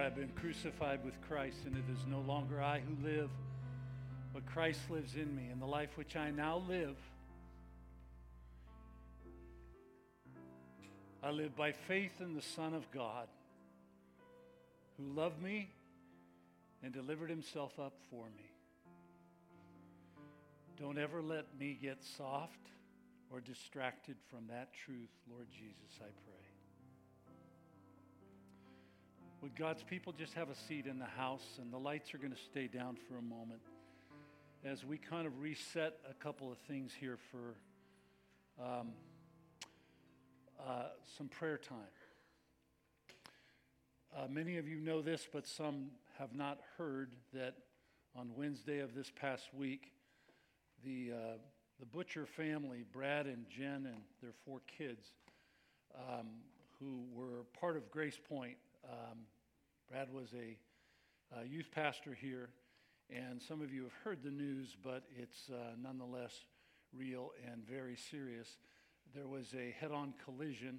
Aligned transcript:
I 0.00 0.04
have 0.04 0.16
been 0.16 0.32
crucified 0.34 1.04
with 1.04 1.20
Christ, 1.28 1.58
and 1.66 1.76
it 1.76 1.84
is 1.92 2.06
no 2.08 2.20
longer 2.20 2.62
I 2.62 2.80
who 2.80 3.06
live, 3.06 3.28
but 4.32 4.46
Christ 4.46 4.80
lives 4.88 5.14
in 5.14 5.36
me. 5.36 5.48
And 5.52 5.60
the 5.60 5.66
life 5.66 5.90
which 5.96 6.16
I 6.16 6.30
now 6.30 6.62
live, 6.66 6.96
I 11.22 11.30
live 11.30 11.54
by 11.54 11.72
faith 11.72 12.12
in 12.18 12.34
the 12.34 12.40
Son 12.40 12.72
of 12.72 12.90
God, 12.90 13.28
who 14.96 15.04
loved 15.12 15.42
me 15.42 15.68
and 16.82 16.94
delivered 16.94 17.28
himself 17.28 17.78
up 17.78 17.92
for 18.10 18.24
me. 18.24 18.50
Don't 20.78 20.96
ever 20.96 21.20
let 21.20 21.44
me 21.58 21.78
get 21.80 22.02
soft 22.16 22.70
or 23.30 23.42
distracted 23.42 24.16
from 24.30 24.46
that 24.48 24.70
truth, 24.72 25.10
Lord 25.30 25.48
Jesus, 25.50 26.00
I 26.00 26.08
pray. 26.24 26.39
Would 29.42 29.56
God's 29.56 29.82
people 29.82 30.12
just 30.12 30.34
have 30.34 30.50
a 30.50 30.54
seat 30.54 30.84
in 30.84 30.98
the 30.98 31.06
house 31.06 31.58
and 31.58 31.72
the 31.72 31.78
lights 31.78 32.12
are 32.12 32.18
going 32.18 32.32
to 32.32 32.40
stay 32.50 32.66
down 32.66 32.98
for 33.08 33.16
a 33.16 33.22
moment 33.22 33.60
as 34.66 34.84
we 34.84 34.98
kind 34.98 35.26
of 35.26 35.40
reset 35.40 35.94
a 36.10 36.12
couple 36.22 36.52
of 36.52 36.58
things 36.58 36.92
here 37.00 37.16
for 37.30 38.62
um, 38.62 38.88
uh, 40.62 40.88
some 41.16 41.28
prayer 41.28 41.56
time. 41.56 41.78
Uh, 44.14 44.26
many 44.28 44.58
of 44.58 44.68
you 44.68 44.78
know 44.78 45.00
this, 45.00 45.26
but 45.32 45.46
some 45.46 45.86
have 46.18 46.34
not 46.34 46.58
heard 46.76 47.14
that 47.32 47.54
on 48.14 48.32
Wednesday 48.36 48.80
of 48.80 48.94
this 48.94 49.10
past 49.18 49.48
week, 49.54 49.92
the, 50.84 51.12
uh, 51.14 51.16
the 51.78 51.86
Butcher 51.86 52.26
family, 52.26 52.84
Brad 52.92 53.24
and 53.24 53.46
Jen 53.48 53.86
and 53.86 54.02
their 54.20 54.34
four 54.44 54.60
kids, 54.76 55.06
um, 55.96 56.26
who 56.78 57.04
were 57.14 57.44
part 57.58 57.78
of 57.78 57.90
Grace 57.90 58.18
Point, 58.28 58.58
um, 58.84 59.18
Brad 59.90 60.12
was 60.12 60.28
a, 60.34 60.56
a, 61.40 61.44
youth 61.44 61.68
pastor 61.74 62.14
here, 62.14 62.50
and 63.10 63.42
some 63.42 63.60
of 63.60 63.72
you 63.72 63.82
have 63.82 63.92
heard 64.04 64.22
the 64.22 64.30
news, 64.30 64.76
but 64.80 65.02
it's 65.18 65.50
uh, 65.50 65.74
nonetheless 65.82 66.44
real 66.96 67.32
and 67.50 67.66
very 67.68 67.96
serious. 67.96 68.58
There 69.12 69.26
was 69.26 69.52
a 69.52 69.74
head 69.80 69.90
on 69.90 70.14
collision 70.24 70.78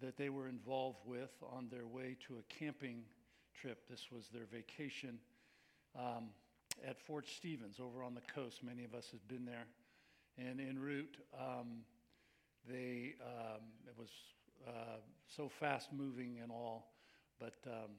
that 0.00 0.16
they 0.16 0.28
were 0.28 0.46
involved 0.46 1.00
with 1.04 1.32
on 1.50 1.66
their 1.68 1.88
way 1.88 2.16
to 2.28 2.34
a 2.34 2.42
camping 2.60 3.02
trip. 3.60 3.88
This 3.90 4.06
was 4.12 4.28
their 4.32 4.46
vacation 4.46 5.18
um, 5.98 6.28
at 6.86 7.00
Fort 7.00 7.26
Stevens 7.26 7.80
over 7.80 8.04
on 8.04 8.14
the 8.14 8.32
coast. 8.32 8.62
Many 8.62 8.84
of 8.84 8.94
us 8.94 9.08
have 9.10 9.26
been 9.26 9.44
there. 9.44 9.66
And 10.38 10.60
en 10.60 10.78
route, 10.78 11.16
um, 11.36 11.78
they, 12.70 13.14
um, 13.20 13.62
it 13.84 13.98
was 13.98 14.10
uh, 14.64 14.98
so 15.26 15.48
fast 15.48 15.92
moving 15.92 16.38
and 16.40 16.52
all, 16.52 16.92
but 17.40 17.54
um, 17.66 17.90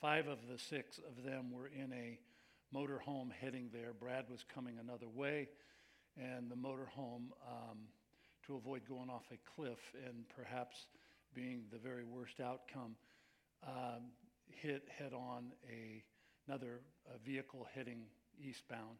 five 0.00 0.26
of 0.26 0.38
the 0.50 0.58
six 0.58 0.98
of 0.98 1.24
them 1.24 1.50
were 1.50 1.68
in 1.68 1.92
a 1.92 2.18
motorhome 2.74 3.30
heading 3.40 3.70
there. 3.72 3.92
Brad 3.92 4.26
was 4.30 4.44
coming 4.54 4.78
another 4.78 5.08
way, 5.08 5.48
and 6.16 6.50
the 6.50 6.56
motorhome, 6.56 7.30
um, 7.46 7.78
to 8.46 8.56
avoid 8.56 8.82
going 8.88 9.08
off 9.08 9.24
a 9.32 9.38
cliff 9.56 9.78
and 10.06 10.24
perhaps 10.36 10.86
being 11.34 11.62
the 11.72 11.78
very 11.78 12.04
worst 12.04 12.40
outcome, 12.40 12.94
um, 13.66 14.10
hit 14.48 14.86
head 14.98 15.12
on 15.12 15.52
a, 15.70 16.02
another 16.46 16.80
a 17.14 17.18
vehicle 17.26 17.66
heading 17.74 18.02
eastbound 18.38 18.98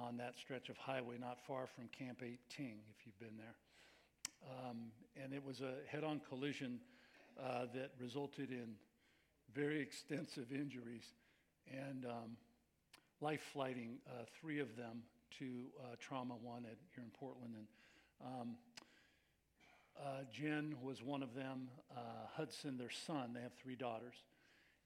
on 0.00 0.16
that 0.16 0.34
stretch 0.38 0.68
of 0.68 0.76
highway 0.76 1.16
not 1.18 1.38
far 1.46 1.66
from 1.66 1.88
Camp 1.96 2.20
18, 2.22 2.36
if 2.58 3.06
you've 3.06 3.18
been 3.18 3.36
there. 3.36 3.54
Um, 4.50 4.90
and 5.22 5.32
it 5.32 5.44
was 5.44 5.60
a 5.60 5.74
head 5.88 6.04
on 6.04 6.20
collision 6.28 6.80
uh, 7.42 7.66
that 7.74 7.92
resulted 8.00 8.50
in 8.50 8.74
very 9.54 9.80
extensive 9.80 10.50
injuries 10.52 11.04
and 11.70 12.04
um, 12.06 12.36
life 13.20 13.42
flighting 13.52 13.98
uh, 14.08 14.24
three 14.40 14.58
of 14.58 14.76
them 14.76 15.02
to 15.38 15.66
uh, 15.80 15.96
Trauma 16.00 16.34
One 16.42 16.64
at, 16.64 16.76
here 16.94 17.04
in 17.04 17.10
Portland. 17.10 17.54
And 17.54 17.66
um, 18.26 18.56
uh, 19.98 20.24
Jen 20.32 20.74
was 20.82 21.02
one 21.02 21.22
of 21.22 21.34
them. 21.34 21.68
Uh, 21.96 22.00
Hudson, 22.36 22.76
their 22.76 22.90
son, 22.90 23.32
they 23.32 23.40
have 23.40 23.54
three 23.54 23.76
daughters, 23.76 24.14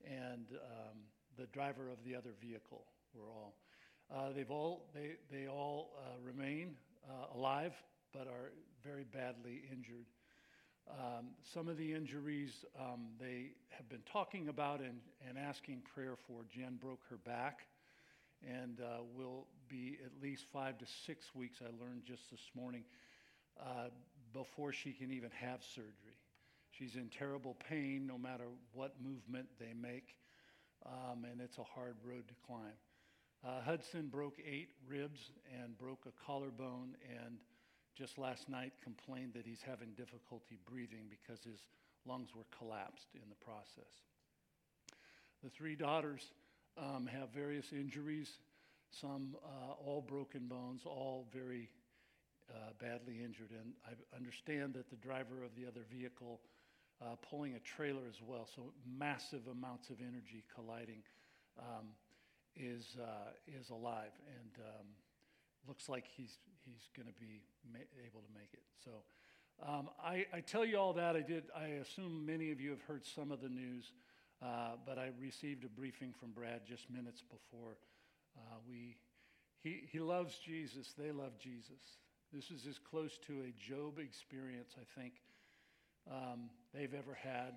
and 0.07 0.47
um, 0.53 0.99
the 1.39 1.47
driver 1.47 1.89
of 1.89 2.05
the 2.05 2.15
other 2.15 2.31
vehicle 2.41 2.85
were 3.15 3.29
all. 3.31 3.55
Uh, 4.15 4.33
they've 4.35 4.51
all 4.51 4.87
they 4.95 5.17
they 5.31 5.49
all 5.49 5.93
uh, 5.99 6.19
remain 6.23 6.77
alive, 7.35 7.73
but 8.13 8.27
are 8.27 8.53
very 8.85 9.05
badly 9.05 9.63
injured. 9.73 10.07
Um, 10.91 11.27
some 11.55 11.69
of 11.69 11.77
the 11.77 11.93
injuries 11.93 12.65
um, 12.81 13.09
they 13.21 13.53
have 13.71 13.89
been 13.89 14.03
talking 14.11 14.49
about 14.49 14.81
and, 14.81 15.01
and 15.29 15.37
asking 15.37 15.83
prayer 15.95 16.15
for. 16.27 16.45
Jen 16.51 16.77
broke 16.81 17.03
her 17.11 17.19
back 17.19 17.67
and 18.47 18.81
uh, 18.81 19.03
will 19.17 19.47
be 19.69 19.99
at 20.05 20.13
least 20.23 20.47
five 20.53 20.79
to 20.79 20.87
six 21.07 21.35
weeks, 21.35 21.59
I 21.61 21.67
learned 21.85 22.05
just 22.07 22.31
this 22.31 22.41
morning, 22.55 22.85
uh, 23.61 23.89
before 24.33 24.73
she 24.73 24.93
can 24.93 25.11
even 25.13 25.31
have 25.31 25.63
surgery. 25.63 26.17
She's 26.71 26.95
in 26.95 27.09
terrible 27.09 27.57
pain 27.69 28.07
no 28.07 28.17
matter 28.17 28.45
what 28.73 28.95
movement 29.03 29.49
they 29.59 29.75
make, 29.75 30.17
um, 30.87 31.25
and 31.31 31.41
it's 31.41 31.59
a 31.59 31.65
hard 31.65 31.97
road 32.05 32.29
to 32.29 32.35
climb. 32.47 32.79
Uh, 33.45 33.61
Hudson 33.63 34.09
broke 34.09 34.39
eight 34.45 34.71
ribs 34.87 35.31
and 35.61 35.77
broke 35.77 36.07
a 36.07 36.25
collarbone, 36.25 36.95
and 37.25 37.39
just 37.99 38.17
last 38.17 38.49
night 38.49 38.73
complained 38.83 39.33
that 39.35 39.45
he's 39.45 39.63
having 39.67 39.89
difficulty 39.97 40.59
breathing 40.71 41.11
because 41.11 41.43
his 41.43 41.59
lungs 42.07 42.29
were 42.35 42.47
collapsed 42.57 43.09
in 43.15 43.29
the 43.29 43.45
process. 43.45 43.93
The 45.43 45.51
three 45.51 45.75
daughters 45.75 46.23
um, 46.79 47.07
have 47.07 47.31
various 47.31 47.73
injuries, 47.73 48.31
some 48.91 49.37
uh, 49.45 49.73
all 49.85 50.01
broken 50.01 50.47
bones, 50.47 50.83
all 50.85 51.27
very 51.33 51.69
uh, 52.51 52.71
badly 52.81 53.19
injured. 53.25 53.51
And 53.51 53.73
I 53.85 54.17
understand 54.17 54.75
that 54.75 54.89
the 54.91 54.97
driver 54.97 55.43
of 55.43 55.51
the 55.57 55.67
other 55.67 55.83
vehicle 55.91 56.41
uh, 57.03 57.17
pulling 57.29 57.55
a 57.55 57.61
trailer 57.61 58.07
as 58.09 58.23
well, 58.25 58.49
so 58.55 58.73
massive 58.87 59.43
amounts 59.51 59.91
of 59.91 59.97
energy 60.01 60.45
colliding, 60.55 61.03
um, 61.59 61.87
is, 62.57 62.97
uh, 63.01 63.31
is 63.47 63.71
alive 63.71 64.15
and 64.27 64.65
um, 64.65 64.87
looks 65.69 65.89
like 65.89 66.07
he's, 66.17 66.39
he's 66.65 66.89
going 66.97 67.07
to 67.07 67.15
be 67.21 67.43
ma- 67.71 67.79
able 68.07 68.21
to 68.21 68.33
make 68.35 68.51
it. 68.53 68.65
So 68.85 68.91
um, 69.67 69.89
I, 70.03 70.27
I, 70.33 70.41
tell 70.41 70.65
you 70.65 70.79
all 70.79 70.93
that. 70.95 71.17
I 71.17 71.21
did. 71.21 71.45
I 71.55 71.67
assume 71.83 72.25
many 72.25 72.51
of 72.51 72.61
you 72.61 72.71
have 72.71 72.83
heard 72.83 73.05
some 73.05 73.31
of 73.31 73.41
the 73.41 73.49
news, 73.49 73.93
uh, 74.43 74.77
but 74.87 74.99
I 74.99 75.11
received 75.21 75.65
a 75.65 75.69
briefing 75.69 76.15
from 76.19 76.31
Brad 76.31 76.63
just 76.67 76.89
minutes 76.91 77.23
before 77.23 77.77
uh, 78.37 78.57
we. 78.69 78.97
He, 79.63 79.83
he 79.91 79.99
loves 79.99 80.39
Jesus. 80.39 80.95
They 80.97 81.11
love 81.11 81.33
Jesus. 81.39 81.99
This 82.33 82.51
is 82.51 82.67
as 82.67 82.79
close 82.79 83.19
to 83.27 83.43
a 83.43 83.53
Job 83.59 83.99
experience, 83.99 84.75
I 84.77 85.01
think, 85.01 85.15
um, 86.11 86.51
they've 86.73 86.95
ever 86.95 87.15
had. 87.15 87.55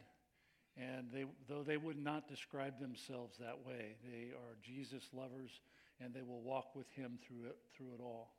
And 0.77 1.07
they, 1.13 1.25
though 1.47 1.63
they 1.63 1.77
would 1.77 2.01
not 2.01 2.27
describe 2.27 2.79
themselves 2.79 3.37
that 3.37 3.65
way, 3.67 3.95
they 4.09 4.31
are 4.31 4.55
Jesus 4.63 5.03
lovers 5.13 5.59
and 6.03 6.13
they 6.13 6.21
will 6.21 6.41
walk 6.41 6.75
with 6.75 6.89
him 6.91 7.19
through 7.25 7.47
it, 7.47 7.57
through 7.75 7.93
it 7.93 8.01
all. 8.01 8.33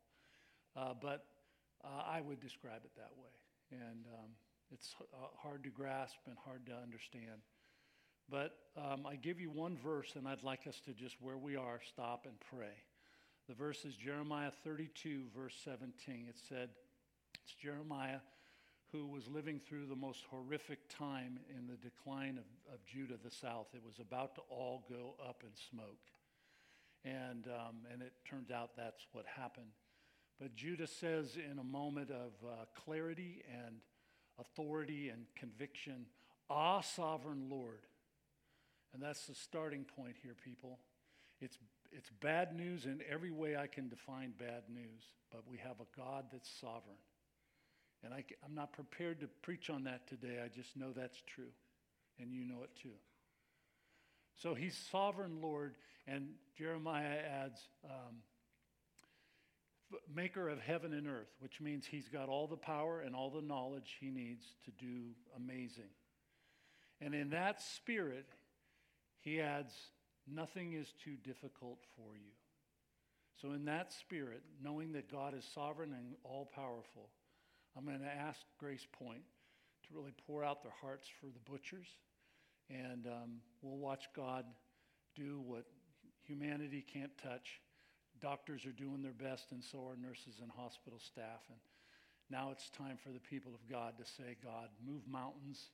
Uh, 0.76 0.94
but 1.00 1.26
uh, 1.84 2.02
I 2.06 2.20
would 2.20 2.40
describe 2.40 2.82
it 2.84 2.90
that 2.96 3.10
way. 3.16 3.30
And 3.70 4.06
um, 4.18 4.30
it's 4.72 4.94
uh, 5.00 5.26
hard 5.36 5.64
to 5.64 5.70
grasp 5.70 6.16
and 6.26 6.36
hard 6.44 6.66
to 6.66 6.72
understand. 6.72 7.42
But 8.28 8.56
um, 8.76 9.06
I 9.06 9.16
give 9.16 9.40
you 9.40 9.50
one 9.50 9.76
verse, 9.76 10.12
and 10.16 10.26
I'd 10.26 10.42
like 10.42 10.66
us 10.66 10.80
to 10.86 10.92
just, 10.92 11.16
where 11.20 11.36
we 11.36 11.56
are, 11.56 11.80
stop 11.86 12.26
and 12.26 12.34
pray. 12.50 12.74
The 13.48 13.54
verse 13.54 13.84
is 13.84 13.94
Jeremiah 13.96 14.52
32, 14.64 15.24
verse 15.36 15.54
17. 15.64 16.26
It 16.28 16.36
said, 16.48 16.70
It's 17.42 17.54
Jeremiah 17.54 18.20
who 18.92 19.06
was 19.06 19.26
living 19.26 19.58
through 19.58 19.86
the 19.86 19.96
most 19.96 20.24
horrific 20.30 20.78
time 20.88 21.38
in 21.48 21.66
the 21.66 21.76
decline 21.76 22.38
of, 22.38 22.74
of 22.74 22.84
Judah, 22.84 23.16
the 23.24 23.30
south. 23.30 23.68
It 23.74 23.82
was 23.84 23.98
about 23.98 24.34
to 24.34 24.42
all 24.50 24.84
go 24.88 25.14
up 25.26 25.42
in 25.42 25.50
smoke. 25.70 25.98
And, 27.04 27.46
um, 27.48 27.76
and 27.92 28.02
it 28.02 28.12
turns 28.28 28.50
out 28.50 28.70
that's 28.76 29.06
what 29.12 29.24
happened. 29.26 29.72
But 30.40 30.54
Judah 30.54 30.86
says, 30.86 31.36
in 31.36 31.58
a 31.58 31.64
moment 31.64 32.10
of 32.10 32.32
uh, 32.44 32.64
clarity 32.84 33.42
and 33.52 33.76
authority 34.38 35.08
and 35.08 35.26
conviction, 35.36 36.06
Ah, 36.50 36.80
sovereign 36.80 37.48
Lord. 37.48 37.80
And 38.92 39.02
that's 39.02 39.26
the 39.26 39.34
starting 39.34 39.84
point 39.84 40.16
here, 40.22 40.34
people. 40.44 40.78
It's 41.40 41.58
it's 41.90 42.10
bad 42.20 42.54
news 42.54 42.86
in 42.86 43.00
every 43.10 43.30
way 43.30 43.56
I 43.56 43.66
can 43.66 43.88
define 43.88 44.32
bad 44.38 44.62
news, 44.68 45.04
but 45.30 45.42
we 45.46 45.58
have 45.58 45.76
a 45.80 45.96
God 45.96 46.26
that's 46.32 46.50
sovereign. 46.60 46.96
And 48.02 48.14
I, 48.14 48.24
am 48.44 48.54
not 48.54 48.72
prepared 48.72 49.20
to 49.20 49.28
preach 49.42 49.68
on 49.68 49.84
that 49.84 50.06
today. 50.06 50.40
I 50.42 50.48
just 50.48 50.74
know 50.76 50.92
that's 50.92 51.22
true, 51.26 51.52
and 52.18 52.32
you 52.32 52.44
know 52.44 52.62
it 52.62 52.70
too. 52.80 52.96
So 54.36 54.54
he's 54.54 54.76
sovereign 54.90 55.40
Lord, 55.40 55.74
and 56.06 56.30
Jeremiah 56.56 57.18
adds, 57.18 57.60
um, 57.84 58.16
maker 60.14 60.48
of 60.48 60.60
heaven 60.60 60.92
and 60.94 61.06
earth, 61.06 61.32
which 61.40 61.60
means 61.60 61.86
he's 61.86 62.08
got 62.08 62.28
all 62.28 62.46
the 62.46 62.56
power 62.56 63.00
and 63.00 63.14
all 63.14 63.30
the 63.30 63.42
knowledge 63.42 63.96
he 64.00 64.10
needs 64.10 64.44
to 64.64 64.70
do 64.72 65.10
amazing. 65.36 65.90
And 67.00 67.14
in 67.14 67.30
that 67.30 67.60
spirit, 67.60 68.26
he 69.20 69.40
adds, 69.40 69.74
Nothing 70.26 70.74
is 70.74 70.92
too 71.02 71.16
difficult 71.24 71.80
for 71.96 72.14
you. 72.14 72.30
So, 73.40 73.52
in 73.52 73.64
that 73.64 73.92
spirit, 73.92 74.42
knowing 74.62 74.92
that 74.92 75.10
God 75.10 75.34
is 75.34 75.44
sovereign 75.52 75.92
and 75.92 76.14
all 76.22 76.48
powerful, 76.54 77.08
I'm 77.76 77.84
going 77.84 77.98
to 77.98 78.06
ask 78.06 78.38
Grace 78.58 78.86
Point 78.92 79.22
to 79.82 79.96
really 79.96 80.12
pour 80.26 80.44
out 80.44 80.62
their 80.62 80.74
hearts 80.80 81.08
for 81.20 81.26
the 81.26 81.50
butchers. 81.50 81.88
And 82.70 83.06
um, 83.06 83.40
we'll 83.60 83.78
watch 83.78 84.08
God 84.14 84.44
do 85.14 85.40
what 85.44 85.64
humanity 86.22 86.84
can't 86.92 87.16
touch. 87.18 87.60
Doctors 88.20 88.64
are 88.66 88.72
doing 88.72 89.02
their 89.02 89.12
best, 89.12 89.52
and 89.52 89.62
so 89.62 89.86
are 89.86 89.96
nurses 89.96 90.40
and 90.40 90.50
hospital 90.50 90.98
staff. 90.98 91.42
And 91.48 91.58
now 92.30 92.50
it's 92.50 92.70
time 92.70 92.96
for 93.02 93.10
the 93.10 93.20
people 93.20 93.52
of 93.52 93.68
God 93.70 93.94
to 93.98 94.04
say, 94.04 94.36
God, 94.42 94.68
move 94.86 95.02
mountains, 95.08 95.70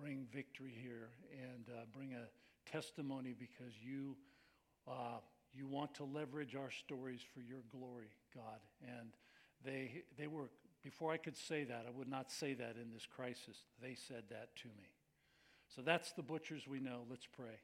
bring 0.00 0.26
victory 0.32 0.72
here, 0.80 1.10
and 1.32 1.68
uh, 1.68 1.82
bring 1.92 2.14
a 2.14 2.70
testimony 2.70 3.34
because 3.38 3.74
you, 3.82 4.16
uh, 4.88 5.18
you 5.52 5.66
want 5.66 5.94
to 5.94 6.04
leverage 6.04 6.54
our 6.54 6.70
stories 6.70 7.20
for 7.34 7.40
your 7.40 7.60
glory, 7.70 8.10
God. 8.34 8.60
And 8.82 9.10
they, 9.64 10.04
they 10.16 10.26
were, 10.26 10.50
before 10.82 11.12
I 11.12 11.16
could 11.16 11.36
say 11.36 11.64
that, 11.64 11.84
I 11.88 11.90
would 11.90 12.08
not 12.08 12.30
say 12.30 12.54
that 12.54 12.76
in 12.80 12.92
this 12.92 13.06
crisis. 13.06 13.64
They 13.82 13.94
said 13.94 14.24
that 14.30 14.54
to 14.56 14.68
me. 14.68 14.93
So 15.74 15.82
that's 15.82 16.12
the 16.12 16.22
butchers 16.22 16.66
we 16.66 16.80
know. 16.80 17.04
Let's 17.08 17.26
pray. 17.26 17.60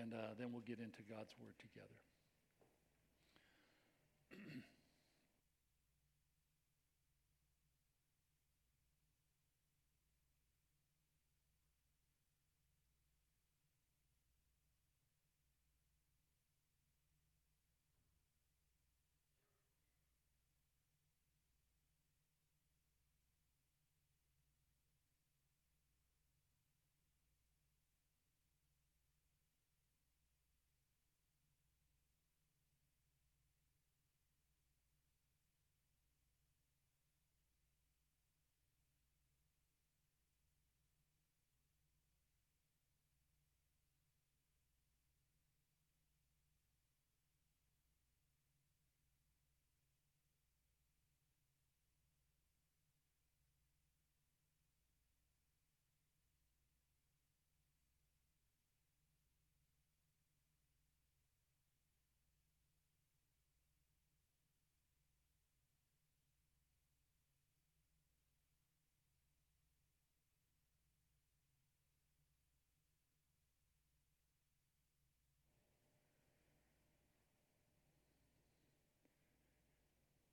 And 0.00 0.12
uh, 0.12 0.34
then 0.38 0.52
we'll 0.52 0.62
get 0.62 0.78
into 0.78 1.02
God's 1.08 1.34
word 1.40 1.54
together. 1.58 1.94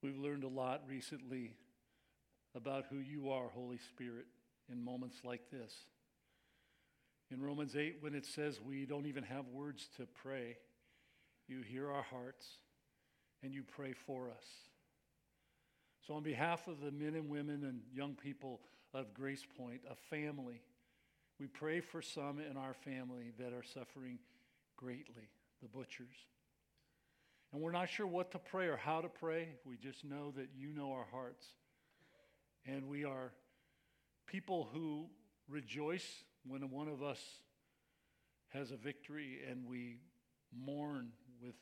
We've 0.01 0.17
learned 0.17 0.43
a 0.43 0.47
lot 0.47 0.81
recently 0.87 1.53
about 2.55 2.85
who 2.89 2.97
you 2.97 3.29
are, 3.29 3.49
Holy 3.49 3.77
Spirit, 3.77 4.25
in 4.71 4.83
moments 4.83 5.17
like 5.23 5.51
this. 5.51 5.73
In 7.29 7.41
Romans 7.41 7.75
8, 7.75 7.97
when 8.01 8.15
it 8.15 8.25
says 8.25 8.59
we 8.59 8.85
don't 8.85 9.05
even 9.05 9.23
have 9.23 9.47
words 9.47 9.87
to 9.97 10.07
pray, 10.21 10.57
you 11.47 11.61
hear 11.61 11.89
our 11.91 12.01
hearts 12.01 12.45
and 13.43 13.53
you 13.53 13.63
pray 13.63 13.93
for 13.93 14.29
us. 14.29 14.45
So, 16.07 16.15
on 16.15 16.23
behalf 16.23 16.67
of 16.67 16.81
the 16.81 16.91
men 16.91 17.13
and 17.15 17.29
women 17.29 17.63
and 17.63 17.81
young 17.93 18.15
people 18.15 18.59
of 18.93 19.13
Grace 19.13 19.45
Point, 19.57 19.81
a 19.89 19.95
family, 19.95 20.61
we 21.39 21.47
pray 21.47 21.79
for 21.79 22.01
some 22.01 22.39
in 22.39 22.57
our 22.57 22.73
family 22.73 23.31
that 23.39 23.53
are 23.53 23.63
suffering 23.63 24.19
greatly, 24.77 25.29
the 25.61 25.67
butchers. 25.67 26.15
And 27.51 27.61
we're 27.61 27.71
not 27.71 27.89
sure 27.89 28.07
what 28.07 28.31
to 28.31 28.39
pray 28.39 28.67
or 28.67 28.77
how 28.77 29.01
to 29.01 29.09
pray. 29.09 29.49
We 29.65 29.77
just 29.77 30.05
know 30.05 30.31
that 30.37 30.49
you 30.55 30.73
know 30.73 30.93
our 30.93 31.07
hearts. 31.11 31.45
And 32.65 32.87
we 32.87 33.03
are 33.03 33.33
people 34.25 34.69
who 34.73 35.07
rejoice 35.49 36.23
when 36.47 36.69
one 36.69 36.87
of 36.87 37.03
us 37.03 37.19
has 38.49 38.71
a 38.71 38.77
victory 38.77 39.39
and 39.49 39.65
we 39.65 39.97
mourn 40.53 41.09
with 41.41 41.55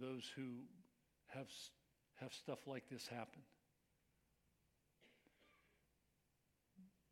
those 0.00 0.24
who 0.34 0.62
have, 1.28 1.48
have 2.20 2.32
stuff 2.32 2.66
like 2.66 2.88
this 2.90 3.06
happen. 3.06 3.42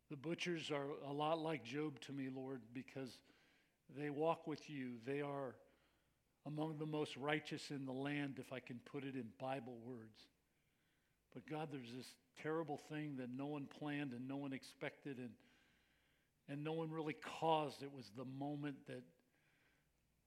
The 0.09 0.15
butchers 0.15 0.71
are 0.71 0.87
a 1.09 1.11
lot 1.11 1.39
like 1.39 1.63
Job 1.63 1.99
to 2.01 2.13
me, 2.13 2.29
Lord, 2.33 2.61
because 2.73 3.19
they 3.97 4.09
walk 4.09 4.47
with 4.47 4.69
you. 4.69 4.93
They 5.05 5.21
are 5.21 5.55
among 6.47 6.77
the 6.77 6.85
most 6.85 7.17
righteous 7.17 7.71
in 7.71 7.85
the 7.85 7.91
land, 7.91 8.35
if 8.39 8.53
I 8.53 8.59
can 8.59 8.79
put 8.85 9.03
it 9.03 9.15
in 9.15 9.25
Bible 9.39 9.77
words. 9.85 10.21
But 11.33 11.45
God, 11.45 11.67
there's 11.71 11.91
this 11.95 12.07
terrible 12.41 12.79
thing 12.89 13.17
that 13.17 13.29
no 13.35 13.47
one 13.47 13.67
planned 13.79 14.13
and 14.13 14.27
no 14.27 14.37
one 14.37 14.53
expected 14.53 15.17
and, 15.17 15.31
and 16.47 16.63
no 16.63 16.71
one 16.71 16.89
really 16.89 17.17
caused. 17.39 17.83
It 17.83 17.91
was 17.93 18.11
the 18.15 18.25
moment 18.25 18.77
that, 18.87 19.03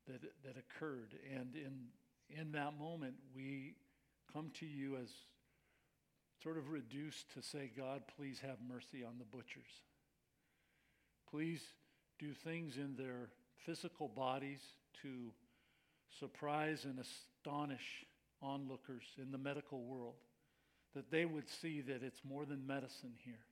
that, 0.09 0.21
that 0.45 0.57
occurred. 0.57 1.15
And 1.35 1.57
in, 1.57 2.39
in 2.39 2.53
that 2.53 2.79
moment, 2.79 3.15
we 3.35 3.75
come 4.33 4.51
to 4.61 4.67
you 4.67 4.97
as 4.97 5.09
sort 6.43 6.59
of 6.59 6.71
reduced 6.71 7.33
to 7.35 7.43
say, 7.43 7.71
God, 7.77 8.03
please 8.17 8.41
have 8.41 8.59
mercy 8.69 9.05
on 9.05 9.15
the 9.19 9.25
butchers. 9.25 9.71
Please 11.31 11.63
do 12.19 12.33
things 12.35 12.77
in 12.77 12.95
their 12.97 13.31
physical 13.65 14.09
bodies 14.09 14.61
to 15.03 15.33
surprise 16.19 16.85
and 16.85 16.99
astonish 16.99 18.05
onlookers 18.43 19.05
in 19.19 19.31
the 19.31 19.39
medical 19.39 19.83
world, 19.83 20.15
that 20.95 21.11
they 21.11 21.25
would 21.25 21.49
see 21.49 21.81
that 21.83 22.03
it's 22.03 22.21
more 22.25 22.45
than 22.45 22.67
medicine 22.67 23.13
here. 23.25 23.45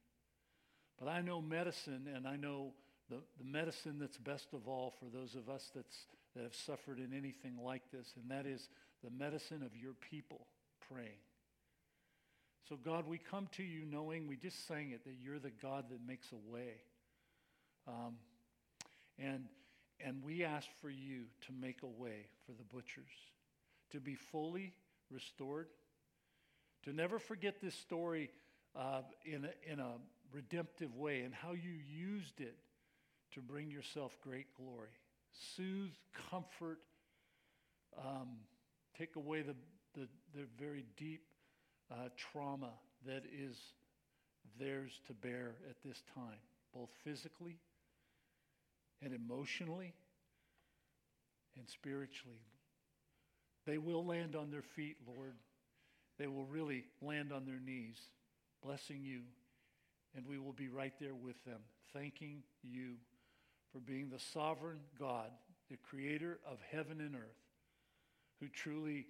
But 0.98 1.08
I 1.08 1.20
know 1.20 1.40
medicine, 1.40 2.08
and 2.12 2.26
I 2.26 2.36
know 2.36 2.72
the, 3.08 3.16
the 3.38 3.44
medicine 3.44 3.98
that's 4.00 4.16
best 4.18 4.48
of 4.52 4.66
all 4.66 4.92
for 4.98 5.06
those 5.06 5.34
of 5.34 5.48
us 5.48 5.70
that's, 5.74 5.96
that 6.34 6.42
have 6.42 6.54
suffered 6.54 6.98
in 6.98 7.16
anything 7.16 7.56
like 7.62 7.82
this, 7.92 8.12
and 8.20 8.30
that 8.30 8.46
is 8.46 8.68
the 9.04 9.10
medicine 9.10 9.62
of 9.62 9.76
your 9.76 9.94
people 10.10 10.46
praying. 10.92 11.20
So, 12.68 12.76
God, 12.76 13.06
we 13.06 13.18
come 13.18 13.48
to 13.56 13.62
you 13.62 13.86
knowing, 13.86 14.26
we 14.26 14.36
just 14.36 14.66
sang 14.66 14.90
it, 14.90 15.04
that 15.04 15.14
you're 15.22 15.38
the 15.38 15.52
God 15.62 15.84
that 15.90 16.06
makes 16.06 16.26
a 16.32 16.52
way. 16.52 16.74
Um, 17.86 18.16
and 19.18 19.44
and 20.04 20.22
we 20.22 20.44
ask 20.44 20.68
for 20.80 20.90
you 20.90 21.24
to 21.46 21.52
make 21.60 21.82
a 21.82 21.86
way 21.86 22.26
for 22.46 22.52
the 22.52 22.64
butchers 22.64 23.12
to 23.90 24.00
be 24.00 24.14
fully 24.14 24.72
restored, 25.10 25.68
to 26.84 26.92
never 26.92 27.18
forget 27.18 27.60
this 27.60 27.74
story 27.74 28.30
uh, 28.76 29.02
in, 29.24 29.44
a, 29.44 29.72
in 29.72 29.80
a 29.80 29.92
redemptive 30.32 30.94
way 30.94 31.20
and 31.20 31.34
how 31.34 31.52
you 31.52 31.72
used 31.90 32.40
it 32.40 32.56
to 33.32 33.40
bring 33.40 33.70
yourself 33.70 34.16
great 34.22 34.46
glory. 34.54 34.90
Soothe, 35.56 35.92
comfort, 36.30 36.78
um, 37.98 38.28
take 38.96 39.16
away 39.16 39.42
the, 39.42 39.54
the, 39.94 40.08
the 40.34 40.46
very 40.58 40.84
deep 40.96 41.22
uh, 41.90 42.08
trauma 42.16 42.70
that 43.06 43.24
is 43.36 43.56
theirs 44.58 45.00
to 45.06 45.14
bear 45.14 45.54
at 45.68 45.76
this 45.84 46.02
time, 46.14 46.38
both 46.74 46.90
physically 47.04 47.56
and 49.02 49.14
emotionally 49.14 49.94
and 51.56 51.68
spiritually. 51.68 52.36
They 53.66 53.78
will 53.78 54.04
land 54.04 54.34
on 54.34 54.50
their 54.50 54.62
feet, 54.62 54.96
Lord. 55.06 55.34
They 56.18 56.26
will 56.26 56.46
really 56.46 56.84
land 57.02 57.32
on 57.32 57.44
their 57.44 57.60
knees, 57.60 57.98
blessing 58.64 59.02
you. 59.02 59.20
And 60.16 60.26
we 60.26 60.38
will 60.38 60.54
be 60.54 60.68
right 60.68 60.94
there 60.98 61.14
with 61.14 61.44
them, 61.44 61.60
thanking 61.92 62.42
you 62.62 62.94
for 63.72 63.78
being 63.78 64.08
the 64.08 64.18
sovereign 64.18 64.80
God, 64.98 65.30
the 65.70 65.76
creator 65.76 66.38
of 66.50 66.58
heaven 66.72 67.00
and 67.00 67.14
earth, 67.14 67.44
who 68.40 68.48
truly 68.48 69.06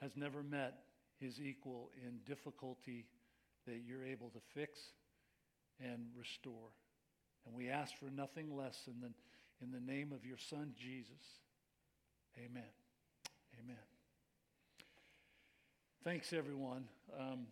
has 0.00 0.12
never 0.16 0.42
met 0.42 0.80
his 1.18 1.40
equal 1.40 1.90
in 2.04 2.18
difficulty 2.26 3.06
that 3.66 3.80
you're 3.86 4.04
able 4.04 4.28
to 4.28 4.40
fix 4.54 4.78
and 5.80 6.06
restore. 6.18 6.68
And 7.46 7.54
we 7.54 7.68
ask 7.68 7.96
for 7.96 8.10
nothing 8.10 8.56
less 8.56 8.78
in 8.86 9.00
the, 9.00 9.10
in 9.62 9.72
the 9.72 9.92
name 9.92 10.12
of 10.12 10.24
your 10.24 10.38
Son, 10.38 10.74
Jesus. 10.78 11.40
Amen. 12.38 12.62
Amen. 13.62 13.76
Thanks, 16.02 16.32
everyone. 16.32 16.84
Um, 17.18 17.46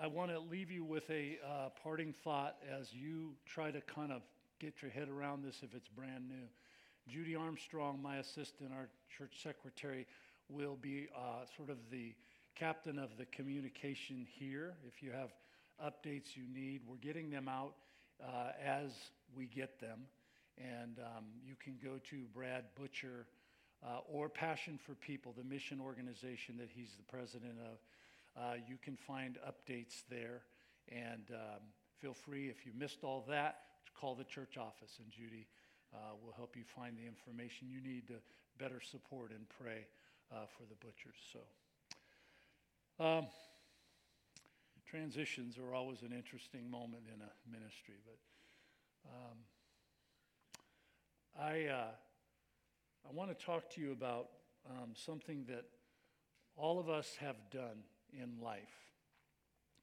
I 0.00 0.06
want 0.06 0.30
to 0.30 0.38
leave 0.38 0.70
you 0.70 0.84
with 0.84 1.08
a 1.10 1.38
uh, 1.46 1.68
parting 1.82 2.14
thought 2.24 2.56
as 2.78 2.92
you 2.92 3.32
try 3.46 3.70
to 3.70 3.80
kind 3.82 4.12
of 4.12 4.22
get 4.58 4.82
your 4.82 4.90
head 4.90 5.08
around 5.08 5.44
this 5.44 5.60
if 5.62 5.74
it's 5.74 5.88
brand 5.88 6.28
new. 6.28 6.48
Judy 7.08 7.36
Armstrong, 7.36 8.00
my 8.02 8.16
assistant, 8.16 8.72
our 8.76 8.88
church 9.16 9.42
secretary, 9.42 10.06
will 10.48 10.76
be 10.80 11.08
uh, 11.16 11.44
sort 11.56 11.70
of 11.70 11.78
the 11.90 12.14
captain 12.54 12.98
of 12.98 13.16
the 13.18 13.26
communication 13.26 14.26
here. 14.38 14.74
If 14.86 15.02
you 15.02 15.10
have 15.12 15.30
updates 15.84 16.34
you 16.34 16.44
need, 16.52 16.80
we're 16.86 16.96
getting 16.96 17.30
them 17.30 17.48
out 17.48 17.74
uh, 18.22 18.50
as 18.64 18.90
we 19.36 19.46
get 19.46 19.80
them. 19.80 20.00
And 20.58 20.98
um, 20.98 21.24
you 21.44 21.54
can 21.62 21.76
go 21.82 21.98
to 22.10 22.16
Brad 22.32 22.64
Butcher 22.74 23.26
uh, 23.84 23.98
or 24.10 24.28
Passion 24.28 24.78
for 24.78 24.94
People, 24.94 25.34
the 25.36 25.44
mission 25.44 25.80
organization 25.80 26.56
that 26.58 26.70
he's 26.74 26.94
the 26.96 27.02
president 27.04 27.58
of. 27.60 28.42
Uh, 28.42 28.54
you 28.66 28.76
can 28.82 28.96
find 28.96 29.38
updates 29.46 30.02
there. 30.10 30.42
And 30.90 31.30
um, 31.30 31.60
feel 32.00 32.14
free, 32.14 32.48
if 32.48 32.64
you 32.64 32.72
missed 32.78 33.02
all 33.02 33.24
that, 33.28 33.60
call 33.98 34.14
the 34.14 34.24
church 34.24 34.56
office, 34.56 34.98
and 34.98 35.10
Judy 35.10 35.46
uh, 35.94 36.14
will 36.22 36.32
help 36.36 36.56
you 36.56 36.62
find 36.64 36.96
the 36.96 37.06
information 37.06 37.68
you 37.70 37.80
need 37.80 38.06
to 38.08 38.14
better 38.58 38.80
support 38.80 39.30
and 39.30 39.46
pray 39.48 39.86
uh, 40.32 40.46
for 40.56 40.64
the 40.64 40.76
butchers. 40.76 41.16
So, 41.32 43.04
um, 43.04 43.26
transitions 44.88 45.58
are 45.58 45.74
always 45.74 46.02
an 46.02 46.12
interesting 46.12 46.70
moment 46.70 47.04
in 47.12 47.20
a 47.20 47.30
ministry, 47.50 47.96
but 48.04 48.18
um, 49.08 49.38
I, 51.38 51.66
uh, 51.66 51.90
I 53.08 53.12
want 53.12 53.36
to 53.36 53.44
talk 53.44 53.70
to 53.70 53.80
you 53.80 53.92
about 53.92 54.28
um, 54.68 54.90
something 54.94 55.44
that 55.48 55.64
all 56.56 56.78
of 56.78 56.88
us 56.88 57.16
have 57.20 57.36
done 57.50 57.84
in 58.12 58.40
life. 58.42 58.62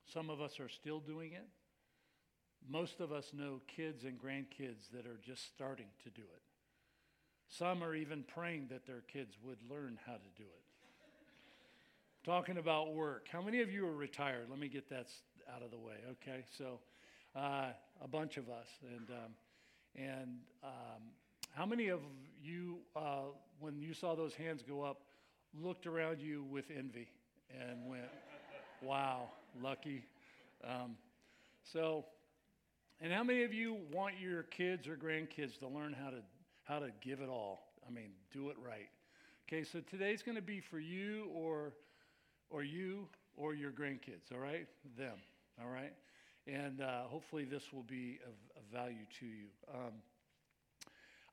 Some 0.05 0.29
of 0.29 0.41
us 0.41 0.59
are 0.59 0.69
still 0.69 0.99
doing 0.99 1.33
it. 1.33 1.47
Most 2.69 2.99
of 2.99 3.11
us 3.11 3.31
know 3.33 3.61
kids 3.67 4.03
and 4.03 4.19
grandkids 4.19 4.89
that 4.93 5.05
are 5.05 5.19
just 5.23 5.47
starting 5.53 5.87
to 6.03 6.09
do 6.09 6.21
it. 6.21 6.41
Some 7.49 7.83
are 7.83 7.93
even 7.93 8.23
praying 8.23 8.67
that 8.69 8.87
their 8.87 9.01
kids 9.01 9.35
would 9.43 9.59
learn 9.69 9.99
how 10.05 10.13
to 10.13 10.29
do 10.35 10.43
it. 10.43 10.72
Talking 12.25 12.57
about 12.57 12.93
work. 12.93 13.27
How 13.29 13.41
many 13.41 13.59
of 13.59 13.69
you 13.69 13.85
are 13.85 13.93
retired? 13.93 14.45
Let 14.49 14.57
me 14.57 14.69
get 14.69 14.89
that 14.89 15.07
out 15.53 15.61
of 15.61 15.71
the 15.71 15.77
way, 15.77 15.95
okay? 16.11 16.45
So, 16.57 16.79
uh, 17.35 17.71
a 18.01 18.07
bunch 18.07 18.37
of 18.37 18.47
us. 18.47 18.67
And, 18.81 19.09
um, 19.09 19.33
and 19.97 20.37
um, 20.63 21.01
how 21.53 21.65
many 21.65 21.89
of 21.89 21.99
you, 22.41 22.77
uh, 22.95 23.23
when 23.59 23.81
you 23.81 23.93
saw 23.93 24.15
those 24.15 24.33
hands 24.33 24.63
go 24.65 24.83
up, 24.83 25.01
looked 25.61 25.85
around 25.85 26.21
you 26.21 26.45
with 26.45 26.71
envy 26.73 27.09
and 27.59 27.85
went, 27.85 28.07
wow, 28.81 29.27
lucky? 29.61 30.05
Um, 30.63 30.95
so, 31.73 32.05
and 33.01 33.11
how 33.11 33.25
many 33.25 33.43
of 33.43 33.53
you 33.53 33.79
want 33.91 34.13
your 34.17 34.43
kids 34.43 34.87
or 34.87 34.95
grandkids 34.95 35.59
to 35.59 35.67
learn 35.67 35.91
how 35.91 36.09
to 36.09 36.21
how 36.63 36.79
to 36.79 36.91
give 37.01 37.19
it 37.19 37.27
all? 37.27 37.73
I 37.85 37.91
mean, 37.91 38.11
do 38.31 38.47
it 38.47 38.55
right. 38.65 38.87
Okay, 39.45 39.65
so 39.65 39.81
today's 39.81 40.23
going 40.23 40.37
to 40.37 40.41
be 40.41 40.61
for 40.61 40.79
you 40.79 41.29
or 41.35 41.73
or 42.53 42.63
you 42.63 43.07
or 43.35 43.53
your 43.55 43.71
grandkids, 43.71 44.31
all 44.31 44.39
right? 44.39 44.67
Them, 44.97 45.15
all 45.61 45.69
right? 45.69 45.93
And 46.45 46.81
uh, 46.81 47.03
hopefully 47.03 47.45
this 47.45 47.73
will 47.73 47.83
be 47.83 48.19
of, 48.25 48.61
of 48.61 48.63
value 48.71 49.05
to 49.19 49.25
you. 49.25 49.45
Um, 49.73 49.93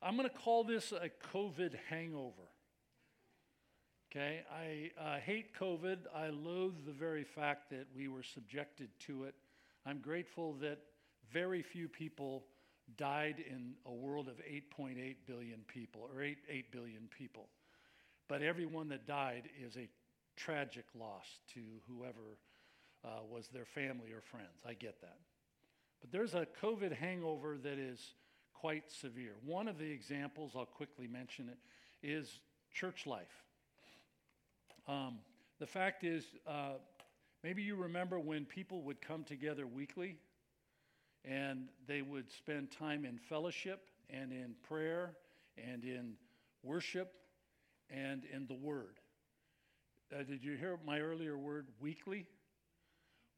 I'm 0.02 0.16
going 0.16 0.28
to 0.28 0.34
call 0.34 0.64
this 0.64 0.92
a 0.92 1.10
COVID 1.32 1.74
hangover. 1.90 2.48
Okay, 4.10 4.40
I 4.50 4.90
uh, 5.00 5.18
hate 5.18 5.54
COVID. 5.54 5.98
I 6.14 6.30
loathe 6.30 6.86
the 6.86 6.92
very 6.92 7.22
fact 7.22 7.70
that 7.70 7.86
we 7.94 8.08
were 8.08 8.22
subjected 8.22 8.88
to 9.06 9.24
it. 9.24 9.34
I'm 9.86 9.98
grateful 9.98 10.54
that 10.54 10.78
very 11.32 11.62
few 11.62 11.86
people 11.88 12.44
died 12.96 13.36
in 13.48 13.74
a 13.86 13.92
world 13.92 14.28
of 14.28 14.34
8.8 14.38 15.14
billion 15.26 15.60
people, 15.68 16.08
or 16.12 16.22
8, 16.22 16.38
8 16.48 16.72
billion 16.72 17.08
people. 17.16 17.48
But 18.26 18.42
everyone 18.42 18.88
that 18.88 19.06
died 19.06 19.48
is 19.64 19.76
a 19.76 19.88
tragic 20.40 20.84
loss 20.98 21.26
to 21.54 21.60
whoever 21.88 22.38
uh, 23.04 23.22
was 23.28 23.48
their 23.48 23.64
family 23.64 24.12
or 24.12 24.20
friends. 24.20 24.64
I 24.66 24.74
get 24.74 25.00
that. 25.02 25.18
But 26.00 26.12
there's 26.12 26.34
a 26.34 26.46
COVID 26.62 26.92
hangover 26.92 27.58
that 27.58 27.78
is 27.78 28.14
quite 28.54 28.90
severe. 28.90 29.34
One 29.44 29.68
of 29.68 29.78
the 29.78 29.90
examples, 29.90 30.52
I'll 30.56 30.64
quickly 30.64 31.06
mention 31.06 31.48
it, 31.48 31.58
is 32.02 32.40
church 32.72 33.06
life. 33.06 33.44
Um, 34.88 35.18
the 35.58 35.66
fact 35.66 36.04
is, 36.04 36.24
uh, 36.46 36.74
maybe 37.44 37.62
you 37.62 37.76
remember 37.76 38.18
when 38.18 38.44
people 38.46 38.82
would 38.82 39.00
come 39.00 39.24
together 39.24 39.66
weekly 39.66 40.16
and 41.24 41.68
they 41.86 42.00
would 42.00 42.30
spend 42.32 42.70
time 42.70 43.04
in 43.04 43.18
fellowship 43.18 43.88
and 44.08 44.32
in 44.32 44.54
prayer 44.66 45.12
and 45.58 45.84
in 45.84 46.14
worship 46.62 47.12
and 47.90 48.24
in 48.32 48.46
the 48.46 48.54
Word. 48.54 48.99
Uh, 50.12 50.24
did 50.24 50.42
you 50.42 50.56
hear 50.56 50.78
my 50.84 51.00
earlier 51.00 51.38
word, 51.38 51.68
weekly? 51.80 52.26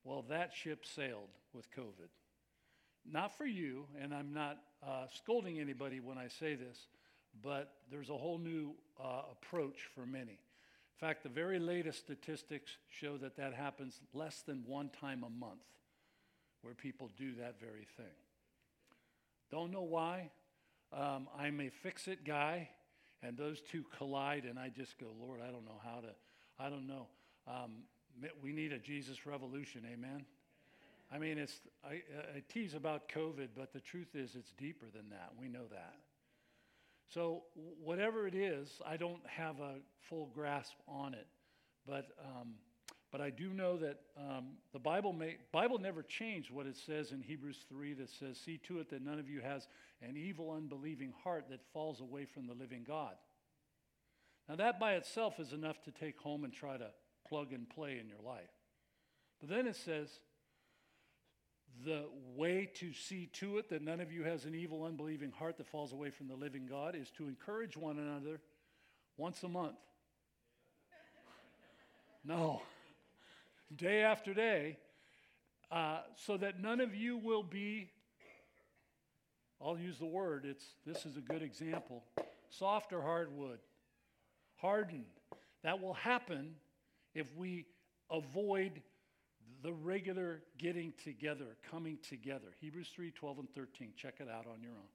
Well, 0.05 0.25
that 0.31 0.53
ship 0.55 0.85
sailed 0.87 1.29
with 1.53 1.71
COVID. 1.71 2.09
Not 3.05 3.37
for 3.37 3.45
you, 3.45 3.87
and 4.01 4.15
I'm 4.15 4.33
not 4.33 4.59
uh, 4.87 5.07
scolding 5.15 5.61
anybody 5.61 6.01
when 6.01 6.19
I 6.19 6.29
say 6.29 6.55
this, 6.55 6.87
but 7.43 7.75
there's 7.91 8.09
a 8.09 8.17
whole 8.17 8.39
new 8.39 8.75
uh, 9.03 9.23
approach 9.33 9.89
for 9.95 10.07
many. 10.07 10.33
In 10.33 11.09
fact, 11.09 11.23
the 11.25 11.29
very 11.29 11.59
latest 11.59 11.99
statistics 11.99 12.79
show 12.89 13.19
that 13.19 13.37
that 13.37 13.55
happens 13.55 14.01
less 14.15 14.43
than 14.43 14.63
one 14.67 14.89
time 15.01 15.25
a 15.25 15.31
month 15.31 15.61
where 16.63 16.75
people 16.75 17.11
do 17.19 17.35
that 17.35 17.61
very 17.61 17.87
thing. 17.97 18.15
Don't 19.51 19.73
know 19.73 19.83
why. 19.83 20.31
Um, 20.93 21.29
I'm 21.37 21.61
a 21.61 21.69
fix 21.69 22.09
it 22.09 22.25
guy, 22.25 22.69
and 23.23 23.37
those 23.37 23.61
two 23.61 23.85
collide, 23.99 24.45
and 24.45 24.59
I 24.59 24.69
just 24.69 24.99
go, 24.99 25.07
Lord, 25.21 25.41
I 25.41 25.51
don't 25.51 25.65
know 25.65 25.81
how 25.85 26.01
to, 26.01 26.09
I 26.63 26.71
don't 26.71 26.87
know. 26.87 27.07
Um, 27.49 27.73
we 28.43 28.53
need 28.53 28.73
a 28.73 28.79
Jesus 28.79 29.27
revolution, 29.27 29.83
amen? 29.93 30.25
I 31.13 31.19
mean, 31.19 31.39
it's, 31.39 31.61
I, 31.85 32.03
I 32.37 32.43
tease 32.49 32.75
about 32.75 33.09
COVID, 33.09 33.49
but 33.57 33.73
the 33.73 33.81
truth 33.81 34.15
is 34.15 34.37
it's 34.37 34.53
deeper 34.53 34.87
than 34.95 35.11
that. 35.11 35.31
We 35.41 35.49
know 35.49 35.67
that. 35.71 35.95
So, 37.13 37.43
whatever 37.83 38.27
it 38.27 38.35
is, 38.35 38.81
I 38.87 38.97
don't 38.97 39.21
have 39.27 39.61
a 39.61 39.75
full 40.09 40.31
grasp 40.35 40.75
on 40.89 41.15
it. 41.15 41.27
But 41.87 42.09
um, 42.25 42.55
but 43.13 43.21
I 43.21 43.29
do 43.29 43.53
know 43.53 43.77
that 43.77 44.01
um, 44.17 44.53
the 44.73 44.79
Bible, 44.79 45.13
may, 45.13 45.37
Bible 45.53 45.79
never 45.79 46.03
changed 46.03 46.51
what 46.51 46.67
it 46.67 46.79
says 46.79 47.13
in 47.13 47.21
Hebrews 47.21 47.59
3 47.69 47.93
that 47.95 48.09
says, 48.09 48.39
See 48.39 48.59
to 48.67 48.81
it 48.81 48.89
that 48.89 49.05
none 49.05 49.19
of 49.19 49.29
you 49.29 49.43
has 49.43 49.69
an 50.01 50.17
evil, 50.17 50.51
unbelieving 50.51 51.13
heart 51.23 51.45
that 51.51 51.61
falls 51.75 52.01
away 52.01 52.25
from 52.25 52.47
the 52.47 52.55
living 52.55 52.85
God. 52.89 53.13
Now, 54.49 54.57
that 54.57 54.81
by 54.81 54.95
itself 54.95 55.39
is 55.39 55.53
enough 55.53 55.81
to 55.83 55.91
take 55.91 56.19
home 56.19 56.45
and 56.45 56.53
try 56.53 56.77
to 56.77 56.89
plug 57.29 57.53
and 57.53 57.69
play 57.69 57.99
in 58.01 58.09
your 58.09 58.21
life. 58.25 58.51
But 59.41 59.49
then 59.49 59.67
it 59.67 59.77
says, 59.77 60.09
the 61.85 62.05
way 62.37 62.69
to 62.75 62.93
see 62.93 63.27
to 63.35 63.59
it 63.59 63.71
that 63.71 63.83
none 63.83 64.01
of 64.01 64.13
you 64.13 64.25
has 64.25 64.45
an 64.45 64.55
evil, 64.55 64.85
unbelieving 64.85 65.31
heart 65.31 65.57
that 65.59 65.67
falls 65.67 65.93
away 65.93 66.11
from 66.11 66.29
the 66.29 66.35
living 66.35 66.67
God 66.67 66.95
is 66.95 67.11
to 67.13 67.27
encourage 67.27 67.77
one 67.77 67.99
another 67.99 68.41
once 69.17 69.43
a 69.43 69.49
month. 69.49 69.77
No 72.25 72.63
day 73.77 74.03
after 74.03 74.35
day, 74.35 74.79
uh, 75.71 76.01
so 76.17 76.37
that 76.37 76.61
none 76.61 76.81
of 76.81 76.95
you 76.95 77.17
will 77.17 77.43
be, 77.43 77.91
I'll 79.61 79.79
use 79.79 79.99
the 79.99 80.07
word, 80.07 80.45
it's, 80.45 80.65
this 80.87 81.07
is 81.07 81.17
a 81.17 81.21
good 81.21 81.43
example, 81.43 82.05
soft 82.51 82.93
or 82.93 83.03
hardwood, 83.03 83.59
hardened. 84.63 85.05
That 85.63 85.83
will 85.83 85.95
happen 85.95 86.55
if 87.15 87.27
we 87.37 87.67
avoid 88.11 88.81
the 89.63 89.73
regular 89.73 90.43
getting 90.59 90.95
together, 91.05 91.57
coming 91.71 91.99
together. 92.09 92.55
Hebrews 92.61 92.89
3 92.95 93.11
12 93.11 93.39
and 93.41 93.55
13. 93.55 93.93
Check 93.97 94.15
it 94.21 94.29
out 94.29 94.47
on 94.47 94.63
your 94.63 94.73
own. 94.73 94.89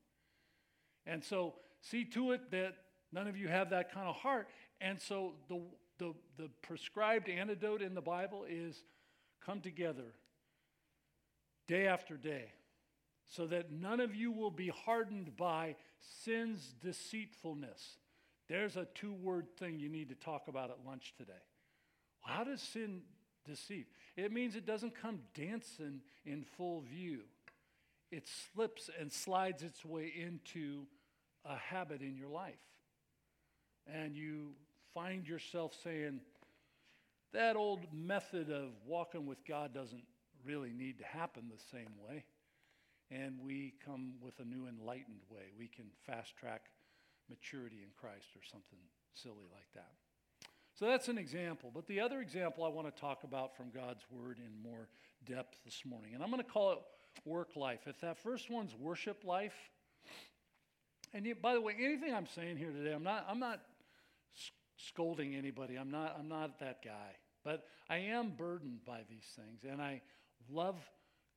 And 1.06 1.24
so 1.24 1.54
see 1.82 2.06
to 2.06 2.32
it 2.32 2.52
that 2.52 2.76
none 3.12 3.28
of 3.28 3.38
you 3.38 3.48
have 3.48 3.70
that 3.70 3.94
kind 3.94 4.08
of 4.08 4.16
heart. 4.16 4.48
And 4.82 5.00
so 5.00 5.34
the, 5.48 5.62
the, 6.00 6.14
the 6.38 6.50
prescribed 6.62 7.30
antidote 7.30 7.82
in 7.82 7.94
the 7.94 8.02
Bible 8.02 8.46
is 8.50 8.84
come 9.46 9.62
together 9.62 10.14
day 11.68 11.88
after 11.88 12.16
day 12.16 12.52
so 13.30 13.46
that 13.48 13.72
none 13.72 14.00
of 14.00 14.16
you 14.16 14.32
will 14.32 14.52
be 14.52 14.70
hardened 14.70 15.36
by 15.36 15.76
sin's 16.24 16.74
deceitfulness. 16.82 17.98
There's 18.48 18.78
a 18.78 18.88
two 18.96 19.14
word 19.14 19.48
thing 19.58 19.80
you 19.80 19.90
need 19.90 20.10
to 20.10 20.16
talk 20.16 20.48
about 20.48 20.70
at 20.70 20.78
lunch 20.86 21.14
today. 21.18 21.34
How 22.22 22.44
does 22.44 22.62
sin 22.62 23.02
deceive? 23.46 23.86
It 24.16 24.32
means 24.32 24.56
it 24.56 24.66
doesn't 24.66 25.00
come 25.00 25.20
dancing 25.34 26.02
in 26.26 26.44
full 26.44 26.82
view, 26.82 27.22
it 28.12 28.28
slips 28.54 28.90
and 29.00 29.12
slides 29.12 29.64
its 29.64 29.84
way 29.84 30.14
into 30.16 30.86
a 31.46 31.56
habit 31.56 32.02
in 32.02 32.16
your 32.16 32.30
life. 32.30 32.56
And 33.86 34.16
you 34.16 34.52
find 34.94 35.28
yourself 35.28 35.74
saying, 35.84 36.20
that 37.34 37.56
old 37.56 37.82
method 37.94 38.50
of 38.50 38.72
walking 38.86 39.26
with 39.26 39.46
God 39.46 39.74
doesn't 39.74 40.04
really 40.46 40.72
need 40.72 40.98
to 41.00 41.06
happen 41.06 41.44
the 41.50 41.78
same 41.78 41.92
way. 42.08 42.24
And 43.12 43.40
we 43.42 43.74
come 43.86 44.14
with 44.22 44.40
a 44.40 44.46
new 44.46 44.68
enlightened 44.68 45.22
way. 45.30 45.44
We 45.58 45.68
can 45.68 45.86
fast 46.06 46.36
track 46.36 46.64
maturity 47.30 47.78
in 47.84 47.90
Christ 48.00 48.28
or 48.36 48.44
something 48.44 48.80
silly 49.14 49.46
like 49.54 49.68
that. 49.76 49.92
So 50.74 50.86
that's 50.86 51.08
an 51.08 51.18
example. 51.18 51.72
But 51.74 51.88
the 51.88 52.00
other 52.00 52.22
example 52.22 52.64
I 52.64 52.70
want 52.70 52.94
to 52.94 53.02
talk 53.02 53.24
about 53.24 53.56
from 53.56 53.72
God's 53.72 54.04
Word 54.12 54.38
in 54.38 54.62
more 54.62 54.90
depth 55.26 55.58
this 55.66 55.82
morning, 55.86 56.14
and 56.14 56.24
I'm 56.24 56.30
going 56.30 56.44
to 56.44 56.50
call 56.50 56.74
it 56.74 56.80
work 57.26 57.56
life. 57.56 57.82
If 57.88 58.00
that 58.02 58.18
first 58.18 58.52
one's 58.52 58.76
worship 58.76 59.24
life, 59.24 59.56
and 61.14 61.26
you, 61.26 61.36
by 61.36 61.54
the 61.54 61.62
way, 61.62 61.74
anything 61.80 62.14
I'm 62.14 62.28
saying 62.28 62.58
here 62.58 62.72
today, 62.72 62.94
I'm 62.94 63.04
not, 63.04 63.26
I'm 63.30 63.40
not 63.40 63.62
scolding 64.78 65.36
anybody. 65.36 65.76
I'm 65.76 65.90
not, 65.90 66.16
I'm 66.20 66.30
not 66.30 66.60
that 66.60 66.84
guy. 66.84 67.16
But 67.44 67.64
I 67.90 67.98
am 67.98 68.34
burdened 68.38 68.86
by 68.86 69.02
these 69.10 69.26
things, 69.36 69.64
and 69.70 69.82
I 69.82 70.02
love 70.50 70.76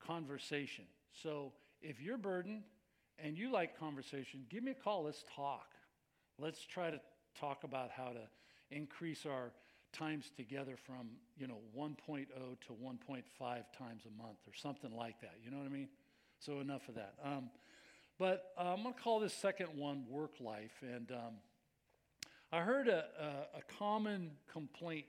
conversation. 0.05 0.85
So 1.23 1.53
if 1.81 2.01
you're 2.01 2.17
burdened 2.17 2.63
and 3.17 3.37
you 3.37 3.51
like 3.51 3.79
conversation, 3.79 4.45
give 4.49 4.63
me 4.63 4.71
a 4.71 4.75
call. 4.75 5.05
Let's 5.05 5.23
talk. 5.35 5.70
Let's 6.39 6.65
try 6.65 6.89
to 6.89 6.99
talk 7.39 7.63
about 7.63 7.91
how 7.91 8.09
to 8.09 8.27
increase 8.69 9.25
our 9.25 9.51
times 9.93 10.31
together 10.35 10.75
from, 10.77 11.09
you 11.37 11.47
know, 11.47 11.57
1.0 11.77 12.27
to 12.27 12.73
1.5 12.73 13.23
times 13.39 14.03
a 14.05 14.21
month 14.21 14.37
or 14.47 14.53
something 14.55 14.95
like 14.95 15.19
that. 15.21 15.35
You 15.43 15.51
know 15.51 15.57
what 15.57 15.65
I 15.65 15.69
mean? 15.69 15.89
So 16.39 16.59
enough 16.59 16.87
of 16.89 16.95
that. 16.95 17.15
Um, 17.23 17.49
but 18.17 18.51
uh, 18.57 18.73
I'm 18.73 18.83
going 18.83 18.93
to 18.93 19.01
call 19.01 19.19
this 19.19 19.33
second 19.33 19.69
one 19.75 20.05
work 20.09 20.33
life. 20.39 20.81
And 20.81 21.11
um, 21.11 21.33
I 22.51 22.61
heard 22.61 22.87
a, 22.87 23.05
a, 23.19 23.57
a, 23.57 23.61
common 23.77 24.31
complaint 24.51 25.05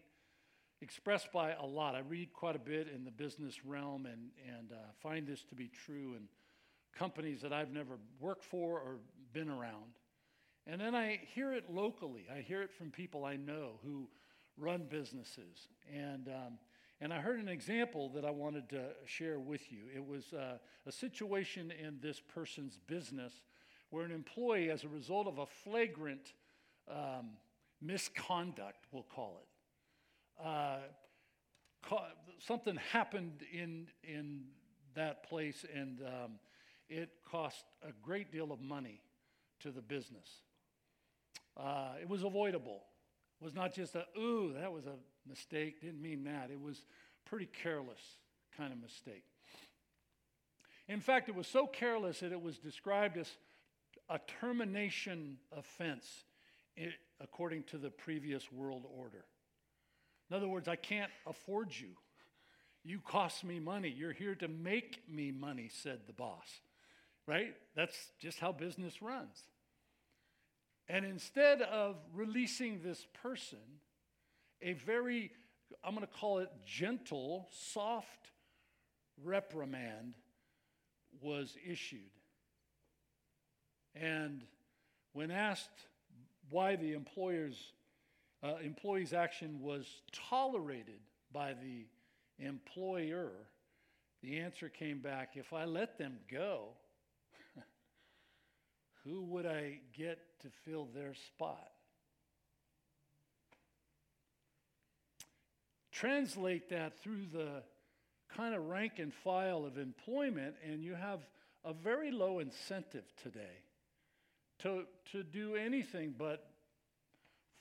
expressed 0.81 1.33
by 1.33 1.53
a 1.53 1.65
lot. 1.65 1.95
I 1.95 2.01
read 2.01 2.33
quite 2.33 2.57
a 2.57 2.61
bit 2.61 2.89
in 2.89 3.05
the 3.05 3.11
business 3.11 3.65
realm 3.65 4.07
and, 4.07 4.31
and 4.57 4.73
uh, 4.73 4.77
find 5.03 5.27
this 5.27 5.43
to 5.45 5.55
be 5.55 5.69
true 5.69 6.15
in 6.17 6.23
companies 6.97 7.41
that 7.43 7.53
I've 7.53 7.73
never 7.73 7.99
worked 8.21 8.45
for 8.45 8.79
or 8.79 8.97
been 9.33 9.49
around. 9.49 9.99
And 10.67 10.81
then 10.81 10.95
I 10.95 11.21
hear 11.35 11.53
it 11.53 11.65
locally. 11.71 12.27
I 12.33 12.41
hear 12.41 12.63
it 12.63 12.73
from 12.73 12.91
people 12.91 13.25
I 13.25 13.37
know 13.37 13.81
who 13.85 14.09
run 14.57 14.87
businesses. 14.89 15.69
And, 15.93 16.29
um, 16.29 16.59
and 17.01 17.13
I 17.13 17.19
heard 17.19 17.41
an 17.41 17.49
example 17.49 18.09
that 18.11 18.25
I 18.25 18.31
wanted 18.31 18.69
to 18.71 18.91
share 19.05 19.41
with 19.41 19.73
you. 19.73 19.85
It 19.95 20.05
was 20.07 20.33
uh, 20.33 20.59
a 20.87 20.93
situation 20.93 21.73
in 21.73 21.99
this 22.01 22.21
person's 22.21 22.79
business 22.87 23.33
where 23.91 24.05
an 24.05 24.13
employee, 24.13 24.71
as 24.71 24.85
a 24.85 24.89
result 24.89 25.27
of 25.27 25.39
a 25.39 25.47
flagrant 25.47 26.33
um, 26.89 27.31
misconduct, 27.81 28.87
we'll 28.93 29.03
call 29.03 29.41
it, 29.43 30.47
uh, 30.47 30.79
ca- 31.83 32.13
something 32.39 32.77
happened 32.93 33.43
in, 33.53 33.89
in 34.05 34.45
that 34.95 35.29
place 35.29 35.65
and 35.75 36.01
um, 36.03 36.33
it 36.89 37.11
cost 37.29 37.65
a 37.83 37.93
great 38.03 38.31
deal 38.31 38.53
of 38.53 38.61
money 38.61 39.01
to 39.61 39.71
the 39.71 39.83
business. 39.83 40.29
Uh, 41.57 41.93
it 42.01 42.09
was 42.09 42.23
avoidable. 42.23 42.83
It 43.41 43.45
was 43.45 43.55
not 43.55 43.75
just 43.75 43.95
a, 43.95 44.05
ooh, 44.19 44.55
that 44.59 44.73
was 44.73 44.87
a 44.87 44.95
mistake. 45.29 45.81
Didn't 45.81 46.01
mean 46.01 46.25
that. 46.25 46.51
It 46.51 46.61
was 46.61 46.85
pretty 47.25 47.47
careless 47.47 48.01
kind 48.57 48.73
of 48.73 48.81
mistake. 48.81 49.25
In 50.89 51.01
fact, 51.01 51.29
it 51.29 51.35
was 51.35 51.47
so 51.47 51.67
careless 51.67 52.21
that 52.21 52.33
it 52.33 52.41
was 52.41 52.59
described 52.59 53.17
as 53.17 53.29
a 54.09 54.21
termination 54.41 55.39
offense 55.57 56.07
it, 56.77 56.93
according 57.21 57.65
to 57.65 57.79
the 57.79 57.91
previous 57.91 58.51
world 58.53 58.85
order. 58.97 59.25
In 60.31 60.37
other 60.37 60.49
words, 60.49 60.69
I 60.69 60.77
can't 60.77 61.11
afford 61.27 61.71
you. 61.79 61.91
You 62.85 63.01
cost 63.01 63.45
me 63.45 63.61
money. 63.61 63.89
You're 63.89 64.13
here 64.13 64.35
to 64.37 64.49
make 64.49 65.01
me 65.09 65.31
money, 65.31 65.71
said 65.73 66.01
the 66.07 66.13
boss. 66.13 66.61
Right? 67.27 67.55
That's 67.77 67.97
just 68.19 68.41
how 68.41 68.53
business 68.53 69.01
runs. 69.01 69.43
And 70.89 71.05
instead 71.05 71.63
of 71.63 71.97
releasing 72.15 72.83
this 72.83 73.07
person, 73.23 73.59
a 74.61 74.75
very, 74.75 75.31
I'm 75.85 75.95
going 75.95 76.07
to 76.07 76.13
call 76.13 76.39
it 76.39 76.51
gentle, 76.67 77.49
soft 77.51 78.31
reprimand 79.23 80.15
was 81.21 81.57
issued. 81.67 82.11
And 83.95 84.43
when 85.13 85.31
asked 85.31 85.87
why 86.51 86.77
the 86.77 86.93
employer's 86.93 87.73
uh, 88.43 88.57
employee's 88.63 89.13
action 89.13 89.61
was 89.61 89.87
tolerated 90.11 91.01
by 91.33 91.55
the 91.55 91.87
employer, 92.45 93.31
the 94.23 94.41
answer 94.41 94.69
came 94.69 94.99
back 94.99 95.37
if 95.37 95.53
I 95.53 95.65
let 95.65 95.99
them 95.99 96.19
go, 96.31 96.71
who 99.05 99.23
would 99.25 99.47
I 99.47 99.81
get 99.97 100.19
to 100.43 100.49
fill 100.65 100.89
their 100.95 101.15
spot? 101.15 101.71
Translate 105.91 106.71
that 106.71 106.99
through 107.01 107.27
the 107.33 107.63
kind 108.37 108.55
of 108.55 108.67
rank 108.67 108.95
and 108.99 109.13
file 109.13 109.65
of 109.65 109.79
employment, 109.79 110.55
and 110.65 110.83
you 110.83 110.95
have 110.95 111.21
a 111.65 111.73
very 111.73 112.11
low 112.11 112.39
incentive 112.39 113.05
today 113.23 113.63
to, 114.61 114.85
to 115.13 115.23
do 115.23 115.55
anything 115.55 116.15
but 116.17 116.49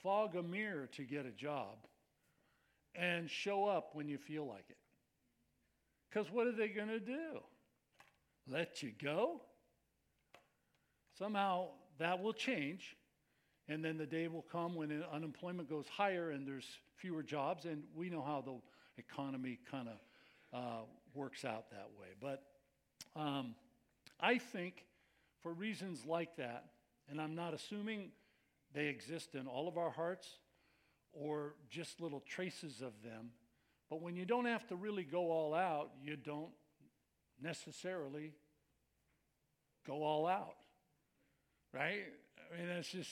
fog 0.02 0.36
a 0.36 0.44
mirror 0.44 0.88
to 0.96 1.04
get 1.04 1.26
a 1.26 1.32
job 1.32 1.76
and 2.96 3.30
show 3.30 3.66
up 3.66 3.90
when 3.94 4.08
you 4.08 4.18
feel 4.18 4.46
like 4.46 4.66
it. 4.70 4.78
Because 6.10 6.32
what 6.32 6.48
are 6.48 6.52
they 6.52 6.68
going 6.68 6.90
to 6.90 7.00
do? 7.00 7.40
Let 8.48 8.84
you 8.84 8.92
go? 9.02 9.42
Somehow 11.22 11.68
that 12.00 12.20
will 12.20 12.34
change, 12.34 12.98
and 13.68 13.86
then 13.86 13.96
the 13.96 14.08
day 14.08 14.28
will 14.28 14.42
come 14.52 14.74
when 14.74 15.04
unemployment 15.14 15.70
goes 15.70 15.86
higher 15.88 16.32
and 16.32 16.48
there's 16.48 16.66
fewer 16.96 17.22
jobs, 17.22 17.66
and 17.66 17.84
we 17.96 18.10
know 18.10 18.24
how 18.24 18.42
the 18.42 18.56
economy 18.98 19.60
kind 19.70 19.88
of 19.88 19.98
uh, 20.52 20.82
works 21.14 21.46
out 21.46 21.70
that 21.70 21.90
way. 22.00 22.08
But 22.20 22.42
um, 23.16 23.54
I 24.20 24.40
think 24.40 24.84
for 25.44 25.54
reasons 25.54 26.08
like 26.08 26.38
that, 26.38 26.66
and 27.08 27.22
I'm 27.22 27.36
not 27.36 27.54
assuming 27.54 28.10
they 28.74 28.88
exist 28.88 29.36
in 29.36 29.46
all 29.46 29.68
of 29.68 29.78
our 29.78 29.92
hearts 29.92 30.28
or 31.14 31.54
just 31.70 32.02
little 32.02 32.22
traces 32.22 32.82
of 32.82 32.94
them, 33.04 33.30
but 33.92 34.02
when 34.02 34.16
you 34.16 34.26
don't 34.26 34.46
have 34.46 34.66
to 34.70 34.76
really 34.76 35.04
go 35.04 35.30
all 35.30 35.54
out, 35.54 35.92
you 36.04 36.16
don't 36.16 36.50
necessarily 37.40 38.32
go 39.86 40.02
all 40.02 40.26
out 40.26 40.56
right? 41.74 42.04
I 42.38 42.58
mean, 42.58 42.68
that's 42.68 42.92
just 42.92 43.10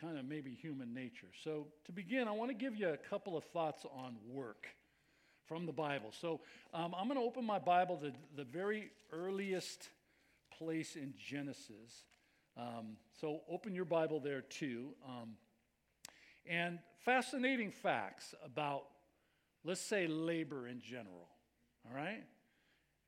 kind 0.00 0.18
of 0.18 0.24
maybe 0.24 0.50
human 0.50 0.94
nature. 0.94 1.28
So, 1.42 1.66
to 1.86 1.92
begin, 1.92 2.28
I 2.28 2.32
want 2.32 2.50
to 2.50 2.56
give 2.56 2.76
you 2.76 2.88
a 2.88 2.96
couple 2.96 3.36
of 3.36 3.44
thoughts 3.44 3.84
on 3.92 4.16
work 4.28 4.66
from 5.46 5.66
the 5.66 5.72
Bible. 5.72 6.12
So, 6.12 6.40
um, 6.74 6.94
I'm 6.96 7.08
going 7.08 7.18
to 7.18 7.24
open 7.24 7.44
my 7.44 7.58
Bible 7.58 7.96
to 7.98 8.12
the 8.36 8.44
very 8.44 8.90
earliest 9.12 9.88
place 10.56 10.96
in 10.96 11.14
Genesis. 11.18 12.04
Um, 12.56 12.96
so, 13.20 13.40
open 13.50 13.74
your 13.74 13.84
Bible 13.84 14.20
there 14.20 14.42
too. 14.42 14.90
Um, 15.06 15.36
and 16.46 16.78
fascinating 17.04 17.70
facts 17.70 18.34
about, 18.44 18.84
let's 19.64 19.80
say, 19.80 20.06
labor 20.06 20.68
in 20.68 20.80
general. 20.80 21.28
All 21.88 21.96
right? 21.96 22.24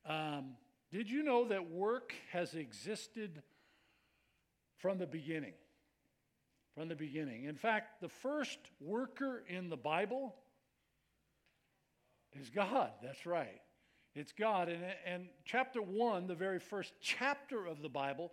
Um, 0.05 0.55
did 0.91 1.09
you 1.09 1.23
know 1.23 1.47
that 1.47 1.71
work 1.71 2.13
has 2.31 2.53
existed 2.53 3.41
from 4.81 4.97
the 4.97 5.07
beginning. 5.07 5.53
From 6.75 6.89
the 6.89 6.95
beginning. 6.95 7.45
In 7.45 7.55
fact, 7.55 8.01
the 8.01 8.09
first 8.09 8.59
worker 8.79 9.43
in 9.47 9.69
the 9.69 9.77
Bible 9.77 10.35
is 12.39 12.49
God. 12.49 12.91
That's 13.03 13.25
right. 13.25 13.61
It's 14.15 14.31
God. 14.31 14.69
And, 14.69 14.83
and 15.05 15.27
chapter 15.45 15.81
one, 15.81 16.27
the 16.27 16.35
very 16.35 16.59
first 16.59 16.93
chapter 17.01 17.65
of 17.65 17.81
the 17.81 17.89
Bible, 17.89 18.31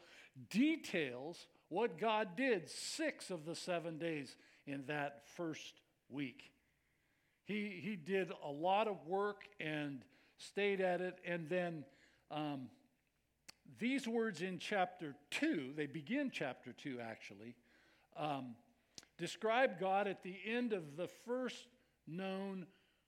details 0.51 1.47
what 1.69 1.99
God 1.99 2.37
did 2.37 2.69
six 2.69 3.31
of 3.31 3.45
the 3.45 3.55
seven 3.55 3.99
days 3.99 4.37
in 4.67 4.85
that 4.87 5.23
first 5.37 5.81
week. 6.09 6.51
He, 7.45 7.81
he 7.83 7.97
did 7.97 8.31
a 8.45 8.51
lot 8.51 8.89
of 8.89 9.07
work 9.07 9.43
and 9.61 10.03
stayed 10.37 10.81
at 10.81 11.01
it, 11.01 11.19
and 11.27 11.49
then 11.49 11.85
um, 12.31 12.69
these 13.79 14.09
words 14.09 14.41
in 14.41 14.59
chapter 14.59 15.15
2, 15.33 15.73
they 15.77 15.87
begin 15.87 16.31
chapter 16.33 16.73
2 16.73 16.99
actually, 17.01 17.55
um, 18.17 18.55
describe 19.19 19.79
God 19.79 20.09
at 20.09 20.23
the 20.23 20.37
end 20.47 20.73
of 20.73 20.97
the 20.97 21.09
first 21.27 21.67
known, 22.07 22.67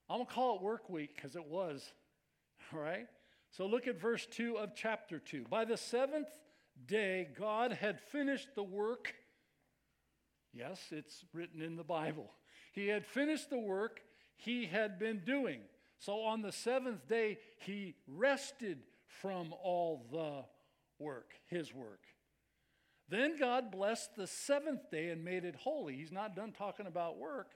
I'm 0.09 0.19
going 0.19 0.27
to 0.27 0.33
call 0.33 0.57
it 0.57 0.63
work 0.63 0.91
week 0.91 1.15
because 1.15 1.37
it 1.37 1.47
was, 1.47 1.93
all 2.75 2.81
right? 2.81 3.07
So 3.51 3.67
look 3.67 3.89
at 3.89 4.01
verse 4.01 4.27
2 4.31 4.59
of 4.59 4.75
chapter 4.75 5.19
2. 5.19 5.47
By 5.49 5.65
the 5.65 5.77
seventh 5.77 6.29
day, 6.87 7.29
God 7.39 7.73
had 7.73 8.01
finished 8.01 8.55
the 8.55 8.63
work. 8.63 9.15
Yes, 10.53 10.81
it's 10.91 11.25
written 11.33 11.63
in 11.63 11.77
the 11.77 11.85
Bible. 11.85 12.31
He 12.73 12.89
had 12.89 13.07
finished 13.07 13.51
the 13.51 13.59
work 13.59 14.01
he 14.37 14.67
had 14.67 14.99
been 14.99 15.23
doing. 15.25 15.61
So 15.99 16.23
on 16.23 16.43
the 16.43 16.53
seventh 16.53 17.07
day, 17.09 17.39
he 17.59 17.95
rested 18.07 18.79
from 19.21 19.53
all 19.63 20.07
the 20.11 20.45
work, 21.03 21.33
his 21.49 21.75
work. 21.75 22.03
Then 23.09 23.39
God 23.39 23.73
blessed 23.73 24.15
the 24.17 24.27
seventh 24.27 24.91
day 24.91 25.11
and 25.11 25.25
made 25.25 25.45
it 25.45 25.57
holy. 25.57 25.97
He's 25.97 26.13
not 26.13 26.37
done 26.37 26.53
talking 26.53 26.87
about 26.87 27.19
work 27.19 27.53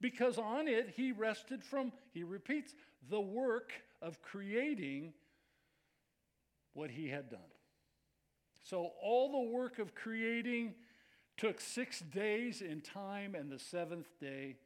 because 0.00 0.38
on 0.38 0.68
it 0.68 0.94
he 0.96 1.12
rested 1.12 1.64
from, 1.64 1.92
he 2.12 2.22
repeats, 2.22 2.74
the 3.08 3.20
work 3.20 3.72
of 4.00 4.22
creating 4.22 5.12
what 6.72 6.90
he 6.90 7.08
had 7.08 7.30
done. 7.30 7.40
So 8.62 8.92
all 9.02 9.32
the 9.32 9.50
work 9.52 9.78
of 9.78 9.94
creating 9.94 10.74
took 11.36 11.60
six 11.60 12.00
days 12.00 12.62
in 12.62 12.80
time, 12.80 13.34
and 13.34 13.50
the 13.50 13.58
seventh 13.58 14.08
day 14.20 14.56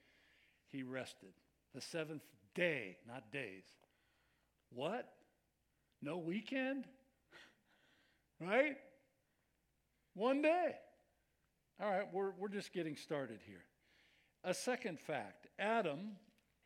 he 0.68 0.82
rested. 0.82 1.32
The 1.74 1.80
seventh 1.80 2.22
day, 2.54 2.96
not 3.06 3.32
days. 3.32 3.64
What? 4.70 5.12
No 6.02 6.18
weekend? 6.18 6.86
Right? 8.40 8.76
One 10.14 10.42
day. 10.42 10.74
All 11.82 11.90
right, 11.90 12.06
we're, 12.12 12.32
we're 12.38 12.48
just 12.48 12.72
getting 12.72 12.96
started 12.96 13.40
here. 13.46 13.64
A 14.44 14.54
second 14.54 14.98
fact 14.98 15.46
Adam, 15.58 16.12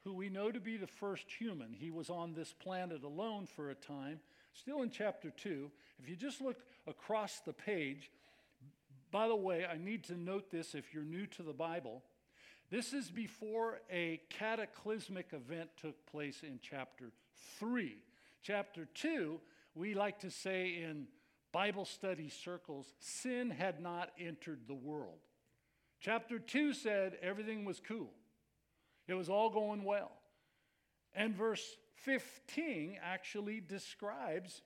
who 0.05 0.13
we 0.13 0.29
know 0.29 0.51
to 0.51 0.61
be 0.61 0.77
the 0.77 0.87
first 0.87 1.27
human, 1.31 1.73
he 1.73 1.91
was 1.91 2.11
on 2.11 2.35
this 2.35 2.53
planet 2.53 3.03
alone 3.03 3.47
for 3.47 3.71
a 3.71 3.75
time, 3.75 4.21
still 4.53 4.83
in 4.83 4.91
chapter 4.91 5.31
2. 5.31 5.71
If 6.03 6.09
you 6.09 6.17
just 6.17 6.41
look 6.41 6.59
across 6.87 7.41
the 7.41 7.53
page, 7.53 8.11
by 9.11 9.29
the 9.29 9.37
way, 9.37 9.65
I 9.65 9.77
need 9.77 10.05
to 10.05 10.17
note 10.17 10.51
this 10.51 10.75
if 10.75 10.93
you're 10.93 11.05
new 11.05 11.27
to 11.27 11.43
the 11.43 11.53
Bible. 11.53 12.03
This 12.71 12.93
is 12.93 13.11
before 13.11 13.81
a 13.91 14.21
cataclysmic 14.31 15.33
event 15.33 15.71
took 15.81 16.07
place 16.07 16.43
in 16.43 16.59
chapter 16.61 17.13
3. 17.61 17.97
Chapter 18.45 18.87
2, 18.93 19.41
we 19.75 19.95
like 19.95 20.19
to 20.19 20.31
say 20.31 20.83
in 20.83 21.07
Bible 21.51 21.87
study 21.87 22.29
circles, 22.29 22.93
sin 22.99 23.49
had 23.49 23.81
not 23.81 24.11
entered 24.21 24.61
the 24.67 24.75
world. 24.75 25.21
Chapter 25.99 26.39
2 26.39 26.75
said 26.75 27.17
everything 27.23 27.65
was 27.65 27.81
cool, 27.81 28.13
it 29.09 29.15
was 29.15 29.31
all 29.31 29.49
going 29.49 29.83
well. 29.83 30.13
And 31.15 31.35
verse 31.35 31.65
15 32.05 32.99
actually 33.03 33.61
describes 33.61 34.61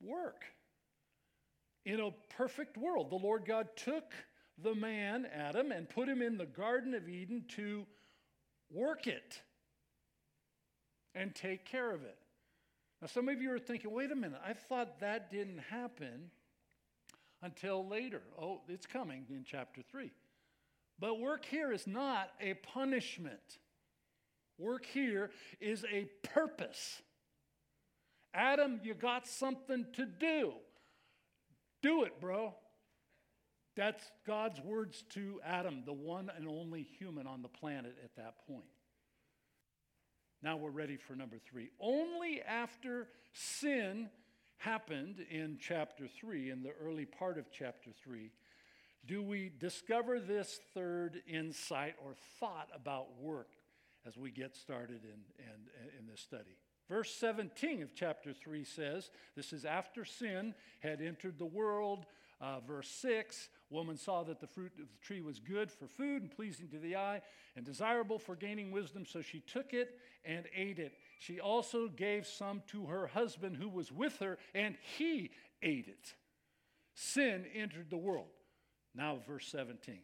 work. 0.00 0.44
In 1.84 1.98
a 1.98 2.10
perfect 2.36 2.76
world, 2.76 3.10
the 3.10 3.16
Lord 3.16 3.44
God 3.46 3.68
took 3.74 4.12
the 4.62 4.76
man, 4.76 5.26
Adam, 5.34 5.72
and 5.72 5.88
put 5.88 6.08
him 6.08 6.22
in 6.22 6.36
the 6.36 6.46
Garden 6.46 6.94
of 6.94 7.08
Eden 7.08 7.46
to 7.56 7.84
work 8.70 9.08
it 9.08 9.40
and 11.16 11.34
take 11.34 11.64
care 11.64 11.92
of 11.92 12.02
it. 12.02 12.18
Now, 13.00 13.08
some 13.08 13.28
of 13.28 13.42
you 13.42 13.52
are 13.52 13.58
thinking, 13.58 13.90
wait 13.90 14.12
a 14.12 14.16
minute, 14.16 14.40
I 14.46 14.52
thought 14.52 15.00
that 15.00 15.30
didn't 15.30 15.60
happen 15.70 16.30
until 17.42 17.86
later. 17.86 18.22
Oh, 18.40 18.60
it's 18.68 18.86
coming 18.86 19.24
in 19.30 19.44
chapter 19.44 19.82
3. 19.90 20.10
But 20.98 21.18
work 21.18 21.44
here 21.44 21.72
is 21.72 21.86
not 21.86 22.30
a 22.40 22.54
punishment, 22.54 23.58
work 24.58 24.86
here 24.86 25.30
is 25.60 25.84
a 25.92 26.06
purpose. 26.22 27.02
Adam, 28.32 28.80
you 28.82 28.92
got 28.92 29.26
something 29.26 29.86
to 29.94 30.04
do. 30.04 30.52
Do 31.82 32.04
it, 32.04 32.20
bro. 32.20 32.54
That's 33.76 34.04
God's 34.26 34.60
words 34.60 35.04
to 35.10 35.40
Adam, 35.44 35.82
the 35.86 35.92
one 35.92 36.30
and 36.36 36.46
only 36.46 36.82
human 36.82 37.26
on 37.26 37.40
the 37.40 37.48
planet 37.48 37.96
at 38.04 38.14
that 38.16 38.34
point. 38.46 38.64
Now 40.42 40.56
we're 40.56 40.70
ready 40.70 40.96
for 40.96 41.14
number 41.14 41.38
three. 41.50 41.70
Only 41.80 42.42
after 42.42 43.08
sin 43.32 44.10
happened 44.58 45.24
in 45.30 45.58
chapter 45.60 46.06
3, 46.08 46.50
in 46.50 46.62
the 46.62 46.72
early 46.82 47.04
part 47.04 47.38
of 47.38 47.50
chapter 47.52 47.90
3, 48.04 48.30
do 49.06 49.22
we 49.22 49.52
discover 49.60 50.18
this 50.18 50.60
third 50.74 51.22
insight 51.28 51.94
or 52.04 52.14
thought 52.40 52.68
about 52.74 53.20
work 53.20 53.48
as 54.06 54.16
we 54.16 54.30
get 54.30 54.54
started 54.56 55.00
in, 55.04 55.44
in, 55.44 55.98
in 55.98 56.06
this 56.06 56.20
study. 56.20 56.56
Verse 56.88 57.12
17 57.14 57.82
of 57.82 57.94
chapter 57.94 58.32
3 58.32 58.64
says, 58.64 59.10
This 59.34 59.52
is 59.52 59.64
after 59.64 60.04
sin 60.04 60.54
had 60.80 61.00
entered 61.00 61.38
the 61.38 61.46
world. 61.46 62.06
Uh, 62.40 62.60
verse 62.60 62.88
6 62.88 63.48
Woman 63.68 63.96
saw 63.96 64.22
that 64.22 64.40
the 64.40 64.46
fruit 64.46 64.72
of 64.80 64.88
the 64.92 65.04
tree 65.04 65.20
was 65.20 65.40
good 65.40 65.72
for 65.72 65.88
food 65.88 66.22
and 66.22 66.30
pleasing 66.30 66.68
to 66.68 66.78
the 66.78 66.96
eye 66.96 67.20
and 67.56 67.64
desirable 67.64 68.18
for 68.18 68.36
gaining 68.36 68.70
wisdom, 68.70 69.04
so 69.04 69.22
she 69.22 69.40
took 69.40 69.72
it 69.72 69.98
and 70.24 70.46
ate 70.54 70.78
it. 70.78 70.92
She 71.18 71.40
also 71.40 71.88
gave 71.88 72.26
some 72.26 72.62
to 72.68 72.86
her 72.86 73.08
husband 73.08 73.56
who 73.56 73.68
was 73.68 73.90
with 73.90 74.18
her, 74.20 74.38
and 74.54 74.76
he 74.96 75.30
ate 75.62 75.88
it. 75.88 76.14
Sin 76.94 77.44
entered 77.54 77.90
the 77.90 77.96
world. 77.96 78.28
Now, 78.94 79.18
verse 79.26 79.48
17. 79.48 79.98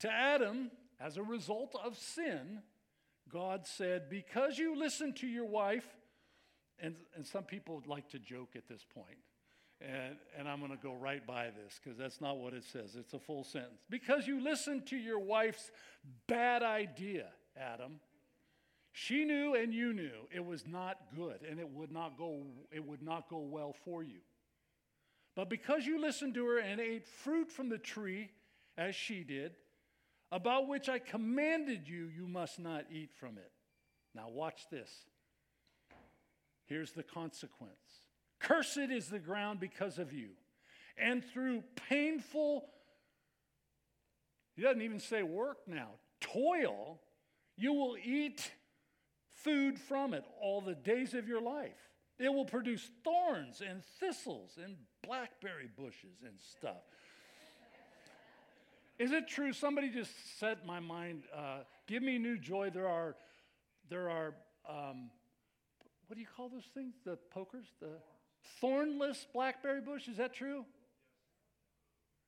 To 0.00 0.10
Adam, 0.10 0.70
as 0.98 1.18
a 1.18 1.22
result 1.22 1.76
of 1.84 1.98
sin, 1.98 2.62
God 3.28 3.66
said, 3.66 4.08
Because 4.08 4.58
you 4.58 4.74
listened 4.74 5.16
to 5.16 5.26
your 5.26 5.46
wife, 5.46 5.86
and, 6.78 6.96
and 7.14 7.26
some 7.26 7.44
people 7.44 7.82
like 7.86 8.08
to 8.10 8.18
joke 8.18 8.56
at 8.56 8.68
this 8.68 8.84
point 8.94 9.18
and, 9.84 10.16
and 10.38 10.48
I'm 10.48 10.60
going 10.60 10.70
to 10.70 10.76
go 10.76 10.94
right 10.94 11.26
by 11.26 11.46
this 11.46 11.80
because 11.82 11.98
that's 11.98 12.20
not 12.20 12.38
what 12.38 12.54
it 12.54 12.64
says. 12.64 12.96
It's 12.96 13.12
a 13.14 13.18
full 13.18 13.44
sentence. 13.44 13.82
Because 13.90 14.26
you 14.26 14.42
listened 14.42 14.86
to 14.88 14.96
your 14.96 15.18
wife's 15.18 15.70
bad 16.26 16.62
idea, 16.62 17.26
Adam. 17.56 18.00
She 18.92 19.24
knew 19.24 19.54
and 19.54 19.72
you 19.72 19.92
knew 19.92 20.28
it 20.30 20.44
was 20.44 20.66
not 20.66 20.98
good 21.16 21.40
and 21.48 21.58
it 21.58 21.68
would 21.70 21.90
not 21.90 22.18
go, 22.18 22.42
it 22.70 22.86
would 22.86 23.02
not 23.02 23.28
go 23.28 23.38
well 23.38 23.74
for 23.84 24.02
you. 24.02 24.20
But 25.34 25.48
because 25.48 25.86
you 25.86 26.00
listened 26.00 26.34
to 26.34 26.46
her 26.46 26.58
and 26.58 26.80
ate 26.80 27.06
fruit 27.06 27.50
from 27.50 27.70
the 27.70 27.78
tree, 27.78 28.30
as 28.76 28.94
she 28.94 29.24
did, 29.24 29.52
about 30.30 30.68
which 30.68 30.88
I 30.88 30.98
commanded 30.98 31.88
you, 31.88 32.10
you 32.14 32.26
must 32.26 32.58
not 32.58 32.84
eat 32.92 33.10
from 33.14 33.38
it. 33.38 33.50
Now, 34.14 34.28
watch 34.28 34.66
this. 34.70 34.90
Here's 36.66 36.92
the 36.92 37.02
consequence 37.02 38.01
Cursed 38.42 38.90
is 38.90 39.08
the 39.08 39.18
ground 39.18 39.60
because 39.60 39.98
of 39.98 40.12
you. 40.12 40.30
And 40.98 41.24
through 41.24 41.62
painful, 41.88 42.68
he 44.54 44.62
doesn't 44.62 44.82
even 44.82 45.00
say 45.00 45.22
work 45.22 45.58
now, 45.66 45.90
toil, 46.20 47.00
you 47.56 47.72
will 47.72 47.96
eat 48.02 48.50
food 49.32 49.78
from 49.78 50.12
it 50.12 50.24
all 50.40 50.60
the 50.60 50.74
days 50.74 51.14
of 51.14 51.28
your 51.28 51.40
life. 51.40 51.78
It 52.18 52.32
will 52.32 52.44
produce 52.44 52.90
thorns 53.02 53.62
and 53.66 53.82
thistles 53.98 54.58
and 54.62 54.76
blackberry 55.02 55.68
bushes 55.76 56.22
and 56.24 56.34
stuff. 56.38 56.82
Is 58.98 59.12
it 59.12 59.26
true? 59.26 59.52
Somebody 59.52 59.88
just 59.88 60.12
set 60.38 60.66
my 60.66 60.78
mind. 60.78 61.24
Uh, 61.34 61.60
give 61.86 62.02
me 62.02 62.18
new 62.18 62.38
joy. 62.38 62.70
There 62.70 62.88
are, 62.88 63.16
there 63.88 64.10
are, 64.10 64.34
um, 64.68 65.10
what 66.06 66.14
do 66.14 66.20
you 66.20 66.26
call 66.36 66.48
those 66.48 66.68
things? 66.74 66.94
The 67.04 67.18
pokers, 67.30 67.66
the 67.80 67.98
Thornless 68.60 69.26
blackberry 69.32 69.80
bush, 69.80 70.08
is 70.08 70.16
that 70.16 70.34
true? 70.34 70.64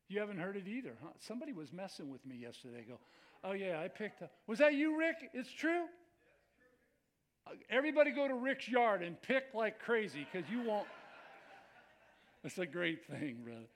You 0.08 0.20
haven't 0.20 0.38
heard 0.38 0.56
it 0.56 0.68
either, 0.68 0.92
huh? 1.02 1.10
Somebody 1.18 1.52
was 1.52 1.72
messing 1.72 2.10
with 2.10 2.24
me 2.26 2.36
yesterday. 2.36 2.84
Go, 2.86 2.98
oh 3.42 3.52
yeah, 3.52 3.80
I 3.80 3.88
picked 3.88 4.22
up. 4.22 4.32
Was 4.46 4.58
that 4.58 4.74
you, 4.74 4.98
Rick? 4.98 5.16
It's 5.32 5.52
true? 5.52 5.84
Everybody 7.68 8.10
go 8.10 8.26
to 8.26 8.34
Rick's 8.34 8.68
yard 8.68 9.02
and 9.02 9.20
pick 9.20 9.44
like 9.54 9.78
crazy 9.78 10.26
because 10.30 10.48
you 10.50 10.62
won't. 10.62 10.86
It's 12.42 12.58
a 12.58 12.66
great 12.66 13.06
thing, 13.06 13.38
brother. 13.44 13.68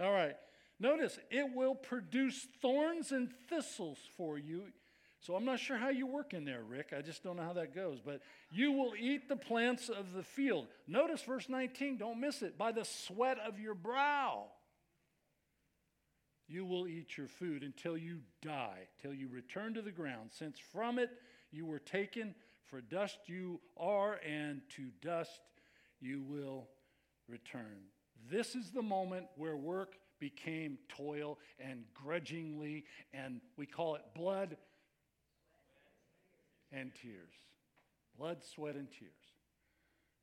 All 0.00 0.12
right. 0.12 0.34
Notice, 0.80 1.18
it 1.30 1.54
will 1.54 1.74
produce 1.74 2.46
thorns 2.62 3.10
and 3.10 3.30
thistles 3.48 3.98
for 4.16 4.38
you. 4.38 4.64
So 5.20 5.34
I'm 5.34 5.44
not 5.44 5.58
sure 5.58 5.76
how 5.76 5.88
you 5.88 6.06
work 6.06 6.32
in 6.32 6.44
there, 6.44 6.62
Rick. 6.62 6.92
I 6.96 7.02
just 7.02 7.24
don't 7.24 7.36
know 7.36 7.42
how 7.42 7.54
that 7.54 7.74
goes. 7.74 7.98
But 8.04 8.20
you 8.50 8.72
will 8.72 8.92
eat 8.98 9.28
the 9.28 9.36
plants 9.36 9.88
of 9.88 10.12
the 10.12 10.22
field. 10.22 10.68
Notice 10.86 11.22
verse 11.22 11.48
19, 11.48 11.98
don't 11.98 12.20
miss 12.20 12.42
it. 12.42 12.56
By 12.56 12.72
the 12.72 12.84
sweat 12.84 13.38
of 13.46 13.58
your 13.58 13.74
brow, 13.74 14.46
you 16.46 16.64
will 16.64 16.86
eat 16.86 17.16
your 17.16 17.26
food 17.26 17.62
until 17.62 17.96
you 17.96 18.20
die, 18.42 18.88
till 19.02 19.12
you 19.12 19.28
return 19.28 19.74
to 19.74 19.82
the 19.82 19.90
ground, 19.90 20.30
since 20.32 20.58
from 20.72 20.98
it 20.98 21.10
you 21.50 21.66
were 21.66 21.80
taken. 21.80 22.34
For 22.66 22.80
dust 22.80 23.18
you 23.26 23.60
are, 23.76 24.20
and 24.26 24.60
to 24.76 24.88
dust 25.02 25.40
you 26.00 26.22
will 26.22 26.68
return. 27.28 27.82
This 28.30 28.54
is 28.54 28.70
the 28.70 28.82
moment 28.82 29.26
where 29.36 29.56
work 29.56 29.96
became 30.20 30.78
toil 30.88 31.38
and 31.58 31.84
grudgingly, 31.94 32.84
and 33.12 33.40
we 33.56 33.66
call 33.66 33.94
it 33.94 34.02
blood 34.14 34.56
and 36.72 36.92
tears. 36.94 37.32
Blood, 38.18 38.38
sweat, 38.42 38.74
and 38.74 38.88
tears. 38.90 39.12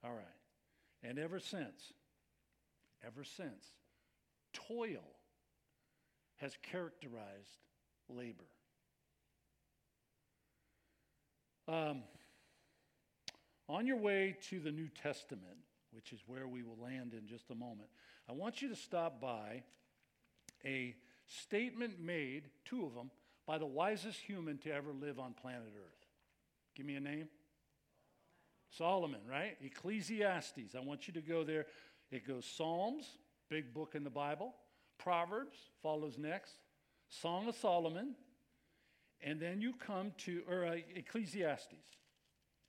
All 0.03 0.13
right. 0.13 0.25
And 1.03 1.17
ever 1.19 1.39
since, 1.39 1.93
ever 3.05 3.23
since, 3.23 3.65
toil 4.53 5.03
has 6.38 6.58
characterized 6.63 7.60
labor. 8.10 8.43
Um, 11.67 12.03
on 13.67 13.88
your 13.88 13.97
way 13.97 14.38
to 14.49 14.60
the 14.60 14.71
New 14.71 14.89
Testament, 15.01 15.58
which 15.91 16.12
is 16.12 16.19
where 16.27 16.47
we 16.47 16.62
will 16.62 16.77
land 16.81 17.13
in 17.13 17.27
just 17.27 17.49
a 17.49 17.55
moment, 17.55 17.89
I 18.29 18.34
want 18.34 18.62
you 18.62 18.69
to 18.69 18.75
stop 18.75 19.19
by 19.19 19.63
a 20.63 20.95
statement 21.25 21.99
made, 21.99 22.49
two 22.65 22.86
of 22.86 22.93
them, 22.93 23.10
by 23.47 23.58
the 23.58 23.65
wisest 23.65 24.19
human 24.19 24.58
to 24.60 24.71
ever 24.71 24.91
live 24.91 25.19
on 25.19 25.34
planet 25.34 25.73
Earth. 25.75 25.94
Give 26.76 26.86
me 26.86 26.96
a 26.96 27.00
name. 27.00 27.30
Solomon, 28.70 29.22
right? 29.30 29.58
Ecclesiastes. 29.62 30.76
I 30.76 30.80
want 30.82 31.08
you 31.08 31.14
to 31.14 31.22
go 31.22 31.44
there. 31.44 31.66
It 32.12 32.28
goes 32.28 32.46
Psalms, 32.46 33.06
big 33.50 33.74
book 33.74 33.94
in 33.96 34.04
the 34.04 34.10
Bible. 34.10 34.54
Proverbs 34.98 35.58
follows 35.82 36.18
next. 36.18 36.54
Song 37.10 37.48
of 37.48 37.56
Solomon. 37.56 38.16
And 39.24 39.40
then 39.40 39.62
you 39.62 39.74
come 39.74 40.12
to, 40.20 40.42
or 40.50 40.66
uh, 40.66 40.76
Ecclesiastes. 40.96 41.74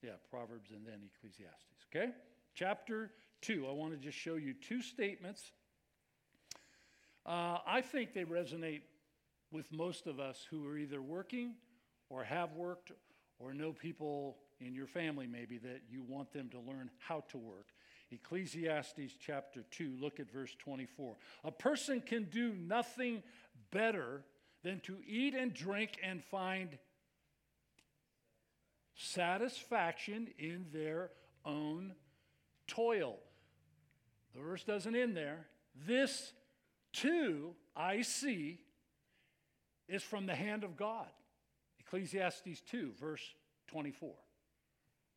Yeah, 0.01 0.11
Proverbs 0.29 0.71
and 0.71 0.85
then 0.85 1.01
Ecclesiastes. 1.15 1.65
Okay? 1.93 2.11
Chapter 2.55 3.11
2. 3.41 3.67
I 3.67 3.73
want 3.73 3.91
to 3.91 3.97
just 3.97 4.17
show 4.17 4.35
you 4.35 4.53
two 4.53 4.81
statements. 4.81 5.51
Uh, 7.25 7.57
I 7.67 7.81
think 7.81 8.13
they 8.13 8.23
resonate 8.23 8.81
with 9.51 9.71
most 9.71 10.07
of 10.07 10.19
us 10.19 10.45
who 10.49 10.65
are 10.67 10.77
either 10.77 11.01
working 11.01 11.55
or 12.09 12.23
have 12.23 12.53
worked 12.53 12.91
or 13.39 13.53
know 13.53 13.71
people 13.71 14.37
in 14.59 14.73
your 14.73 14.87
family 14.87 15.27
maybe 15.27 15.57
that 15.59 15.81
you 15.89 16.03
want 16.07 16.31
them 16.33 16.49
to 16.49 16.59
learn 16.59 16.89
how 16.99 17.23
to 17.29 17.37
work. 17.37 17.67
Ecclesiastes 18.11 19.13
chapter 19.19 19.63
2, 19.71 19.97
look 19.99 20.19
at 20.19 20.31
verse 20.31 20.55
24. 20.59 21.15
A 21.43 21.51
person 21.51 22.01
can 22.01 22.23
do 22.25 22.53
nothing 22.53 23.21
better 23.71 24.23
than 24.63 24.79
to 24.81 24.97
eat 25.05 25.35
and 25.35 25.53
drink 25.53 25.97
and 26.03 26.23
find 26.23 26.77
satisfaction 28.95 30.27
in 30.39 30.65
their 30.73 31.11
own 31.45 31.93
toil. 32.67 33.17
The 34.33 34.41
verse 34.41 34.63
doesn't 34.63 34.95
end 34.95 35.15
there. 35.15 35.47
This 35.85 36.31
too 36.93 37.53
I 37.75 38.01
see 38.01 38.59
is 39.87 40.03
from 40.03 40.25
the 40.25 40.35
hand 40.35 40.63
of 40.63 40.75
God. 40.77 41.07
Ecclesiastes 41.87 42.61
2, 42.69 42.91
verse 42.99 43.33
24. 43.67 44.13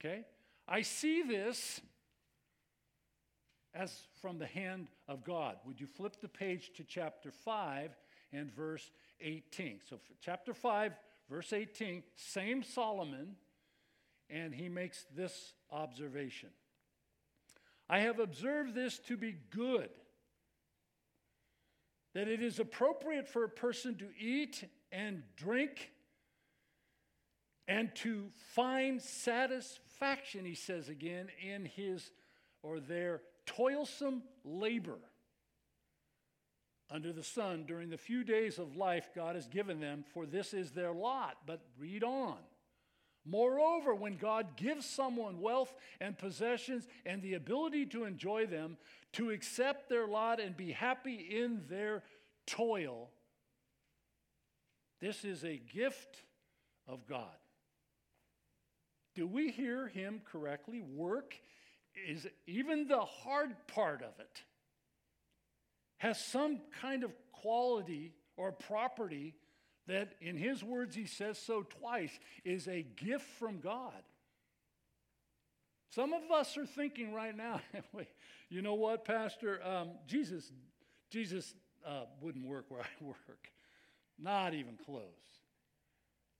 Okay? 0.00 0.24
I 0.68 0.82
see 0.82 1.22
this 1.22 1.80
as 3.74 3.92
from 4.20 4.38
the 4.38 4.46
hand 4.46 4.88
of 5.08 5.24
God. 5.24 5.56
Would 5.66 5.80
you 5.80 5.86
flip 5.86 6.20
the 6.20 6.28
page 6.28 6.72
to 6.76 6.84
chapter 6.84 7.30
5 7.30 7.90
and 8.32 8.52
verse 8.52 8.90
18? 9.20 9.80
So, 9.88 9.98
chapter 10.20 10.54
5, 10.54 10.92
verse 11.28 11.52
18, 11.52 12.02
same 12.14 12.62
Solomon, 12.62 13.36
and 14.28 14.54
he 14.54 14.68
makes 14.68 15.06
this 15.14 15.54
observation 15.72 16.50
I 17.88 18.00
have 18.00 18.20
observed 18.20 18.76
this 18.76 19.00
to 19.08 19.16
be 19.16 19.34
good, 19.50 19.90
that 22.14 22.28
it 22.28 22.40
is 22.40 22.60
appropriate 22.60 23.26
for 23.26 23.42
a 23.42 23.48
person 23.48 23.96
to 23.96 24.06
eat 24.16 24.62
and 24.92 25.24
drink 25.34 25.90
and 27.70 27.94
to 27.94 28.24
find 28.52 29.00
satisfaction, 29.00 30.44
he 30.44 30.56
says 30.56 30.88
again, 30.88 31.28
in 31.40 31.64
his 31.64 32.10
or 32.64 32.80
their 32.80 33.22
toilsome 33.46 34.24
labor 34.44 34.98
under 36.90 37.12
the 37.12 37.22
sun 37.22 37.64
during 37.68 37.88
the 37.88 37.96
few 37.96 38.24
days 38.24 38.58
of 38.58 38.76
life 38.76 39.10
God 39.14 39.36
has 39.36 39.46
given 39.46 39.78
them, 39.78 40.04
for 40.12 40.26
this 40.26 40.52
is 40.52 40.72
their 40.72 40.92
lot. 40.92 41.36
But 41.46 41.60
read 41.78 42.02
on. 42.02 42.38
Moreover, 43.24 43.94
when 43.94 44.16
God 44.16 44.56
gives 44.56 44.84
someone 44.84 45.40
wealth 45.40 45.72
and 46.00 46.18
possessions 46.18 46.88
and 47.06 47.22
the 47.22 47.34
ability 47.34 47.86
to 47.86 48.02
enjoy 48.02 48.46
them, 48.46 48.78
to 49.12 49.30
accept 49.30 49.88
their 49.88 50.08
lot 50.08 50.40
and 50.40 50.56
be 50.56 50.72
happy 50.72 51.14
in 51.14 51.62
their 51.68 52.02
toil, 52.48 53.10
this 55.00 55.24
is 55.24 55.44
a 55.44 55.56
gift 55.72 56.24
of 56.88 57.06
God. 57.06 57.28
Do 59.20 59.26
we 59.26 59.50
hear 59.50 59.86
him 59.86 60.22
correctly? 60.32 60.80
Work 60.80 61.34
is 62.08 62.26
even 62.46 62.88
the 62.88 63.00
hard 63.00 63.54
part 63.66 64.00
of 64.00 64.18
it 64.18 64.42
has 65.98 66.18
some 66.24 66.60
kind 66.80 67.04
of 67.04 67.12
quality 67.30 68.14
or 68.38 68.50
property 68.50 69.34
that, 69.88 70.14
in 70.22 70.38
his 70.38 70.64
words, 70.64 70.96
he 70.96 71.04
says 71.04 71.36
so 71.36 71.64
twice, 71.64 72.18
is 72.46 72.66
a 72.66 72.82
gift 72.96 73.26
from 73.38 73.60
God. 73.60 74.02
Some 75.90 76.14
of 76.14 76.30
us 76.30 76.56
are 76.56 76.64
thinking 76.64 77.12
right 77.12 77.36
now, 77.36 77.60
you 78.48 78.62
know 78.62 78.72
what, 78.72 79.04
Pastor? 79.04 79.60
Um, 79.62 79.90
Jesus, 80.06 80.50
Jesus 81.10 81.52
uh, 81.86 82.04
wouldn't 82.22 82.46
work 82.46 82.70
where 82.70 82.80
I 82.80 83.04
work. 83.04 83.50
Not 84.18 84.54
even 84.54 84.78
close. 84.82 85.02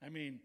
I 0.02 0.08
mean, 0.08 0.40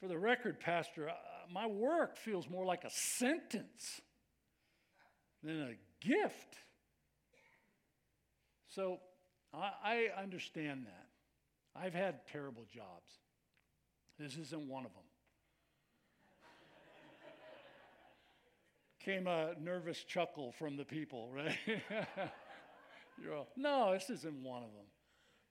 for 0.00 0.08
the 0.08 0.18
record, 0.18 0.58
Pastor, 0.58 1.12
my 1.52 1.66
work 1.66 2.16
feels 2.16 2.48
more 2.48 2.64
like 2.64 2.84
a 2.84 2.90
sentence 2.90 4.00
than 5.42 5.62
a 5.62 6.06
gift. 6.06 6.56
So 8.68 8.98
I, 9.52 9.70
I 10.16 10.22
understand 10.22 10.86
that. 10.86 11.06
I've 11.76 11.94
had 11.94 12.26
terrible 12.30 12.66
jobs. 12.72 13.18
This 14.18 14.36
isn't 14.36 14.68
one 14.68 14.84
of 14.84 14.92
them. 14.92 15.02
Came 19.00 19.26
a 19.26 19.54
nervous 19.60 20.02
chuckle 20.02 20.52
from 20.52 20.76
the 20.76 20.84
people, 20.84 21.30
right? 21.30 21.58
You're 23.22 23.34
all, 23.34 23.48
no, 23.56 23.92
this 23.92 24.08
isn't 24.08 24.42
one 24.42 24.62
of 24.62 24.70
them. 24.72 24.86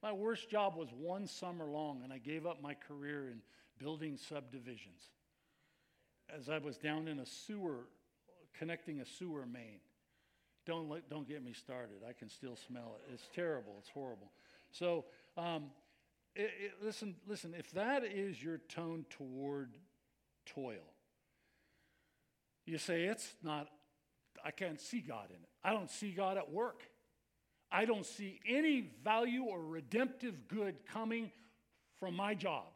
My 0.01 0.11
worst 0.11 0.49
job 0.49 0.75
was 0.75 0.89
one 0.91 1.27
summer 1.27 1.65
long, 1.65 2.01
and 2.03 2.11
I 2.11 2.17
gave 2.17 2.45
up 2.45 2.61
my 2.61 2.73
career 2.73 3.29
in 3.29 3.41
building 3.77 4.17
subdivisions 4.17 5.11
as 6.29 6.49
I 6.49 6.57
was 6.57 6.77
down 6.77 7.07
in 7.07 7.19
a 7.19 7.25
sewer, 7.25 7.87
connecting 8.57 8.99
a 9.01 9.05
sewer 9.05 9.45
main. 9.45 9.79
Don't, 10.65 10.89
let, 10.89 11.09
don't 11.09 11.27
get 11.27 11.43
me 11.43 11.53
started. 11.53 11.97
I 12.07 12.13
can 12.13 12.29
still 12.29 12.55
smell 12.55 12.97
it. 12.97 13.13
It's 13.13 13.29
terrible. 13.35 13.75
It's 13.79 13.89
horrible. 13.89 14.31
So, 14.71 15.05
um, 15.37 15.65
it, 16.35 16.51
it, 16.59 16.71
listen, 16.83 17.15
listen, 17.27 17.53
if 17.57 17.71
that 17.71 18.03
is 18.03 18.41
your 18.41 18.59
tone 18.69 19.05
toward 19.09 19.77
toil, 20.45 20.93
you 22.65 22.77
say, 22.77 23.03
it's 23.03 23.33
not, 23.43 23.67
I 24.43 24.51
can't 24.51 24.79
see 24.79 25.01
God 25.01 25.29
in 25.29 25.35
it. 25.35 25.49
I 25.63 25.73
don't 25.73 25.91
see 25.91 26.11
God 26.11 26.37
at 26.37 26.51
work. 26.51 26.83
I 27.71 27.85
don't 27.85 28.05
see 28.05 28.39
any 28.47 28.91
value 29.03 29.43
or 29.43 29.59
redemptive 29.59 30.47
good 30.47 30.75
coming 30.85 31.31
from 31.99 32.15
my 32.15 32.35
job. 32.35 32.72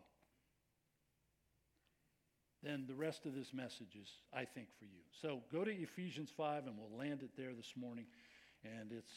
Then 2.68 2.84
the 2.86 2.96
rest 2.96 3.26
of 3.26 3.34
this 3.34 3.54
message 3.54 3.96
is, 3.96 4.10
I 4.34 4.44
think, 4.44 4.68
for 4.78 4.84
you. 4.84 5.00
So 5.22 5.40
go 5.54 5.64
to 5.64 5.72
Ephesians 5.72 6.30
5 6.36 6.68
and 6.68 6.76
we'll 6.78 7.00
land 7.00 7.22
it 7.24 7.30
there 7.38 7.54
this 7.54 7.72
morning. 7.78 8.08
And 8.66 8.92
it's 8.92 9.14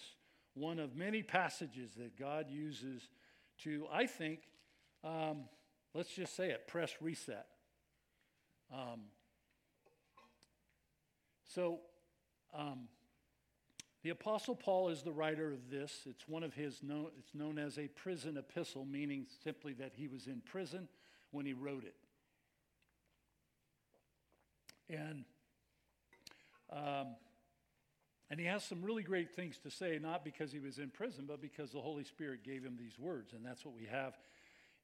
one 0.55 0.79
of 0.79 0.95
many 0.95 1.25
passages 1.25 1.91
that 1.97 2.17
God 2.17 2.47
uses 2.49 3.09
to, 3.65 3.89
I 3.93 4.07
think, 4.07 4.43
um, 5.03 5.47
let's 5.95 6.15
just 6.15 6.37
say 6.37 6.51
it, 6.51 6.69
press 6.69 6.93
reset. 7.01 7.47
Um, 8.73 9.01
so, 11.53 11.81
um, 12.55 12.87
the 14.05 14.11
Apostle 14.11 14.55
Paul 14.55 14.91
is 14.91 15.03
the 15.03 15.11
writer 15.11 15.53
of 15.53 15.71
this. 15.71 16.03
It's 16.07 16.29
one 16.29 16.45
of 16.45 16.55
his, 16.55 16.85
known, 16.85 17.09
it's 17.19 17.35
known 17.35 17.59
as 17.59 17.81
a 17.81 17.89
prison 17.89 18.37
epistle, 18.37 18.85
meaning 18.85 19.27
simply 19.43 19.73
that 19.73 19.95
he 19.97 20.07
was 20.07 20.29
in 20.29 20.41
prison 20.41 20.87
when 21.33 21.47
he 21.47 21.53
wrote 21.53 21.83
it. 21.83 21.97
And, 24.91 25.25
um, 26.73 27.15
and 28.31 28.41
he 28.41 28.47
has 28.47 28.65
some 28.65 28.83
really 28.83 29.03
great 29.03 29.31
things 29.31 29.59
to 29.59 29.71
say, 29.71 29.99
not 30.01 30.25
because 30.25 30.53
he 30.53 30.59
was 30.59 30.79
in 30.79 30.91
prison, 30.91 31.25
but 31.27 31.41
because 31.41 31.71
the 31.71 31.81
Holy 31.81 32.05
Spirit 32.05 32.45
gave 32.45 32.65
him 32.65 32.77
these 32.79 32.99
words. 32.99 33.33
And 33.33 33.45
that's 33.45 33.65
what 33.65 33.75
we 33.75 33.87
have 33.87 34.19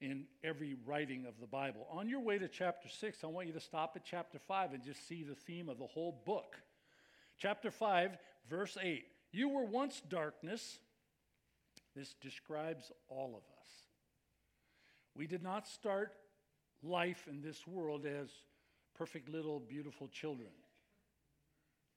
in 0.00 0.24
every 0.44 0.76
writing 0.84 1.26
of 1.26 1.40
the 1.40 1.46
Bible. 1.46 1.86
On 1.90 2.08
your 2.08 2.20
way 2.20 2.38
to 2.38 2.48
chapter 2.48 2.88
6, 2.88 3.24
I 3.24 3.26
want 3.28 3.46
you 3.46 3.52
to 3.54 3.60
stop 3.60 3.92
at 3.96 4.04
chapter 4.04 4.38
5 4.38 4.74
and 4.74 4.82
just 4.82 5.06
see 5.08 5.22
the 5.22 5.34
theme 5.34 5.68
of 5.68 5.78
the 5.78 5.86
whole 5.86 6.22
book. 6.24 6.56
Chapter 7.38 7.70
5, 7.70 8.16
verse 8.48 8.76
8. 8.80 9.04
You 9.32 9.48
were 9.48 9.64
once 9.64 10.02
darkness. 10.08 10.78
This 11.94 12.14
describes 12.20 12.92
all 13.08 13.30
of 13.30 13.42
us. 13.42 13.70
We 15.14 15.26
did 15.26 15.42
not 15.42 15.66
start 15.66 16.12
life 16.82 17.26
in 17.28 17.40
this 17.40 17.66
world 17.66 18.04
as 18.04 18.28
perfect 18.96 19.28
little 19.28 19.60
beautiful 19.60 20.08
children. 20.08 20.50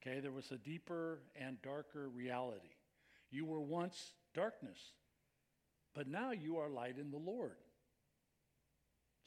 Okay, 0.00 0.20
there 0.20 0.32
was 0.32 0.50
a 0.50 0.56
deeper 0.56 1.20
and 1.38 1.60
darker 1.62 2.08
reality. 2.08 2.74
You 3.30 3.44
were 3.44 3.60
once 3.60 4.12
darkness, 4.34 4.78
but 5.94 6.08
now 6.08 6.32
you 6.32 6.58
are 6.58 6.68
light 6.68 6.96
in 6.98 7.10
the 7.10 7.18
Lord. 7.18 7.56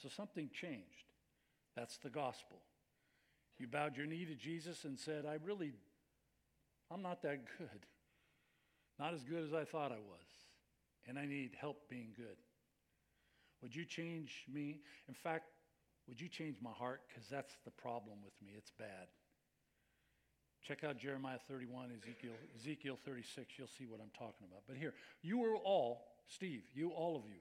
So 0.01 0.09
something 0.09 0.49
changed. 0.51 1.11
That's 1.75 1.97
the 1.97 2.09
gospel. 2.09 2.57
You 3.59 3.67
bowed 3.67 3.95
your 3.95 4.07
knee 4.07 4.25
to 4.25 4.35
Jesus 4.35 4.83
and 4.83 4.99
said, 4.99 5.25
I 5.25 5.37
really, 5.45 5.73
I'm 6.91 7.01
not 7.01 7.21
that 7.21 7.41
good. 7.57 7.85
Not 8.99 9.13
as 9.13 9.23
good 9.23 9.43
as 9.43 9.53
I 9.53 9.63
thought 9.63 9.91
I 9.91 9.95
was. 9.95 10.27
And 11.07 11.19
I 11.19 11.25
need 11.25 11.51
help 11.59 11.89
being 11.89 12.09
good. 12.15 12.37
Would 13.61 13.75
you 13.75 13.85
change 13.85 14.45
me? 14.51 14.81
In 15.07 15.13
fact, 15.13 15.45
would 16.07 16.19
you 16.19 16.27
change 16.27 16.57
my 16.61 16.71
heart? 16.71 17.01
Because 17.07 17.29
that's 17.29 17.55
the 17.65 17.71
problem 17.71 18.17
with 18.23 18.33
me. 18.41 18.53
It's 18.57 18.71
bad. 18.71 19.07
Check 20.67 20.83
out 20.83 20.97
Jeremiah 20.97 21.39
31, 21.47 21.91
Ezekiel, 21.91 22.31
Ezekiel 22.55 22.97
36. 23.03 23.53
You'll 23.57 23.67
see 23.67 23.85
what 23.85 23.99
I'm 23.99 24.11
talking 24.17 24.47
about. 24.49 24.63
But 24.67 24.77
here, 24.77 24.93
you 25.21 25.37
were 25.37 25.55
all, 25.55 26.05
Steve, 26.27 26.63
you, 26.73 26.89
all 26.89 27.17
of 27.17 27.23
you, 27.27 27.39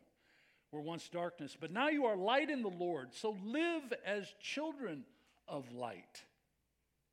were 0.72 0.80
once 0.80 1.08
darkness, 1.08 1.56
but 1.58 1.70
now 1.70 1.88
you 1.88 2.06
are 2.06 2.16
light 2.16 2.50
in 2.50 2.62
the 2.62 2.68
Lord. 2.68 3.14
So 3.14 3.36
live 3.44 3.92
as 4.04 4.26
children 4.40 5.04
of 5.46 5.70
light. 5.72 6.22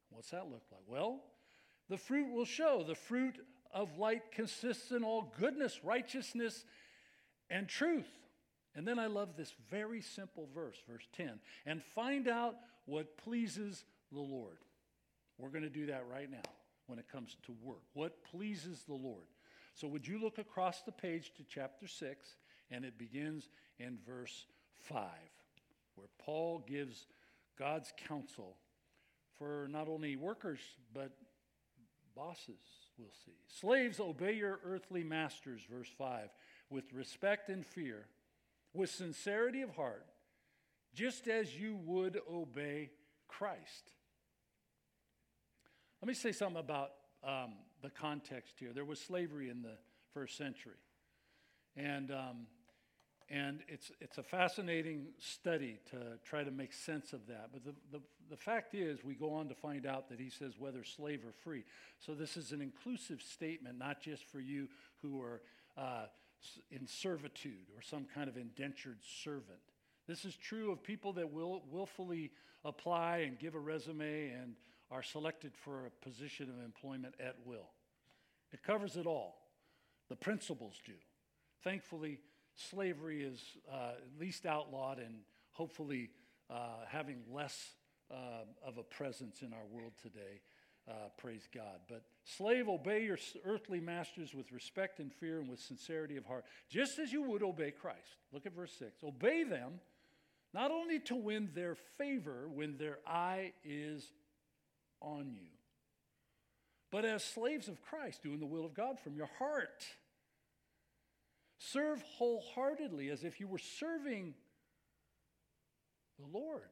What's 0.09 0.31
that 0.31 0.45
look 0.45 0.63
like? 0.71 0.81
Well, 0.87 1.21
the 1.89 1.97
fruit 1.97 2.31
will 2.33 2.45
show. 2.45 2.83
The 2.87 2.95
fruit 2.95 3.35
of 3.71 3.97
light 3.97 4.31
consists 4.31 4.91
in 4.91 5.03
all 5.03 5.33
goodness, 5.39 5.81
righteousness, 5.83 6.65
and 7.49 7.67
truth. 7.67 8.09
And 8.75 8.87
then 8.87 8.99
I 8.99 9.07
love 9.07 9.35
this 9.35 9.53
very 9.69 10.01
simple 10.01 10.47
verse, 10.53 10.77
verse 10.87 11.07
10. 11.17 11.39
And 11.65 11.83
find 11.83 12.27
out 12.27 12.55
what 12.85 13.17
pleases 13.17 13.83
the 14.11 14.19
Lord. 14.19 14.57
We're 15.37 15.49
going 15.49 15.63
to 15.63 15.69
do 15.69 15.87
that 15.87 16.05
right 16.11 16.29
now 16.29 16.49
when 16.87 16.99
it 16.99 17.09
comes 17.11 17.35
to 17.45 17.55
work. 17.63 17.81
What 17.93 18.23
pleases 18.23 18.83
the 18.87 18.93
Lord? 18.93 19.27
So, 19.73 19.87
would 19.87 20.07
you 20.07 20.21
look 20.21 20.37
across 20.37 20.81
the 20.81 20.91
page 20.91 21.31
to 21.37 21.43
chapter 21.47 21.87
6, 21.87 22.35
and 22.71 22.83
it 22.83 22.97
begins 22.97 23.49
in 23.79 23.97
verse 24.05 24.45
5, 24.81 25.07
where 25.95 26.07
Paul 26.17 26.63
gives 26.67 27.07
God's 27.57 27.93
counsel 28.07 28.57
for 29.37 29.67
not 29.71 29.87
only 29.87 30.15
workers, 30.15 30.59
but 30.93 31.11
bosses, 32.15 32.59
we'll 32.97 33.13
see. 33.25 33.31
Slaves, 33.47 33.99
obey 33.99 34.33
your 34.33 34.59
earthly 34.65 35.03
masters, 35.03 35.61
verse 35.69 35.89
5, 35.97 36.29
with 36.69 36.91
respect 36.93 37.49
and 37.49 37.65
fear, 37.65 38.07
with 38.79 38.89
sincerity 38.89 39.61
of 39.61 39.75
heart, 39.75 40.05
just 40.95 41.27
as 41.27 41.55
you 41.55 41.75
would 41.85 42.19
obey 42.31 42.89
Christ. 43.27 43.91
Let 46.01 46.07
me 46.07 46.13
say 46.13 46.31
something 46.31 46.59
about 46.59 46.91
um, 47.23 47.53
the 47.83 47.89
context 47.89 48.55
here. 48.57 48.71
There 48.73 48.85
was 48.85 48.99
slavery 48.99 49.49
in 49.49 49.61
the 49.61 49.77
first 50.13 50.37
century. 50.37 50.79
And 51.75 52.09
um, 52.11 52.47
and 53.31 53.59
it's, 53.67 53.91
it's 54.01 54.17
a 54.17 54.23
fascinating 54.23 55.09
study 55.19 55.77
to 55.91 56.17
try 56.25 56.43
to 56.43 56.49
make 56.49 56.73
sense 56.73 57.13
of 57.13 57.27
that. 57.27 57.49
But 57.53 57.63
the, 57.63 57.75
the, 57.91 58.01
the 58.27 58.37
fact 58.37 58.73
is, 58.73 59.03
we 59.03 59.13
go 59.13 59.31
on 59.33 59.47
to 59.49 59.53
find 59.53 59.85
out 59.85 60.09
that 60.09 60.19
he 60.19 60.31
says 60.31 60.53
whether 60.57 60.83
slave 60.83 61.21
or 61.23 61.31
free. 61.43 61.63
So 61.99 62.15
this 62.15 62.37
is 62.37 62.53
an 62.53 62.59
inclusive 62.59 63.21
statement, 63.21 63.77
not 63.77 64.01
just 64.01 64.25
for 64.25 64.39
you 64.39 64.67
who 65.03 65.21
are 65.21 65.41
uh, 65.77 66.05
in 66.71 66.87
servitude 66.87 67.67
or 67.75 67.81
some 67.81 68.05
kind 68.13 68.29
of 68.29 68.37
indentured 68.37 68.99
servant. 69.23 69.59
This 70.07 70.25
is 70.25 70.35
true 70.35 70.71
of 70.71 70.81
people 70.81 71.13
that 71.13 71.31
will 71.31 71.63
willfully 71.69 72.31
apply 72.65 73.19
and 73.19 73.37
give 73.37 73.55
a 73.55 73.59
resume 73.59 74.29
and 74.29 74.55
are 74.91 75.03
selected 75.03 75.55
for 75.55 75.85
a 75.85 75.89
position 76.03 76.49
of 76.49 76.63
employment 76.63 77.15
at 77.19 77.35
will. 77.45 77.69
It 78.51 78.63
covers 78.63 78.95
it 78.97 79.05
all. 79.05 79.35
The 80.09 80.15
principles 80.15 80.81
do. 80.85 80.93
Thankfully, 81.63 82.19
slavery 82.55 83.23
is 83.23 83.39
uh, 83.71 83.91
at 83.97 84.19
least 84.19 84.45
outlawed 84.45 84.97
and 84.97 85.19
hopefully 85.51 86.09
uh, 86.49 86.85
having 86.87 87.21
less 87.31 87.73
uh, 88.11 88.45
of 88.65 88.77
a 88.77 88.83
presence 88.83 89.41
in 89.41 89.53
our 89.53 89.65
world 89.71 89.93
today. 90.01 90.41
Uh, 90.89 90.93
praise 91.17 91.47
God. 91.53 91.81
But 91.87 92.01
slave, 92.23 92.67
obey 92.67 93.03
your 93.03 93.17
earthly 93.45 93.79
masters 93.79 94.33
with 94.33 94.51
respect 94.51 94.99
and 94.99 95.13
fear 95.13 95.39
and 95.39 95.47
with 95.47 95.59
sincerity 95.59 96.17
of 96.17 96.25
heart, 96.25 96.45
just 96.67 96.97
as 96.97 97.11
you 97.11 97.21
would 97.21 97.43
obey 97.43 97.69
Christ. 97.69 98.17
Look 98.33 98.47
at 98.47 98.55
verse 98.55 98.73
6. 98.79 99.03
Obey 99.03 99.43
them 99.43 99.79
not 100.51 100.71
only 100.71 100.99
to 101.01 101.15
win 101.15 101.49
their 101.53 101.75
favor 101.99 102.49
when 102.51 102.77
their 102.77 102.97
eye 103.05 103.53
is 103.63 104.11
on 104.99 105.31
you, 105.31 105.49
but 106.91 107.05
as 107.05 107.23
slaves 107.23 107.67
of 107.67 107.79
Christ, 107.83 108.23
doing 108.23 108.39
the 108.39 108.47
will 108.47 108.65
of 108.65 108.73
God 108.73 108.99
from 108.99 109.15
your 109.15 109.29
heart. 109.37 109.85
Serve 111.59 112.01
wholeheartedly 112.17 113.09
as 113.09 113.23
if 113.23 113.39
you 113.39 113.47
were 113.47 113.59
serving 113.59 114.33
the 116.17 116.25
Lord, 116.35 116.69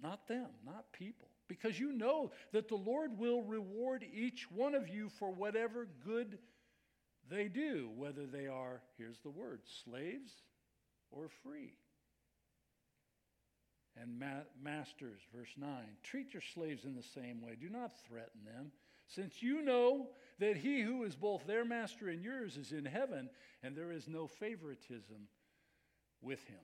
not 0.00 0.28
them, 0.28 0.46
not 0.64 0.92
people. 0.92 1.28
Because 1.48 1.80
you 1.80 1.92
know 1.92 2.30
that 2.52 2.68
the 2.68 2.76
Lord 2.76 3.18
will 3.18 3.42
reward 3.42 4.04
each 4.12 4.50
one 4.50 4.74
of 4.74 4.88
you 4.88 5.08
for 5.08 5.30
whatever 5.30 5.88
good 6.04 6.38
they 7.30 7.48
do, 7.48 7.90
whether 7.96 8.26
they 8.26 8.46
are, 8.46 8.82
here's 8.96 9.18
the 9.20 9.30
word, 9.30 9.60
slaves 9.84 10.32
or 11.10 11.28
free. 11.42 11.74
And 14.00 14.18
ma- 14.18 14.46
masters, 14.62 15.20
verse 15.34 15.54
9, 15.56 15.70
treat 16.02 16.32
your 16.32 16.42
slaves 16.54 16.84
in 16.84 16.94
the 16.94 17.02
same 17.02 17.40
way. 17.40 17.56
Do 17.60 17.68
not 17.68 17.92
threaten 18.06 18.44
them 18.44 18.70
since 19.08 19.42
you 19.42 19.62
know 19.62 20.10
that 20.38 20.56
he 20.56 20.82
who 20.82 21.02
is 21.04 21.16
both 21.16 21.46
their 21.46 21.64
master 21.64 22.08
and 22.08 22.22
yours 22.22 22.56
is 22.56 22.72
in 22.72 22.84
heaven, 22.84 23.28
and 23.62 23.74
there 23.74 23.90
is 23.90 24.06
no 24.06 24.26
favoritism 24.26 25.28
with 26.20 26.44
him. 26.46 26.58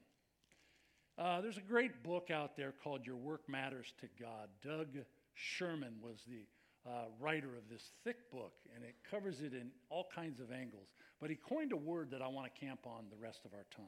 Uh, 1.17 1.39
there's 1.39 1.57
a 1.57 1.61
great 1.61 2.03
book 2.03 2.29
out 2.29 2.57
there 2.57 2.73
called 2.83 3.05
Your 3.05 3.15
Work 3.15 3.47
Matters 3.47 3.93
to 4.01 4.07
God. 4.19 4.49
Doug 4.61 4.87
Sherman 5.33 5.93
was 6.01 6.19
the 6.27 6.45
uh, 6.89 7.05
writer 7.19 7.55
of 7.55 7.69
this 7.69 7.91
thick 8.03 8.29
book, 8.31 8.53
and 8.75 8.83
it 8.83 8.95
covers 9.09 9.39
it 9.39 9.53
in 9.53 9.71
all 9.89 10.07
kinds 10.13 10.41
of 10.41 10.51
angles. 10.51 10.89
But 11.21 11.29
he 11.29 11.37
coined 11.37 11.71
a 11.71 11.77
word 11.77 12.11
that 12.11 12.21
I 12.21 12.27
want 12.27 12.53
to 12.53 12.59
camp 12.59 12.81
on 12.85 13.05
the 13.09 13.15
rest 13.15 13.45
of 13.45 13.51
our 13.53 13.65
time. 13.75 13.85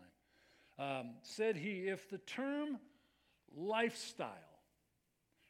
Um, 0.79 1.15
said 1.21 1.57
he, 1.57 1.87
if 1.87 2.09
the 2.09 2.19
term 2.19 2.79
lifestyle 3.55 4.29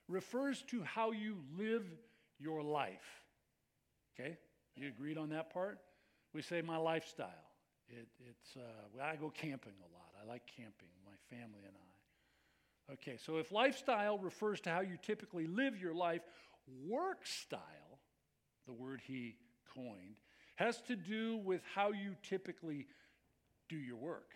refers 0.07 0.63
to 0.63 0.81
how 0.83 1.11
you 1.11 1.37
live 1.57 1.85
your 2.39 2.63
life. 2.63 3.23
Okay? 4.19 4.37
You 4.75 4.87
agreed 4.87 5.17
on 5.17 5.29
that 5.29 5.53
part? 5.53 5.79
We 6.33 6.41
say 6.41 6.61
my 6.61 6.77
lifestyle. 6.77 7.46
It, 7.89 8.07
it's, 8.29 8.57
uh, 8.57 9.03
I 9.03 9.15
go 9.15 9.29
camping 9.29 9.73
a 9.79 9.93
lot. 9.93 10.11
I 10.21 10.27
like 10.27 10.43
camping, 10.45 10.89
my 11.05 11.13
family 11.29 11.61
and 11.65 11.75
I. 11.75 12.93
Okay, 12.93 13.17
so 13.17 13.37
if 13.37 13.51
lifestyle 13.51 14.17
refers 14.17 14.61
to 14.61 14.69
how 14.69 14.81
you 14.81 14.97
typically 15.01 15.45
live 15.45 15.77
your 15.77 15.93
life, 15.93 16.21
work 16.87 17.25
style, 17.25 17.99
the 18.65 18.73
word 18.73 19.01
he 19.05 19.35
coined, 19.75 20.15
has 20.55 20.81
to 20.83 20.95
do 20.95 21.37
with 21.37 21.61
how 21.75 21.91
you 21.91 22.15
typically 22.23 22.87
do 23.69 23.77
your 23.77 23.97
work. 23.97 24.31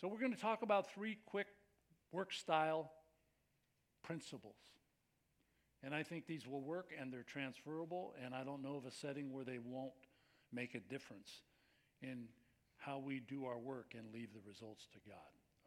So 0.00 0.08
we're 0.08 0.18
going 0.18 0.34
to 0.34 0.40
talk 0.40 0.62
about 0.62 0.92
three 0.92 1.18
quick 1.26 1.46
work 2.12 2.32
style 2.32 2.90
principles. 4.02 4.56
And 5.82 5.94
I 5.94 6.02
think 6.02 6.26
these 6.26 6.46
will 6.46 6.62
work 6.62 6.90
and 6.98 7.12
they're 7.12 7.22
transferable, 7.22 8.14
and 8.22 8.34
I 8.34 8.44
don't 8.44 8.62
know 8.62 8.76
of 8.76 8.84
a 8.84 8.90
setting 8.90 9.32
where 9.32 9.44
they 9.44 9.58
won't 9.58 9.92
make 10.52 10.74
a 10.74 10.80
difference 10.80 11.30
in 12.02 12.24
how 12.76 12.98
we 12.98 13.20
do 13.20 13.44
our 13.44 13.58
work 13.58 13.94
and 13.96 14.12
leave 14.12 14.32
the 14.32 14.40
results 14.48 14.86
to 14.92 14.98
God. 15.08 15.18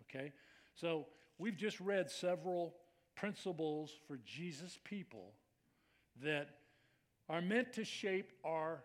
Okay? 0.03 0.31
So 0.75 1.07
we've 1.37 1.57
just 1.57 1.79
read 1.79 2.09
several 2.09 2.75
principles 3.15 3.91
for 4.07 4.19
Jesus' 4.25 4.79
people 4.83 5.33
that 6.23 6.49
are 7.29 7.41
meant 7.41 7.73
to 7.73 7.85
shape 7.85 8.31
our, 8.43 8.83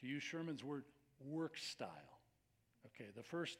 to 0.00 0.06
use 0.06 0.22
Sherman's 0.22 0.64
word, 0.64 0.84
work 1.20 1.58
style. 1.58 1.88
Okay, 2.86 3.10
the 3.16 3.22
first 3.22 3.58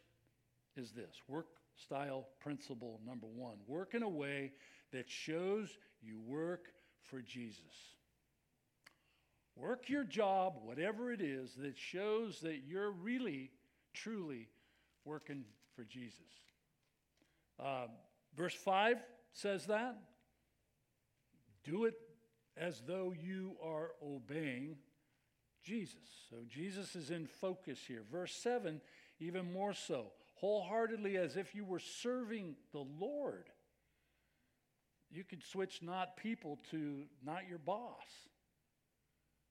is 0.76 0.92
this 0.92 1.16
work 1.28 1.46
style 1.76 2.26
principle 2.40 3.00
number 3.06 3.26
one 3.26 3.56
work 3.66 3.94
in 3.94 4.02
a 4.02 4.08
way 4.08 4.52
that 4.92 5.10
shows 5.10 5.76
you 6.02 6.20
work 6.20 6.66
for 7.02 7.20
Jesus. 7.20 7.96
Work 9.56 9.88
your 9.88 10.04
job, 10.04 10.54
whatever 10.62 11.12
it 11.12 11.20
is, 11.20 11.54
that 11.58 11.78
shows 11.78 12.40
that 12.40 12.62
you're 12.66 12.90
really, 12.90 13.50
truly 13.92 14.48
working 15.04 15.44
for 15.74 15.84
Jesus. 15.84 16.20
Uh, 17.62 17.86
verse 18.36 18.54
5 18.54 18.96
says 19.32 19.66
that. 19.66 19.96
Do 21.62 21.84
it 21.84 21.94
as 22.56 22.82
though 22.86 23.14
you 23.18 23.56
are 23.62 23.92
obeying 24.04 24.76
Jesus. 25.62 25.96
So 26.28 26.36
Jesus 26.48 26.96
is 26.96 27.10
in 27.10 27.26
focus 27.26 27.78
here. 27.86 28.02
Verse 28.10 28.34
7, 28.34 28.80
even 29.20 29.52
more 29.52 29.72
so. 29.72 30.12
Wholeheartedly 30.34 31.16
as 31.16 31.36
if 31.36 31.54
you 31.54 31.64
were 31.64 31.78
serving 31.78 32.56
the 32.72 32.84
Lord 32.98 33.50
you 35.14 35.22
could 35.22 35.44
switch 35.44 35.80
not 35.80 36.16
people 36.16 36.58
to 36.72 37.04
not 37.24 37.48
your 37.48 37.58
boss. 37.58 38.04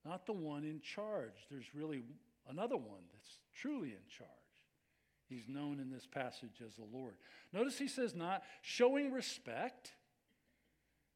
Not 0.06 0.26
the 0.26 0.34
one 0.34 0.64
in 0.64 0.82
charge. 0.82 1.48
There's 1.50 1.74
really 1.74 2.04
another 2.50 2.78
one 2.78 3.02
that's 3.12 3.40
truly 3.54 3.90
in 3.90 4.06
charge. 4.10 4.30
He's 5.30 5.48
known 5.48 5.80
in 5.80 5.90
this 5.90 6.06
passage 6.06 6.62
as 6.66 6.76
the 6.76 6.86
Lord. 6.92 7.16
Notice 7.54 7.78
he 7.78 7.88
says, 7.88 8.14
not 8.14 8.44
showing 8.62 9.12
respect, 9.12 9.92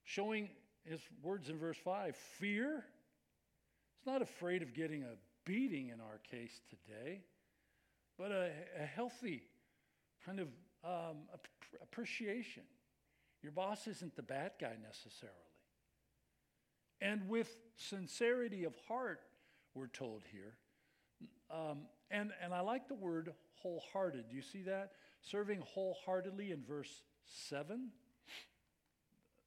showing 0.03 0.49
his 0.85 1.01
words 1.21 1.49
in 1.49 1.57
verse 1.57 1.77
5 1.83 2.15
fear. 2.15 2.85
He's 3.97 4.07
not 4.11 4.21
afraid 4.21 4.61
of 4.61 4.73
getting 4.73 5.03
a 5.03 5.15
beating 5.45 5.89
in 5.89 5.99
our 5.99 6.19
case 6.29 6.61
today, 6.69 7.21
but 8.17 8.31
a, 8.31 8.51
a 8.81 8.85
healthy 8.85 9.43
kind 10.25 10.39
of 10.39 10.47
um, 10.83 11.17
appreciation. 11.81 12.63
Your 13.43 13.51
boss 13.51 13.87
isn't 13.87 14.15
the 14.15 14.23
bad 14.23 14.53
guy 14.59 14.75
necessarily. 14.81 15.35
And 17.01 17.27
with 17.29 17.55
sincerity 17.75 18.63
of 18.63 18.73
heart, 18.87 19.21
we're 19.73 19.87
told 19.87 20.23
here. 20.31 20.55
Um, 21.51 21.79
and, 22.09 22.31
and 22.41 22.53
I 22.53 22.61
like 22.61 22.87
the 22.87 22.95
word 22.95 23.33
wholehearted. 23.61 24.29
Do 24.29 24.35
you 24.35 24.41
see 24.41 24.63
that? 24.63 24.91
Serving 25.21 25.61
wholeheartedly 25.61 26.51
in 26.51 26.63
verse 26.63 27.01
7. 27.49 27.89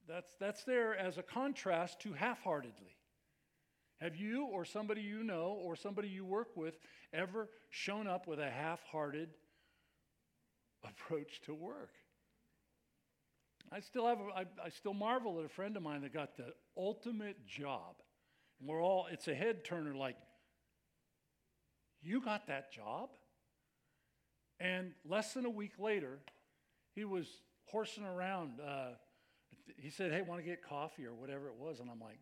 That's, 0.08 0.34
that's 0.38 0.64
there 0.64 0.96
as 0.96 1.18
a 1.18 1.22
contrast 1.22 2.00
to 2.00 2.12
half 2.12 2.42
heartedly. 2.42 2.96
Have 4.00 4.16
you 4.16 4.46
or 4.46 4.64
somebody 4.64 5.02
you 5.02 5.22
know 5.22 5.58
or 5.62 5.76
somebody 5.76 6.08
you 6.08 6.24
work 6.24 6.56
with 6.56 6.78
ever 7.12 7.48
shown 7.68 8.06
up 8.06 8.26
with 8.26 8.40
a 8.40 8.50
half 8.50 8.82
hearted 8.90 9.28
approach 10.82 11.42
to 11.42 11.54
work? 11.54 11.92
I 13.72 13.80
still 13.80 14.06
have, 14.06 14.18
a, 14.18 14.38
I, 14.38 14.40
I 14.64 14.68
still 14.70 14.94
marvel 14.94 15.38
at 15.38 15.44
a 15.44 15.48
friend 15.48 15.76
of 15.76 15.82
mine 15.82 16.02
that 16.02 16.12
got 16.12 16.36
the 16.36 16.52
ultimate 16.76 17.46
job. 17.46 17.96
And 18.58 18.68
we're 18.68 18.82
all, 18.82 19.06
it's 19.10 19.28
a 19.28 19.34
head 19.34 19.64
turner 19.64 19.94
like, 19.94 20.16
you 22.02 22.20
got 22.20 22.46
that 22.48 22.72
job? 22.72 23.10
And 24.58 24.92
less 25.08 25.34
than 25.34 25.46
a 25.46 25.50
week 25.50 25.72
later, 25.78 26.18
he 26.94 27.04
was 27.04 27.26
horsing 27.66 28.04
around. 28.04 28.60
Uh, 28.60 28.92
he 29.76 29.90
said, 29.90 30.12
Hey, 30.12 30.22
want 30.22 30.40
to 30.40 30.46
get 30.46 30.62
coffee 30.62 31.06
or 31.06 31.14
whatever 31.14 31.46
it 31.46 31.56
was? 31.58 31.80
And 31.80 31.90
I'm 31.90 32.00
like, 32.00 32.18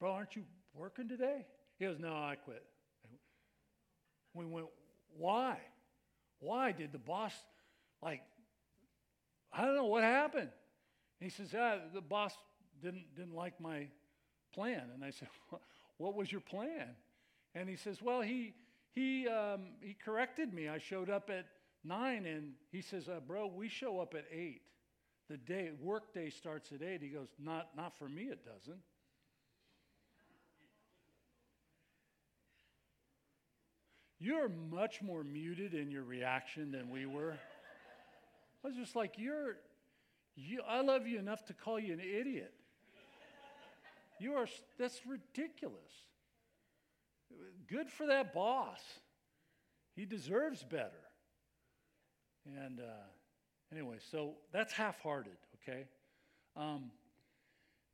Bro, 0.00 0.12
aren't 0.12 0.36
you 0.36 0.42
working 0.74 1.08
today? 1.08 1.46
He 1.78 1.84
goes, 1.84 1.98
No, 1.98 2.12
I 2.12 2.36
quit. 2.42 2.62
We 4.34 4.44
went, 4.44 4.66
Why? 5.16 5.58
Why 6.40 6.72
did 6.72 6.92
the 6.92 6.98
boss, 6.98 7.32
like, 8.02 8.20
I 9.56 9.64
don't 9.64 9.76
know 9.76 9.84
what 9.84 10.02
happened. 10.02 10.50
he 11.20 11.28
says, 11.28 11.52
Yeah, 11.52 11.78
the 11.92 12.00
boss 12.00 12.34
didn't, 12.82 13.14
didn't 13.14 13.34
like 13.34 13.60
my 13.60 13.86
plan. 14.52 14.82
And 14.92 15.04
I 15.04 15.10
said, 15.10 15.28
What 15.98 16.14
was 16.14 16.30
your 16.30 16.40
plan? 16.40 16.96
And 17.54 17.68
he 17.68 17.76
says, 17.76 18.02
Well, 18.02 18.20
he, 18.20 18.54
he, 18.94 19.28
um, 19.28 19.62
he 19.80 19.94
corrected 19.94 20.52
me. 20.52 20.68
I 20.68 20.78
showed 20.78 21.08
up 21.08 21.30
at 21.30 21.46
nine, 21.84 22.26
and 22.26 22.52
he 22.72 22.80
says, 22.80 23.08
uh, 23.08 23.20
Bro, 23.24 23.52
we 23.54 23.68
show 23.68 24.00
up 24.00 24.14
at 24.14 24.24
eight. 24.32 24.62
The 25.30 25.36
day 25.36 25.70
work 25.80 26.12
day 26.12 26.30
starts 26.30 26.72
at 26.72 26.82
eight. 26.82 27.00
He 27.00 27.08
goes, 27.08 27.28
Not, 27.38 27.68
not 27.76 27.96
for 27.96 28.08
me, 28.08 28.24
it 28.24 28.44
doesn't. 28.44 28.80
You're 34.18 34.48
much 34.48 35.02
more 35.02 35.22
muted 35.22 35.74
in 35.74 35.90
your 35.90 36.02
reaction 36.02 36.72
than 36.72 36.88
we 36.88 37.04
were. 37.04 37.36
I 38.64 38.68
was 38.68 38.76
just 38.76 38.96
like, 38.96 39.18
You're, 39.18 39.56
you, 40.36 40.62
I 40.66 40.80
love 40.80 41.06
you 41.06 41.18
enough 41.18 41.44
to 41.46 41.54
call 41.54 41.78
you 41.78 41.92
an 41.92 42.00
idiot. 42.00 42.54
You 44.18 44.34
are, 44.34 44.46
that's 44.78 45.00
ridiculous. 45.06 45.92
Good 47.68 47.90
for 47.90 48.06
that 48.06 48.32
boss. 48.32 48.80
He 49.96 50.06
deserves 50.06 50.62
better. 50.62 50.90
And 52.46 52.80
uh, 52.80 53.72
anyway, 53.72 53.96
so 54.10 54.34
that's 54.52 54.72
half 54.72 55.00
hearted, 55.00 55.36
okay? 55.62 55.86
Um, 56.56 56.90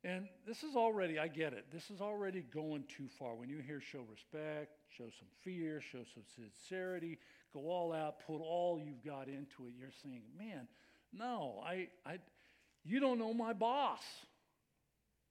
and 0.03 0.27
this 0.47 0.63
is 0.63 0.75
already, 0.75 1.19
I 1.19 1.27
get 1.27 1.53
it, 1.53 1.65
this 1.71 1.89
is 1.89 2.01
already 2.01 2.41
going 2.53 2.83
too 2.87 3.07
far. 3.19 3.35
When 3.35 3.49
you 3.49 3.59
hear 3.59 3.79
show 3.79 4.03
respect, 4.09 4.71
show 4.89 5.05
some 5.05 5.27
fear, 5.43 5.79
show 5.79 6.03
some 6.13 6.23
sincerity, 6.35 7.19
go 7.53 7.61
all 7.61 7.93
out, 7.93 8.25
put 8.25 8.39
all 8.41 8.79
you've 8.83 9.03
got 9.03 9.27
into 9.27 9.67
it, 9.67 9.73
you're 9.77 9.89
saying, 10.03 10.23
man, 10.37 10.67
no, 11.13 11.61
I, 11.65 11.87
I, 12.05 12.19
you 12.83 12.99
don't 12.99 13.19
know 13.19 13.33
my 13.33 13.53
boss, 13.53 14.01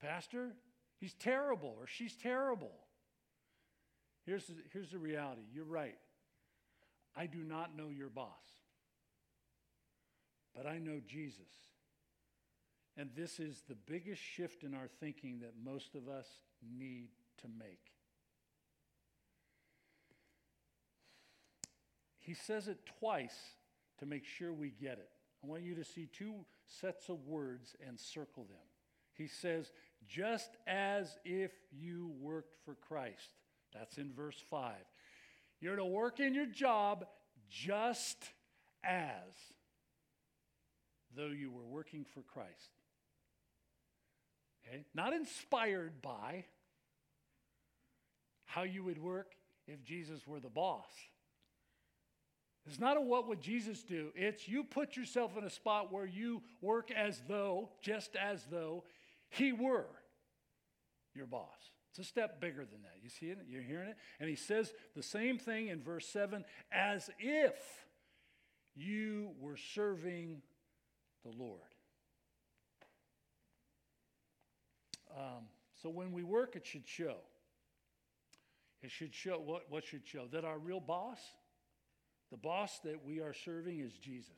Pastor. 0.01 0.53
He's 0.99 1.15
terrible 1.15 1.77
or 1.79 1.87
she's 1.87 2.15
terrible. 2.15 2.73
Here's 4.27 4.47
the, 4.47 4.55
here's 4.73 4.91
the 4.91 4.99
reality 4.99 5.43
you're 5.53 5.65
right. 5.65 5.97
I 7.17 7.27
do 7.27 7.39
not 7.39 7.77
know 7.77 7.89
your 7.89 8.11
boss, 8.11 8.29
but 10.55 10.67
I 10.67 10.79
know 10.79 11.01
Jesus. 11.07 11.49
And 12.97 13.11
this 13.17 13.41
is 13.41 13.63
the 13.69 13.75
biggest 13.75 14.21
shift 14.21 14.63
in 14.63 14.75
our 14.75 14.89
thinking 15.01 15.41
that 15.41 15.55
most 15.65 15.95
of 15.95 16.09
us 16.09 16.27
need 16.77 17.09
to 17.41 17.49
make. 17.49 18.00
He 22.31 22.35
says 22.35 22.69
it 22.69 22.79
twice 23.01 23.35
to 23.99 24.07
make 24.07 24.25
sure 24.25 24.53
we 24.53 24.71
get 24.71 24.99
it. 24.99 25.11
I 25.43 25.49
want 25.49 25.65
you 25.65 25.75
to 25.75 25.83
see 25.83 26.07
two 26.07 26.45
sets 26.65 27.09
of 27.09 27.27
words 27.27 27.75
and 27.85 27.99
circle 27.99 28.45
them. 28.45 28.69
He 29.15 29.27
says, 29.27 29.73
just 30.07 30.51
as 30.65 31.19
if 31.25 31.51
you 31.73 32.13
worked 32.21 32.55
for 32.65 32.77
Christ. 32.77 33.35
That's 33.75 33.99
in 33.99 34.13
verse 34.13 34.41
5. 34.49 34.75
You're 35.61 35.75
to 35.75 35.85
work 35.85 36.21
in 36.21 36.33
your 36.33 36.47
job 36.47 37.05
just 37.51 38.23
as 38.85 39.35
though 41.17 41.33
you 41.37 41.51
were 41.51 41.67
working 41.67 42.05
for 42.15 42.23
Christ. 42.23 42.71
Okay? 44.69 44.85
Not 44.95 45.15
inspired 45.15 46.01
by 46.01 46.45
how 48.45 48.63
you 48.63 48.85
would 48.85 49.03
work 49.03 49.33
if 49.67 49.83
Jesus 49.83 50.29
were 50.29 50.39
the 50.39 50.49
boss. 50.49 50.93
It's 52.67 52.79
not 52.79 52.97
a 52.97 53.01
what 53.01 53.27
would 53.29 53.41
Jesus 53.41 53.83
do. 53.83 54.11
It's 54.15 54.47
you 54.47 54.65
put 54.65 54.97
yourself 54.97 55.37
in 55.37 55.45
a 55.45 55.51
spot 55.51 55.93
where 55.93 56.07
you 56.07 56.43
work 56.61 56.91
as 56.91 57.21
though, 57.27 57.71
just 57.81 58.17
as 58.17 58.45
though, 58.51 58.85
he 59.31 59.53
were 59.53 59.87
your 61.15 61.27
boss. 61.27 61.49
It's 61.91 61.99
a 61.99 62.05
step 62.05 62.41
bigger 62.41 62.65
than 62.65 62.83
that. 62.83 62.99
You 63.03 63.09
see 63.09 63.27
it? 63.27 63.39
You're 63.49 63.63
hearing 63.63 63.89
it? 63.89 63.97
And 64.21 64.29
he 64.29 64.37
says 64.37 64.73
the 64.95 65.03
same 65.03 65.39
thing 65.39 65.69
in 65.69 65.83
verse 65.83 66.07
7 66.07 66.45
as 66.71 67.11
if 67.19 67.55
you 68.77 69.31
were 69.41 69.57
serving 69.57 70.43
the 71.25 71.33
Lord. 71.37 71.61
Um, 75.17 75.47
so 75.83 75.89
when 75.89 76.13
we 76.13 76.23
work, 76.23 76.55
it 76.55 76.65
should 76.65 76.87
show. 76.87 77.17
It 78.83 78.91
should 78.91 79.15
show 79.15 79.41
what, 79.45 79.65
what 79.69 79.85
should 79.85 80.07
show? 80.07 80.27
That 80.31 80.45
our 80.45 80.59
real 80.59 80.81
boss, 80.81 81.19
the 82.31 82.37
boss 82.37 82.79
that 82.85 83.05
we 83.05 83.21
are 83.21 83.35
serving, 83.35 83.81
is 83.81 83.93
Jesus. 83.95 84.31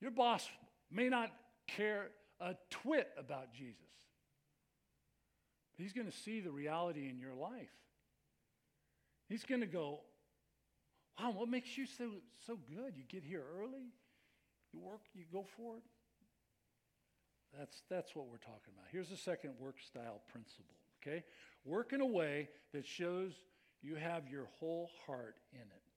Your 0.00 0.10
boss 0.10 0.48
may 0.90 1.08
not 1.08 1.30
care 1.66 2.08
a 2.40 2.54
twit 2.70 3.08
about 3.18 3.52
Jesus. 3.52 3.76
but 5.76 5.82
He's 5.82 5.92
going 5.92 6.10
to 6.10 6.16
see 6.16 6.40
the 6.40 6.50
reality 6.50 7.08
in 7.08 7.18
your 7.18 7.34
life. 7.34 7.70
He's 9.28 9.44
going 9.44 9.60
to 9.60 9.66
go, 9.66 10.00
Wow, 11.20 11.32
what 11.32 11.48
makes 11.48 11.76
you 11.76 11.86
so, 11.86 12.12
so 12.46 12.58
good? 12.68 12.94
You 12.96 13.04
get 13.08 13.22
here 13.22 13.44
early, 13.58 13.92
you 14.72 14.80
work, 14.80 15.02
you 15.14 15.24
go 15.30 15.44
for 15.56 15.76
it. 15.76 15.82
That's, 17.58 17.82
that's 17.90 18.14
what 18.14 18.28
we're 18.28 18.38
talking 18.38 18.72
about. 18.74 18.86
Here's 18.90 19.10
the 19.10 19.16
second 19.16 19.54
work 19.58 19.76
style 19.84 20.22
principle, 20.32 20.76
okay? 21.02 21.24
Work 21.64 21.92
in 21.92 22.00
a 22.00 22.06
way 22.06 22.48
that 22.72 22.86
shows 22.86 23.32
you 23.82 23.96
have 23.96 24.28
your 24.28 24.48
whole 24.58 24.88
heart 25.06 25.36
in 25.52 25.60
it. 25.60 25.89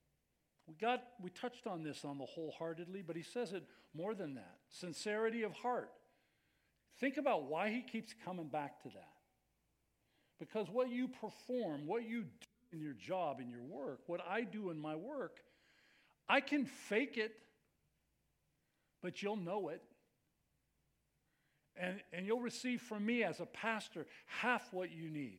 We 0.66 0.74
got 0.74 1.02
we 1.22 1.30
touched 1.30 1.66
on 1.66 1.82
this 1.82 2.04
on 2.04 2.18
the 2.18 2.24
wholeheartedly, 2.24 3.02
but 3.06 3.16
he 3.16 3.22
says 3.22 3.52
it 3.52 3.64
more 3.94 4.14
than 4.14 4.34
that. 4.34 4.56
Sincerity 4.70 5.42
of 5.42 5.52
heart. 5.52 5.90
Think 7.00 7.16
about 7.16 7.44
why 7.44 7.70
he 7.70 7.82
keeps 7.82 8.14
coming 8.24 8.48
back 8.48 8.82
to 8.82 8.88
that. 8.88 9.12
Because 10.38 10.68
what 10.70 10.90
you 10.90 11.08
perform, 11.08 11.86
what 11.86 12.08
you 12.08 12.22
do 12.22 12.28
in 12.72 12.80
your 12.80 12.92
job, 12.92 13.40
in 13.40 13.50
your 13.50 13.62
work, 13.62 14.00
what 14.06 14.20
I 14.28 14.42
do 14.42 14.70
in 14.70 14.80
my 14.80 14.96
work, 14.96 15.38
I 16.28 16.40
can 16.40 16.66
fake 16.66 17.16
it, 17.16 17.32
but 19.02 19.22
you'll 19.22 19.36
know 19.36 19.68
it. 19.68 19.82
And, 21.76 22.00
and 22.12 22.24
you'll 22.24 22.40
receive 22.40 22.80
from 22.80 23.04
me 23.04 23.24
as 23.24 23.40
a 23.40 23.46
pastor 23.46 24.06
half 24.26 24.72
what 24.72 24.92
you 24.92 25.08
need. 25.10 25.38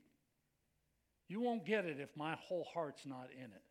You 1.28 1.40
won't 1.40 1.66
get 1.66 1.86
it 1.86 2.00
if 2.00 2.16
my 2.16 2.36
whole 2.36 2.68
heart's 2.74 3.06
not 3.06 3.30
in 3.36 3.46
it. 3.46 3.64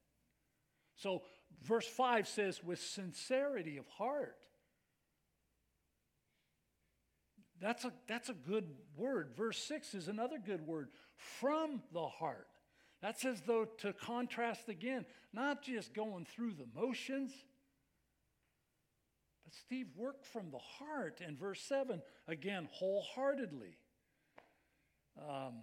So, 0.96 1.22
verse 1.62 1.86
5 1.86 2.26
says, 2.28 2.62
with 2.62 2.80
sincerity 2.80 3.76
of 3.76 3.86
heart. 3.88 4.36
That's 7.60 7.84
a, 7.84 7.92
that's 8.08 8.28
a 8.28 8.34
good 8.34 8.66
word. 8.96 9.32
Verse 9.36 9.58
6 9.64 9.94
is 9.94 10.08
another 10.08 10.38
good 10.38 10.66
word 10.66 10.88
from 11.16 11.82
the 11.92 12.06
heart. 12.06 12.48
That's 13.00 13.24
as 13.24 13.40
though 13.42 13.66
to 13.78 13.92
contrast 13.92 14.68
again, 14.68 15.04
not 15.32 15.62
just 15.62 15.94
going 15.94 16.26
through 16.26 16.54
the 16.54 16.66
motions, 16.78 17.32
but 19.44 19.54
Steve 19.54 19.88
worked 19.96 20.26
from 20.26 20.50
the 20.50 20.58
heart. 20.58 21.20
And 21.24 21.38
verse 21.38 21.60
7, 21.60 22.02
again, 22.28 22.68
wholeheartedly. 22.72 23.76
Um, 25.18 25.62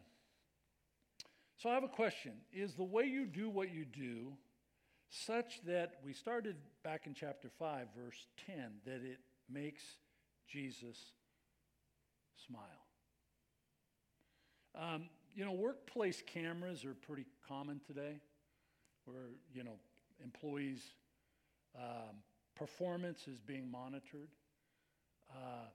so 1.57 1.69
I 1.69 1.73
have 1.75 1.83
a 1.83 1.89
question 1.89 2.33
Is 2.51 2.73
the 2.73 2.83
way 2.83 3.03
you 3.05 3.25
do 3.25 3.49
what 3.49 3.71
you 3.71 3.85
do 3.85 4.33
such 5.11 5.61
that 5.65 5.95
we 6.05 6.13
started 6.13 6.55
back 6.83 7.05
in 7.05 7.13
chapter 7.13 7.49
5, 7.59 7.87
verse 7.95 8.27
10, 8.47 8.55
that 8.85 9.03
it 9.03 9.19
makes 9.49 9.83
Jesus 10.47 10.97
smile? 12.47 12.61
Um, 14.73 15.09
you 15.35 15.43
know, 15.43 15.51
workplace 15.51 16.23
cameras 16.25 16.85
are 16.85 16.93
pretty 16.93 17.25
common 17.45 17.81
today, 17.85 18.21
where, 19.03 19.31
you 19.53 19.65
know, 19.65 19.75
employees' 20.23 20.93
um, 21.77 22.15
performance 22.55 23.27
is 23.27 23.41
being 23.41 23.69
monitored. 23.69 24.29
Uh, 25.29 25.67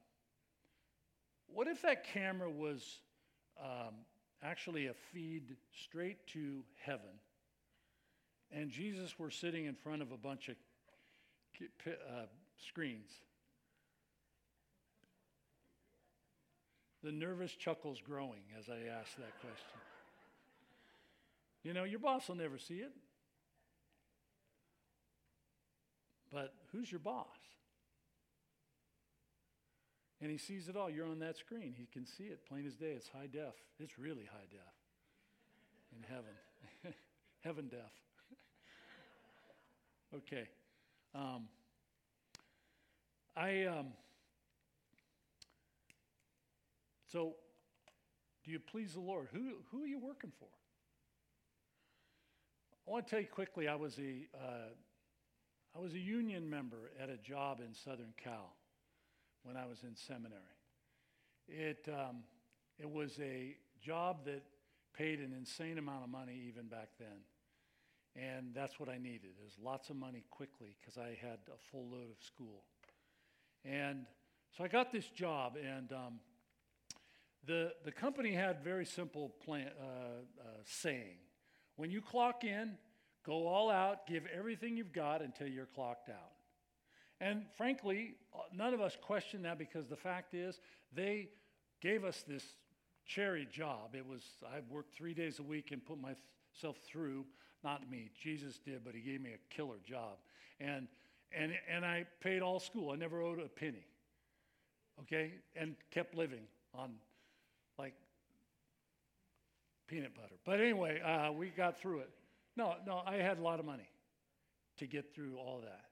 what 1.47 1.69
if 1.69 1.83
that 1.83 2.05
camera 2.05 2.51
was 2.51 3.01
um, 3.63 3.95
actually 4.43 4.87
a 4.87 4.95
feed 5.13 5.57
straight 5.75 6.27
to 6.29 6.63
heaven, 6.83 7.21
and 8.57 8.71
Jesus 8.71 9.19
were 9.19 9.31
sitting 9.31 9.67
in 9.67 9.75
front 9.75 10.01
of 10.01 10.13
a 10.13 10.17
bunch 10.17 10.49
of 10.49 10.57
uh, 11.87 12.25
screens? 12.67 13.11
The 17.05 17.13
nervous 17.13 17.53
chuckles 17.53 18.01
growing 18.05 18.41
as 18.59 18.69
I 18.71 18.89
ask 18.99 19.15
that 19.17 19.39
question. 19.41 19.79
You 21.63 21.75
know, 21.75 21.85
your 21.85 21.99
boss 21.99 22.29
will 22.29 22.37
never 22.37 22.57
see 22.57 22.77
it. 22.77 22.93
But 26.33 26.55
who's 26.73 26.91
your 26.91 26.99
boss? 26.99 27.27
And 30.23 30.31
he 30.31 30.39
sees 30.39 30.69
it 30.69 30.77
all. 30.77 30.89
You're 30.89 31.07
on 31.07 31.19
that 31.19 31.37
screen. 31.37 31.75
He 31.77 31.87
can 31.93 32.07
see 32.07 32.25
it 32.25 32.41
plain 32.49 32.67
as 32.67 32.75
day. 32.75 32.93
It's 32.97 33.09
high 33.09 33.27
def. 33.27 33.55
It's 33.79 33.99
really 33.99 34.25
high 34.25 34.47
def 34.51 34.61
in 35.95 36.03
heaven. 36.09 36.95
heaven 37.45 37.69
def. 37.69 38.06
Okay. 40.15 40.49
Um, 41.15 41.49
I. 43.37 43.65
Um, 43.65 43.87
so, 47.11 47.35
do 48.45 48.51
you 48.51 48.59
please 48.59 48.95
the 48.95 49.01
Lord? 49.01 49.29
Who, 49.33 49.57
who 49.71 49.83
are 49.83 49.87
you 49.87 49.99
working 49.99 50.33
for? 50.39 50.49
I 52.87 52.91
want 52.91 53.07
to 53.07 53.11
tell 53.11 53.21
you 53.21 53.27
quickly. 53.27 53.69
I 53.69 53.75
was 53.75 53.99
a 53.99 54.27
uh, 54.37 54.69
I 55.77 55.79
was 55.81 55.93
a 55.93 55.99
union 55.99 56.49
member 56.49 56.91
at 57.03 57.11
a 57.11 57.19
job 57.19 57.61
in 57.61 57.75
Southern 57.75 58.15
Cal 58.17 58.55
when 59.43 59.57
I 59.57 59.67
was 59.67 59.83
in 59.83 59.95
seminary. 59.95 60.41
It, 61.49 61.87
um, 61.89 62.25
it 62.79 62.91
was 62.91 63.19
a 63.21 63.57
job 63.83 64.25
that 64.25 64.43
paid 64.97 65.21
an 65.21 65.35
insane 65.37 65.77
amount 65.79 66.05
of 66.05 66.11
money 66.11 66.41
even 66.49 66.67
back 66.67 66.89
then. 66.99 67.19
And 68.17 68.55
that's 68.55 68.81
what 68.81 68.89
I 68.89 68.97
needed, 68.97 69.33
is 69.47 69.53
lots 69.63 69.91
of 69.91 69.97
money 69.97 70.25
quickly 70.31 70.75
because 70.81 70.97
I 70.97 71.19
had 71.21 71.39
a 71.49 71.59
full 71.71 71.89
load 71.91 72.11
of 72.11 72.25
school. 72.25 72.63
And 73.65 74.07
so 74.57 74.65
I 74.65 74.69
got 74.69 74.91
this 74.91 75.07
job, 75.09 75.57
and 75.57 75.93
um, 75.93 76.21
the, 77.47 77.73
the 77.85 77.93
company 77.93 78.33
had 78.33 78.65
very 78.65 78.87
simple 78.87 79.35
plan, 79.45 79.69
uh, 79.79 79.85
uh, 80.41 80.45
saying. 80.65 81.19
When 81.77 81.91
you 81.91 82.01
clock 82.01 82.43
in, 82.43 82.79
Go 83.27 83.49
all 83.49 83.71
out, 83.71 84.07
give 84.07 84.23
everything 84.33 84.77
you've 84.77 84.93
got 84.93 85.21
until 85.21 85.49
you're 85.49 85.67
clocked 85.67 86.09
out. 86.09 86.33
And 87.21 87.43
frankly, 87.57 88.15
uh, 88.33 88.43
none 88.55 88.73
of 88.73 88.81
us 88.81 88.97
question 89.03 89.43
that 89.43 89.59
because 89.59 89.89
the 89.89 89.97
fact 89.97 90.33
is, 90.33 90.61
they 90.93 91.31
gave 91.83 92.05
us 92.05 92.23
this 92.29 92.45
cherry 93.07 93.47
job. 93.51 93.95
It 93.95 94.07
was, 94.07 94.23
I 94.45 94.61
worked 94.71 94.95
three 94.95 95.15
days 95.15 95.39
a 95.39 95.43
week 95.43 95.71
and 95.73 95.85
put 95.85 95.99
myself 96.01 96.77
through, 96.85 97.25
not 97.65 97.91
me, 97.91 98.11
Jesus 98.21 98.59
did, 98.59 98.85
but 98.85 98.95
he 98.95 99.01
gave 99.01 99.21
me 99.21 99.31
a 99.31 99.55
killer 99.55 99.77
job. 99.85 100.19
And, 100.61 100.89
and, 101.37 101.53
and 101.73 101.85
I 101.85 102.07
paid 102.21 102.43
all 102.43 102.61
school. 102.61 102.91
I 102.93 102.97
never 102.97 103.21
owed 103.21 103.39
a 103.39 103.49
penny. 103.49 103.87
Okay? 105.03 105.33
And 105.55 105.77
kept 105.91 106.15
living 106.15 106.45
on 106.75 106.95
like 107.79 107.95
peanut 109.87 110.15
butter. 110.15 110.35
But 110.45 110.61
anyway, 110.61 111.01
uh, 111.01 111.33
we 111.33 111.49
got 111.49 111.79
through 111.79 112.01
it. 112.01 112.11
No, 112.57 112.75
no, 112.87 113.03
I 113.07 113.17
had 113.17 113.39
a 113.39 113.43
lot 113.43 113.61
of 113.61 113.67
money 113.67 113.89
to 114.79 114.87
get 114.87 115.15
through 115.15 115.37
all 115.37 115.61
that 115.63 115.85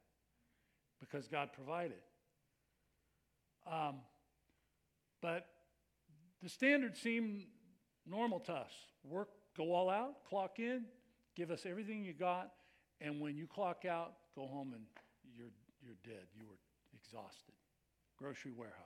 because 1.00 1.28
God 1.28 1.50
provided. 1.52 2.00
Um, 3.70 3.96
but 5.20 5.46
the 6.45 6.51
standard 6.51 6.95
seemed 6.95 7.47
normal 8.07 8.38
to 8.38 8.53
us. 8.53 8.70
Work, 9.03 9.30
go 9.57 9.72
all 9.72 9.88
out, 9.88 10.24
clock 10.28 10.59
in, 10.59 10.84
give 11.34 11.51
us 11.51 11.64
everything 11.64 12.05
you 12.05 12.12
got, 12.12 12.53
and 13.01 13.18
when 13.18 13.34
you 13.34 13.47
clock 13.47 13.86
out, 13.86 14.12
go 14.36 14.47
home 14.47 14.74
and 14.74 14.84
you're, 15.34 15.53
you're 15.82 15.97
dead. 16.05 16.26
You 16.36 16.45
were 16.47 16.59
exhausted. 16.95 17.55
Grocery 18.18 18.53
warehouse. 18.53 18.76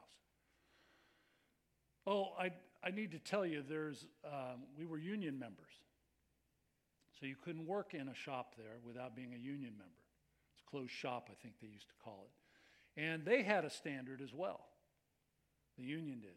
Oh, 2.07 2.29
I, 2.39 2.53
I 2.83 2.91
need 2.91 3.11
to 3.11 3.19
tell 3.19 3.45
you, 3.45 3.65
there's, 3.69 4.07
um, 4.25 4.63
we 4.79 4.87
were 4.87 4.99
union 4.99 5.37
members. 5.37 5.73
So 7.19 7.27
you 7.27 7.35
couldn't 7.45 7.67
work 7.67 7.93
in 7.93 8.09
a 8.09 8.15
shop 8.15 8.55
there 8.57 8.77
without 8.87 9.17
being 9.17 9.35
a 9.35 9.37
union 9.37 9.73
member. 9.77 10.05
It's 10.55 10.63
closed 10.71 10.93
shop, 10.93 11.29
I 11.29 11.35
think 11.43 11.55
they 11.61 11.67
used 11.67 11.89
to 11.89 11.95
call 12.03 12.27
it. 12.27 13.01
And 13.01 13.25
they 13.25 13.43
had 13.43 13.65
a 13.65 13.71
standard 13.71 14.21
as 14.23 14.33
well. 14.33 14.61
The 15.77 15.85
union 15.85 16.21
did. 16.21 16.37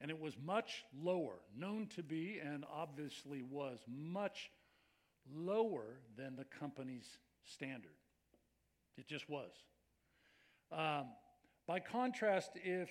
And 0.00 0.10
it 0.10 0.20
was 0.20 0.34
much 0.44 0.84
lower, 0.96 1.40
known 1.56 1.88
to 1.96 2.02
be, 2.02 2.40
and 2.42 2.64
obviously 2.72 3.42
was 3.42 3.78
much 3.88 4.50
lower 5.34 6.00
than 6.16 6.36
the 6.36 6.44
company's 6.44 7.18
standard. 7.44 7.96
It 8.96 9.06
just 9.08 9.28
was. 9.28 9.50
Um, 10.70 11.06
by 11.66 11.80
contrast, 11.80 12.50
if 12.54 12.90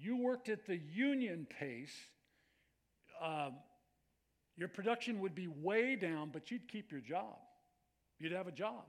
you 0.00 0.16
worked 0.16 0.48
at 0.48 0.66
the 0.66 0.76
union 0.76 1.46
pace, 1.58 1.94
um, 3.22 3.56
your 4.56 4.68
production 4.68 5.20
would 5.20 5.34
be 5.34 5.48
way 5.48 5.96
down, 5.96 6.30
but 6.32 6.50
you'd 6.50 6.68
keep 6.68 6.90
your 6.90 7.00
job. 7.00 7.36
You'd 8.18 8.32
have 8.32 8.48
a 8.48 8.52
job 8.52 8.84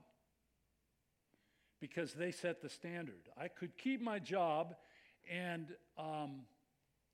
because 1.80 2.12
they 2.12 2.30
set 2.30 2.60
the 2.60 2.68
standard. 2.68 3.28
I 3.38 3.48
could 3.48 3.76
keep 3.78 4.02
my 4.02 4.18
job 4.18 4.74
and 5.30 5.68
um, 5.96 6.42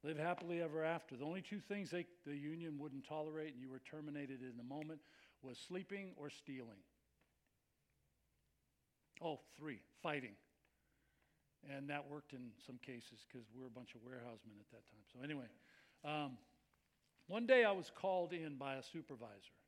live 0.07 0.19
happily 0.19 0.63
ever 0.63 0.85
after. 0.85 1.17
The 1.17 1.25
only 1.25 1.43
two 1.43 1.59
things 1.59 1.91
they, 1.91 2.07
the 2.25 2.37
union 2.37 2.79
wouldn't 2.79 3.07
tolerate, 3.07 3.53
and 3.53 3.61
you 3.61 3.69
were 3.69 3.81
terminated 3.81 4.41
in 4.41 4.61
a 4.61 4.63
moment, 4.63 5.01
was 5.43 5.59
sleeping 5.59 6.13
or 6.17 6.31
stealing. 6.31 6.79
Oh, 9.23 9.41
three, 9.59 9.81
fighting. 10.03 10.37
And 11.69 11.91
that 11.91 12.09
worked 12.09 12.33
in 12.33 12.51
some 12.65 12.79
cases 12.87 13.27
because 13.27 13.49
we 13.53 13.61
were 13.61 13.67
a 13.67 13.71
bunch 13.71 13.95
of 13.97 14.03
warehousemen 14.05 14.55
at 14.61 14.71
that 14.71 14.87
time. 14.87 15.03
So, 15.13 15.25
anyway. 15.25 15.47
Um, 16.05 16.39
one 17.27 17.47
day 17.47 17.65
I 17.65 17.73
was 17.73 17.91
called 17.93 18.33
in 18.33 18.55
by 18.55 18.75
a 18.77 18.83
supervisor, 18.83 19.59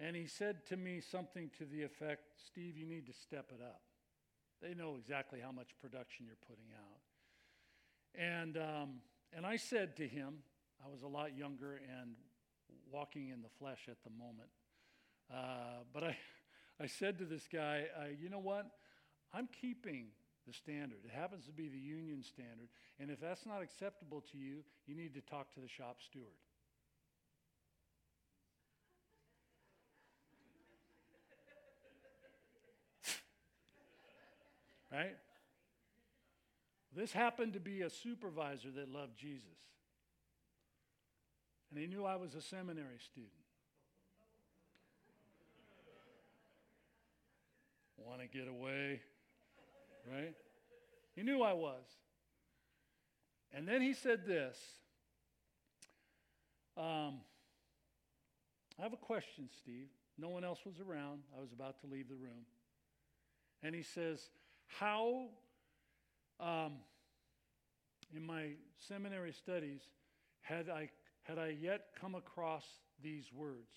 and 0.00 0.16
he 0.16 0.26
said 0.26 0.66
to 0.66 0.76
me 0.76 1.00
something 1.00 1.48
to 1.58 1.64
the 1.64 1.82
effect 1.84 2.22
Steve, 2.44 2.76
you 2.76 2.86
need 2.86 3.06
to 3.06 3.12
step 3.12 3.52
it 3.54 3.62
up. 3.62 3.82
They 4.60 4.74
know 4.74 4.96
exactly 4.98 5.38
how 5.40 5.52
much 5.52 5.68
production 5.80 6.26
you're 6.26 6.42
putting 6.48 6.72
out. 6.74 7.13
And, 8.14 8.56
um, 8.56 9.00
and 9.36 9.44
I 9.44 9.56
said 9.56 9.96
to 9.96 10.06
him, 10.06 10.34
I 10.84 10.88
was 10.88 11.02
a 11.02 11.08
lot 11.08 11.36
younger 11.36 11.80
and 12.00 12.14
walking 12.90 13.30
in 13.30 13.42
the 13.42 13.48
flesh 13.58 13.88
at 13.88 13.96
the 14.04 14.10
moment. 14.10 14.50
Uh, 15.32 15.82
but 15.92 16.04
I, 16.04 16.16
I 16.80 16.86
said 16.86 17.18
to 17.18 17.24
this 17.24 17.48
guy, 17.52 17.86
uh, 17.98 18.04
you 18.20 18.28
know 18.28 18.38
what? 18.38 18.66
I'm 19.32 19.48
keeping 19.60 20.08
the 20.46 20.52
standard. 20.52 20.98
It 21.04 21.10
happens 21.10 21.46
to 21.46 21.52
be 21.52 21.68
the 21.68 21.78
union 21.78 22.22
standard. 22.22 22.68
And 23.00 23.10
if 23.10 23.20
that's 23.20 23.46
not 23.46 23.62
acceptable 23.62 24.22
to 24.32 24.38
you, 24.38 24.62
you 24.86 24.94
need 24.94 25.14
to 25.14 25.20
talk 25.22 25.52
to 25.54 25.60
the 25.60 25.68
shop 25.68 25.96
steward. 26.04 26.36
right? 34.92 35.16
This 36.96 37.12
happened 37.12 37.54
to 37.54 37.60
be 37.60 37.82
a 37.82 37.90
supervisor 37.90 38.70
that 38.76 38.88
loved 38.88 39.16
Jesus. 39.16 39.48
And 41.70 41.80
he 41.80 41.86
knew 41.86 42.04
I 42.04 42.16
was 42.16 42.34
a 42.34 42.40
seminary 42.40 42.98
student. 43.00 43.32
Want 48.06 48.20
to 48.20 48.38
get 48.38 48.46
away? 48.48 49.00
right? 50.12 50.34
He 51.16 51.22
knew 51.22 51.42
I 51.42 51.52
was. 51.52 51.84
And 53.52 53.66
then 53.66 53.80
he 53.80 53.94
said 53.94 54.26
this 54.26 54.58
um, 56.76 57.20
I 58.78 58.82
have 58.82 58.92
a 58.92 58.98
question, 58.98 59.48
Steve. 59.58 59.88
No 60.18 60.28
one 60.28 60.44
else 60.44 60.60
was 60.64 60.80
around. 60.80 61.22
I 61.36 61.40
was 61.40 61.52
about 61.52 61.80
to 61.80 61.86
leave 61.86 62.08
the 62.08 62.14
room. 62.14 62.46
And 63.62 63.74
he 63.74 63.82
says, 63.82 64.20
How, 64.66 65.28
um, 66.40 66.72
in 68.14 68.24
my 68.24 68.50
seminary 68.88 69.32
studies, 69.32 69.80
had 70.42 70.68
I, 70.68 70.90
had 71.22 71.38
I 71.38 71.56
yet 71.60 71.86
come 72.00 72.14
across 72.14 72.64
these 73.02 73.32
words? 73.32 73.72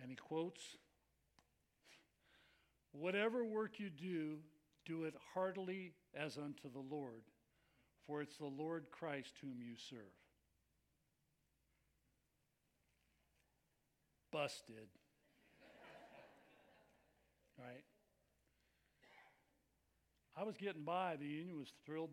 And 0.00 0.10
he 0.10 0.16
quotes, 0.16 0.62
Whatever 2.92 3.44
work 3.44 3.78
you 3.78 3.88
do, 3.88 4.38
do 4.84 5.04
it 5.04 5.14
heartily 5.34 5.94
as 6.14 6.36
unto 6.36 6.70
the 6.70 6.82
Lord, 6.94 7.22
for 8.06 8.20
it's 8.20 8.36
the 8.36 8.44
Lord 8.44 8.86
Christ 8.90 9.32
whom 9.40 9.62
you 9.62 9.74
serve. 9.76 10.00
Busted. 14.30 14.88
right? 17.58 17.84
I 20.36 20.44
was 20.44 20.56
getting 20.56 20.82
by. 20.82 21.16
The 21.18 21.26
union 21.26 21.58
was 21.58 21.72
thrilled, 21.84 22.10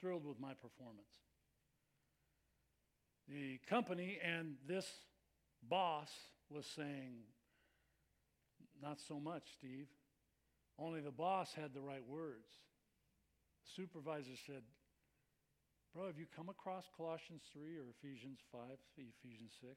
thrilled 0.00 0.24
with 0.24 0.40
my 0.40 0.54
performance. 0.54 1.10
The 3.28 3.60
company 3.68 4.18
and 4.24 4.54
this 4.66 4.86
boss 5.68 6.10
was 6.50 6.66
saying, 6.66 7.14
Not 8.82 8.98
so 9.06 9.20
much, 9.20 9.42
Steve. 9.58 9.86
Only 10.78 11.00
the 11.00 11.10
boss 11.10 11.52
had 11.54 11.74
the 11.74 11.80
right 11.80 12.04
words. 12.06 12.48
The 13.64 13.82
supervisor 13.82 14.36
said, 14.46 14.62
Bro, 15.94 16.06
have 16.06 16.18
you 16.18 16.26
come 16.34 16.48
across 16.48 16.84
Colossians 16.96 17.42
3 17.52 17.76
or 17.76 17.84
Ephesians 18.00 18.38
5, 18.50 18.60
Ephesians 18.96 19.52
6? 19.60 19.72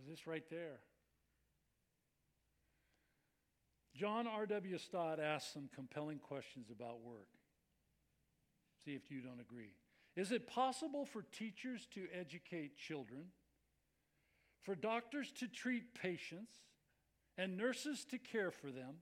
Is 0.00 0.08
this 0.08 0.26
right 0.26 0.44
there? 0.50 0.78
John 3.96 4.26
R.W. 4.26 4.76
Stott 4.76 5.18
asked 5.18 5.54
some 5.54 5.70
compelling 5.74 6.18
questions 6.18 6.68
about 6.70 7.00
work. 7.00 7.28
See 8.84 8.92
if 8.92 9.10
you 9.10 9.20
don't 9.20 9.40
agree. 9.40 9.72
Is 10.16 10.32
it 10.32 10.46
possible 10.46 11.06
for 11.06 11.22
teachers 11.22 11.86
to 11.94 12.06
educate 12.12 12.76
children, 12.76 13.26
for 14.62 14.74
doctors 14.74 15.32
to 15.38 15.48
treat 15.48 15.94
patients, 15.94 16.52
and 17.38 17.56
nurses 17.56 18.04
to 18.10 18.18
care 18.18 18.50
for 18.50 18.70
them, 18.70 18.96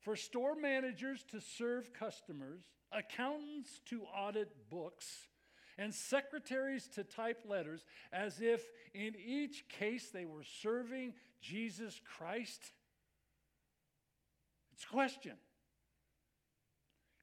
for 0.00 0.16
store 0.16 0.54
managers 0.54 1.24
to 1.30 1.40
serve 1.40 1.92
customers, 1.92 2.62
accountants 2.92 3.80
to 3.86 4.02
audit 4.04 4.70
books, 4.70 5.28
and 5.76 5.94
secretaries 5.94 6.88
to 6.88 7.04
type 7.04 7.42
letters 7.46 7.84
as 8.12 8.40
if 8.40 8.62
in 8.94 9.14
each 9.16 9.68
case 9.68 10.10
they 10.10 10.24
were 10.24 10.44
serving 10.44 11.14
Jesus 11.40 12.00
Christ? 12.16 12.72
It's 14.80 14.86
a 14.86 14.94
question. 14.94 15.32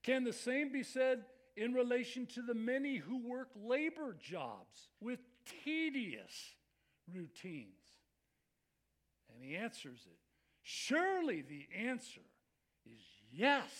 Can 0.03 0.24
the 0.24 0.32
same 0.32 0.72
be 0.72 0.84
said 0.84 1.26
in 1.55 1.74
relation 1.74 2.28
to 2.36 2.43
the 2.43 2.53
many 2.53 2.97
who 2.97 3.18
work 3.28 3.49
labor 3.55 4.16
jobs 4.22 4.89
with 5.01 5.18
tedious 5.64 6.53
routines? 7.12 7.82
And 9.34 9.43
he 9.43 9.55
answers 9.55 10.05
it. 10.05 10.20
Surely 10.62 11.41
the 11.41 11.66
answer 11.76 12.22
is 12.86 13.01
yes. 13.32 13.72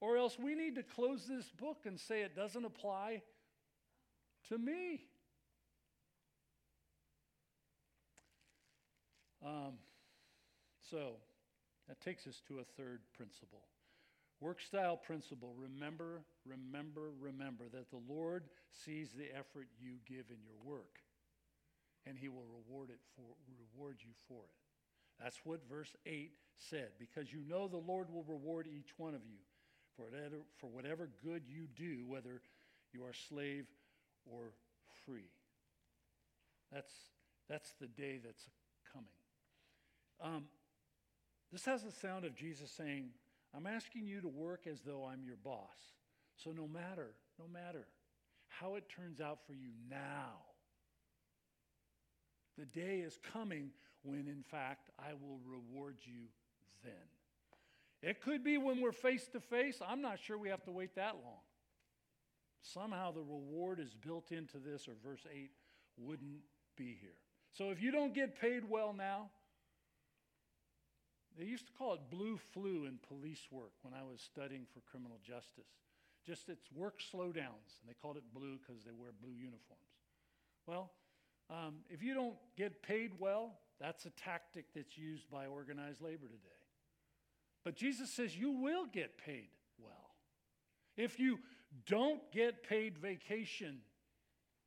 Or 0.00 0.16
else 0.16 0.38
we 0.38 0.54
need 0.54 0.76
to 0.76 0.84
close 0.84 1.26
this 1.28 1.50
book 1.50 1.78
and 1.86 1.98
say 1.98 2.22
it 2.22 2.36
doesn't 2.36 2.64
apply 2.64 3.22
to 4.48 4.58
me. 4.58 5.06
Um, 9.44 9.72
so 10.88 11.16
that 11.88 12.00
takes 12.00 12.26
us 12.26 12.40
to 12.48 12.58
a 12.58 12.64
third 12.64 13.00
principle. 13.16 13.62
Work 14.40 14.60
style 14.60 14.96
principle. 14.96 15.54
Remember, 15.56 16.22
remember, 16.44 17.10
remember 17.20 17.64
that 17.72 17.90
the 17.90 18.02
Lord 18.08 18.44
sees 18.84 19.10
the 19.12 19.30
effort 19.36 19.68
you 19.80 19.98
give 20.06 20.26
in 20.30 20.42
your 20.42 20.58
work, 20.64 20.98
and 22.06 22.18
He 22.18 22.28
will 22.28 22.46
reward 22.50 22.90
it 22.90 22.98
for 23.14 23.22
reward 23.76 23.98
you 24.00 24.10
for 24.26 24.42
it. 24.42 25.22
That's 25.22 25.38
what 25.44 25.60
verse 25.68 25.94
8 26.06 26.32
said, 26.58 26.88
because 26.98 27.32
you 27.32 27.40
know 27.48 27.68
the 27.68 27.76
Lord 27.76 28.12
will 28.12 28.24
reward 28.24 28.66
each 28.66 28.98
one 28.98 29.14
of 29.14 29.20
you 29.24 29.38
for 29.96 30.06
whatever, 30.06 30.36
for 30.58 30.68
whatever 30.68 31.08
good 31.22 31.42
you 31.46 31.66
do, 31.76 32.04
whether 32.06 32.40
you 32.92 33.04
are 33.04 33.12
slave 33.12 33.66
or 34.26 34.52
free. 35.04 35.30
That's, 36.72 36.92
that's 37.48 37.72
the 37.80 37.86
day 37.86 38.18
that's 38.24 38.48
coming. 38.92 39.06
Um, 40.20 40.44
this 41.52 41.66
has 41.66 41.82
the 41.82 41.92
sound 41.92 42.24
of 42.24 42.34
Jesus 42.34 42.70
saying, 42.70 43.10
I'm 43.54 43.66
asking 43.66 44.06
you 44.06 44.22
to 44.22 44.28
work 44.28 44.66
as 44.66 44.80
though 44.80 45.04
I'm 45.04 45.22
your 45.22 45.36
boss. 45.36 45.76
So 46.36 46.50
no 46.50 46.66
matter, 46.66 47.14
no 47.38 47.44
matter 47.46 47.86
how 48.48 48.76
it 48.76 48.88
turns 48.88 49.20
out 49.20 49.40
for 49.46 49.52
you 49.52 49.68
now, 49.90 50.40
the 52.56 52.64
day 52.64 53.00
is 53.00 53.18
coming 53.32 53.70
when, 54.02 54.26
in 54.28 54.42
fact, 54.42 54.90
I 54.98 55.12
will 55.12 55.40
reward 55.46 55.98
you 56.04 56.28
then. 56.82 56.92
It 58.02 58.20
could 58.20 58.42
be 58.42 58.58
when 58.58 58.80
we're 58.80 58.92
face 58.92 59.28
to 59.28 59.40
face. 59.40 59.80
I'm 59.86 60.02
not 60.02 60.18
sure 60.18 60.36
we 60.36 60.48
have 60.48 60.64
to 60.64 60.72
wait 60.72 60.96
that 60.96 61.14
long. 61.14 61.40
Somehow 62.62 63.12
the 63.12 63.20
reward 63.20 63.78
is 63.78 63.94
built 63.94 64.32
into 64.32 64.58
this, 64.58 64.88
or 64.88 64.94
verse 65.04 65.24
8 65.32 65.50
wouldn't 65.96 66.40
be 66.76 66.96
here. 67.00 67.16
So 67.52 67.70
if 67.70 67.82
you 67.82 67.90
don't 67.90 68.14
get 68.14 68.40
paid 68.40 68.68
well 68.68 68.94
now, 68.96 69.30
they 71.38 71.44
used 71.44 71.66
to 71.66 71.72
call 71.72 71.94
it 71.94 72.00
blue 72.10 72.38
flu 72.52 72.86
in 72.86 72.98
police 73.08 73.48
work 73.50 73.72
when 73.82 73.94
I 73.94 74.02
was 74.02 74.20
studying 74.20 74.66
for 74.72 74.80
criminal 74.80 75.18
justice. 75.26 75.70
Just 76.26 76.48
it's 76.48 76.70
work 76.72 77.00
slowdowns, 77.00 77.80
and 77.80 77.88
they 77.88 77.94
called 78.00 78.16
it 78.16 78.22
blue 78.32 78.58
because 78.58 78.84
they 78.84 78.92
wear 78.92 79.10
blue 79.20 79.32
uniforms. 79.32 79.82
Well, 80.66 80.90
um, 81.50 81.76
if 81.90 82.02
you 82.02 82.14
don't 82.14 82.36
get 82.56 82.82
paid 82.82 83.12
well, 83.18 83.58
that's 83.80 84.06
a 84.06 84.10
tactic 84.10 84.66
that's 84.74 84.96
used 84.96 85.28
by 85.30 85.46
organized 85.46 86.00
labor 86.00 86.26
today. 86.26 86.62
But 87.64 87.76
Jesus 87.76 88.10
says 88.10 88.36
you 88.36 88.50
will 88.50 88.86
get 88.86 89.18
paid 89.18 89.48
well. 89.78 90.14
If 90.96 91.18
you 91.18 91.38
don't 91.86 92.20
get 92.32 92.62
paid 92.62 92.98
vacation, 92.98 93.78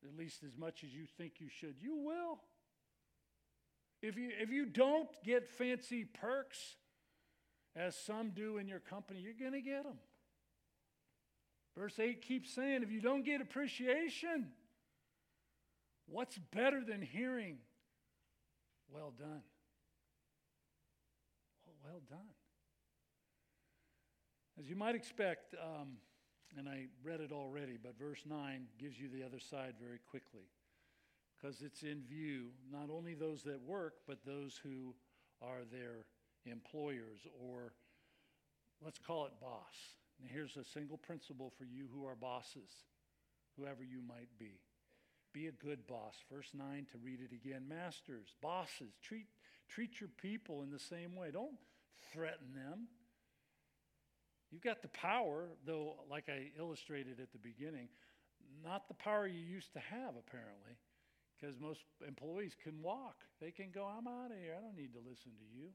at 0.03 0.17
least 0.17 0.43
as 0.43 0.57
much 0.57 0.83
as 0.83 0.93
you 0.93 1.05
think 1.17 1.33
you 1.39 1.47
should, 1.49 1.75
you 1.81 1.95
will. 1.95 2.39
If 4.07 4.17
you, 4.17 4.29
if 4.39 4.51
you 4.51 4.67
don't 4.67 5.09
get 5.23 5.47
fancy 5.47 6.03
perks, 6.05 6.75
as 7.75 7.95
some 7.95 8.29
do 8.29 8.57
in 8.57 8.67
your 8.67 8.79
company, 8.79 9.19
you're 9.19 9.33
going 9.33 9.59
to 9.59 9.67
get 9.67 9.83
them. 9.83 9.97
Verse 11.75 11.97
8 11.99 12.21
keeps 12.21 12.53
saying, 12.53 12.83
if 12.83 12.91
you 12.91 13.01
don't 13.01 13.25
get 13.25 13.41
appreciation, 13.41 14.49
what's 16.05 16.37
better 16.53 16.83
than 16.85 17.01
hearing, 17.01 17.57
well 18.93 19.11
done? 19.17 19.41
Well, 21.65 21.75
well 21.83 22.01
done. 22.07 22.29
As 24.59 24.69
you 24.69 24.75
might 24.75 24.93
expect, 24.93 25.55
um, 25.55 25.97
and 26.55 26.69
I 26.69 26.85
read 27.03 27.21
it 27.21 27.31
already, 27.31 27.77
but 27.81 27.97
verse 27.97 28.21
9 28.23 28.67
gives 28.79 28.99
you 28.99 29.09
the 29.09 29.25
other 29.25 29.39
side 29.39 29.73
very 29.81 29.99
quickly 30.09 30.45
because 31.39 31.61
it's 31.61 31.83
in 31.83 32.01
view 32.03 32.47
not 32.71 32.89
only 32.89 33.13
those 33.13 33.43
that 33.43 33.61
work, 33.61 33.95
but 34.07 34.19
those 34.25 34.59
who 34.63 34.93
are 35.41 35.63
their 35.71 36.05
employers 36.45 37.19
or 37.41 37.73
let's 38.83 38.99
call 38.99 39.25
it 39.25 39.33
boss. 39.41 39.75
And 40.19 40.29
here's 40.31 40.57
a 40.57 40.63
single 40.63 40.97
principle 40.97 41.51
for 41.57 41.65
you 41.65 41.87
who 41.93 42.05
are 42.05 42.15
bosses, 42.15 42.69
whoever 43.57 43.83
you 43.83 44.01
might 44.07 44.29
be. 44.39 44.59
Be 45.33 45.47
a 45.47 45.51
good 45.51 45.85
boss. 45.87 46.15
Verse 46.31 46.51
9 46.53 46.87
to 46.91 46.97
read 47.03 47.19
it 47.19 47.35
again. 47.35 47.63
Masters, 47.67 48.35
bosses, 48.41 48.93
treat, 49.03 49.27
treat 49.67 49.99
your 49.99 50.09
people 50.21 50.63
in 50.63 50.71
the 50.71 50.79
same 50.79 51.15
way. 51.15 51.31
Don't 51.31 51.57
threaten 52.13 52.53
them. 52.53 52.87
You've 54.51 54.63
got 54.63 54.81
the 54.81 54.87
power, 54.89 55.49
though, 55.65 55.95
like 56.09 56.29
I 56.29 56.51
illustrated 56.57 57.19
at 57.19 57.33
the 57.33 57.37
beginning, 57.37 57.89
not 58.63 58.87
the 58.87 58.93
power 58.93 59.27
you 59.27 59.41
used 59.41 59.73
to 59.73 59.79
have, 59.79 60.13
apparently, 60.17 60.77
because 61.39 61.59
most 61.59 61.81
employees 62.07 62.55
can 62.63 62.81
walk. 62.81 63.15
They 63.41 63.51
can 63.51 63.71
go, 63.71 63.85
I'm 63.85 64.07
out 64.07 64.31
of 64.31 64.37
here. 64.37 64.55
I 64.57 64.61
don't 64.61 64.77
need 64.77 64.93
to 64.93 64.99
listen 64.99 65.31
to 65.37 65.57
you. 65.57 65.69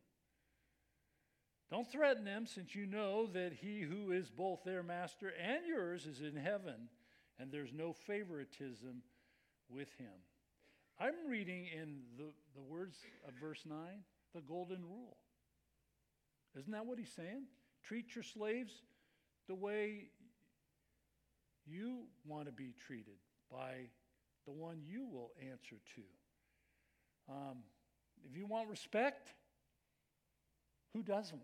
Don't 1.70 1.90
threaten 1.90 2.24
them, 2.24 2.46
since 2.46 2.74
you 2.74 2.86
know 2.86 3.28
that 3.28 3.52
he 3.60 3.80
who 3.80 4.10
is 4.10 4.28
both 4.28 4.64
their 4.64 4.82
master 4.82 5.32
and 5.40 5.66
yours 5.66 6.04
is 6.04 6.20
in 6.20 6.34
heaven, 6.34 6.88
and 7.38 7.52
there's 7.52 7.72
no 7.72 7.92
favoritism 7.92 9.02
with 9.68 9.88
him. 9.96 10.10
I'm 10.98 11.14
reading 11.28 11.66
in 11.72 12.00
the, 12.18 12.32
the 12.54 12.62
words 12.62 12.96
of 13.26 13.34
verse 13.40 13.62
9 13.64 13.78
the 14.34 14.40
golden 14.40 14.82
rule. 14.84 15.16
Isn't 16.58 16.72
that 16.72 16.86
what 16.86 16.98
he's 16.98 17.12
saying? 17.12 17.44
Treat 17.82 18.14
your 18.14 18.24
slaves 18.24 18.72
the 19.48 19.54
way 19.54 20.08
you 21.66 22.04
want 22.26 22.46
to 22.46 22.52
be 22.52 22.74
treated 22.86 23.18
by 23.50 23.88
the 24.50 24.60
one 24.60 24.78
you 24.84 25.06
will 25.06 25.30
answer 25.50 25.76
to. 25.94 26.02
Um, 27.32 27.58
if 28.28 28.36
you 28.36 28.46
want 28.46 28.68
respect, 28.68 29.28
who 30.92 31.02
doesn't? 31.02 31.40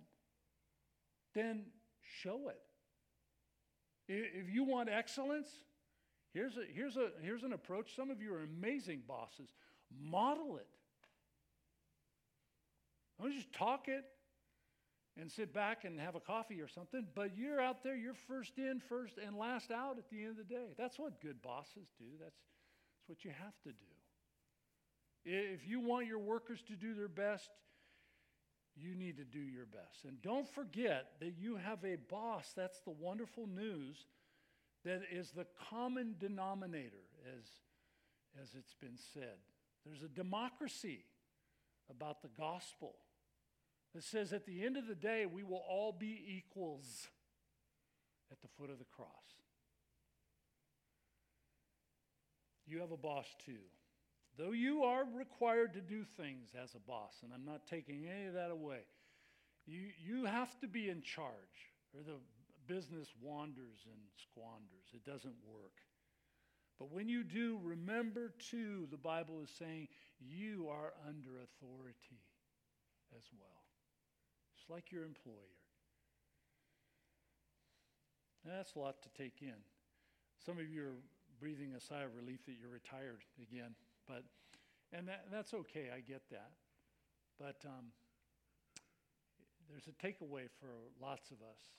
Then 1.34 1.66
show 2.20 2.48
it. 2.48 2.60
If 4.08 4.52
you 4.52 4.64
want 4.64 4.88
excellence, 4.88 5.48
here's, 6.32 6.56
a, 6.56 6.62
here's, 6.72 6.96
a, 6.96 7.10
here's 7.22 7.42
an 7.42 7.52
approach. 7.52 7.94
Some 7.94 8.10
of 8.10 8.20
you 8.20 8.34
are 8.34 8.42
amazing 8.42 9.02
bosses. 9.06 9.50
Model 10.00 10.56
it. 10.56 10.66
Don't 13.20 13.32
just 13.32 13.52
talk 13.52 13.88
it 13.88 14.04
and 15.18 15.30
sit 15.30 15.54
back 15.54 15.84
and 15.84 15.98
have 16.00 16.14
a 16.14 16.20
coffee 16.20 16.60
or 16.60 16.68
something, 16.68 17.06
but 17.14 17.36
you're 17.36 17.60
out 17.60 17.82
there, 17.82 17.96
you're 17.96 18.14
first 18.14 18.58
in, 18.58 18.80
first, 18.80 19.14
and 19.24 19.36
last 19.36 19.70
out 19.70 19.96
at 19.98 20.10
the 20.10 20.22
end 20.22 20.30
of 20.30 20.36
the 20.36 20.54
day. 20.54 20.74
That's 20.76 20.98
what 20.98 21.20
good 21.20 21.40
bosses 21.40 21.88
do. 21.98 22.04
That's, 22.20 22.36
that's 23.06 23.18
what 23.18 23.24
you 23.24 23.30
have 23.42 23.54
to 23.62 23.68
do. 23.68 23.74
If 25.24 25.66
you 25.66 25.80
want 25.80 26.06
your 26.06 26.18
workers 26.18 26.62
to 26.68 26.74
do 26.74 26.94
their 26.94 27.08
best, 27.08 27.50
you 28.76 28.94
need 28.94 29.16
to 29.16 29.24
do 29.24 29.40
your 29.40 29.66
best. 29.66 30.04
And 30.06 30.20
don't 30.22 30.48
forget 30.48 31.12
that 31.20 31.34
you 31.38 31.56
have 31.56 31.84
a 31.84 31.96
boss. 32.10 32.52
That's 32.56 32.80
the 32.80 32.90
wonderful 32.90 33.46
news 33.46 34.06
that 34.84 35.02
is 35.10 35.30
the 35.30 35.46
common 35.70 36.14
denominator, 36.18 37.04
as, 37.36 37.44
as 38.42 38.50
it's 38.56 38.74
been 38.74 38.98
said. 39.14 39.38
There's 39.84 40.02
a 40.02 40.08
democracy 40.08 41.04
about 41.90 42.22
the 42.22 42.30
gospel 42.36 42.94
that 43.94 44.04
says 44.04 44.32
at 44.32 44.46
the 44.46 44.64
end 44.64 44.76
of 44.76 44.86
the 44.86 44.94
day, 44.94 45.26
we 45.26 45.42
will 45.42 45.62
all 45.68 45.92
be 45.92 46.24
equals 46.28 47.08
at 48.30 48.40
the 48.42 48.48
foot 48.58 48.70
of 48.70 48.78
the 48.78 48.84
cross. 48.84 49.45
You 52.66 52.80
have 52.80 52.92
a 52.92 52.96
boss 52.96 53.26
too. 53.44 53.62
Though 54.36 54.52
you 54.52 54.82
are 54.82 55.04
required 55.14 55.72
to 55.74 55.80
do 55.80 56.04
things 56.04 56.50
as 56.62 56.74
a 56.74 56.78
boss, 56.78 57.20
and 57.22 57.32
I'm 57.32 57.44
not 57.44 57.66
taking 57.66 58.06
any 58.06 58.26
of 58.26 58.34
that 58.34 58.50
away, 58.50 58.80
you, 59.66 59.88
you 60.04 60.24
have 60.26 60.58
to 60.60 60.68
be 60.68 60.90
in 60.90 61.02
charge, 61.02 61.72
or 61.94 62.02
the 62.02 62.18
business 62.66 63.08
wanders 63.20 63.86
and 63.86 64.00
squanders. 64.16 64.92
It 64.92 65.04
doesn't 65.04 65.34
work. 65.46 65.72
But 66.78 66.92
when 66.92 67.08
you 67.08 67.24
do, 67.24 67.58
remember 67.62 68.34
too, 68.50 68.86
the 68.90 68.98
Bible 68.98 69.40
is 69.42 69.50
saying 69.58 69.88
you 70.20 70.68
are 70.68 70.92
under 71.08 71.30
authority 71.42 72.20
as 73.16 73.24
well 73.38 73.62
It's 74.54 74.68
like 74.68 74.92
your 74.92 75.04
employer. 75.04 75.34
That's 78.44 78.74
a 78.74 78.78
lot 78.78 79.02
to 79.02 79.08
take 79.20 79.40
in. 79.40 79.58
Some 80.44 80.58
of 80.58 80.68
you 80.68 80.82
are 80.82 80.94
breathing 81.40 81.74
a 81.76 81.80
sigh 81.80 82.02
of 82.02 82.14
relief 82.14 82.44
that 82.46 82.54
you're 82.60 82.70
retired 82.70 83.22
again, 83.40 83.74
but 84.06 84.24
and 84.92 85.08
that, 85.08 85.26
that's 85.32 85.52
okay. 85.52 85.90
I 85.94 86.00
get 86.00 86.22
that, 86.30 86.52
but 87.38 87.62
um, 87.66 87.90
there's 89.68 89.88
a 89.88 89.96
takeaway 89.98 90.48
for 90.60 90.70
lots 91.02 91.30
of 91.30 91.38
us 91.42 91.74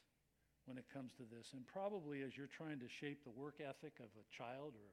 when 0.66 0.78
it 0.78 0.86
comes 0.94 1.14
to 1.14 1.24
this, 1.24 1.54
and 1.54 1.66
probably 1.66 2.22
as 2.22 2.36
you're 2.36 2.52
trying 2.52 2.80
to 2.80 2.90
shape 2.90 3.24
the 3.24 3.32
work 3.32 3.62
ethic 3.62 3.94
of 4.00 4.12
a 4.20 4.26
child 4.36 4.74
or 4.76 4.92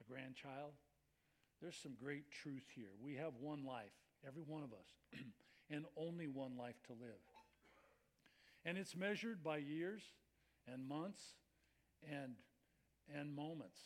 a 0.00 0.04
grandchild, 0.08 0.72
there's 1.60 1.76
some 1.76 1.94
great 2.00 2.30
truth 2.30 2.70
here. 2.74 2.94
We 3.02 3.16
have 3.16 3.32
one 3.40 3.64
life, 3.66 3.96
every 4.26 4.44
one 4.46 4.62
of 4.62 4.72
us. 4.72 4.94
and 5.70 5.84
only 5.96 6.26
one 6.26 6.56
life 6.56 6.80
to 6.86 6.92
live. 6.92 7.20
And 8.64 8.76
it's 8.76 8.96
measured 8.96 9.42
by 9.42 9.58
years 9.58 10.02
and 10.72 10.86
months 10.86 11.22
and, 12.10 12.34
and 13.14 13.34
moments 13.34 13.78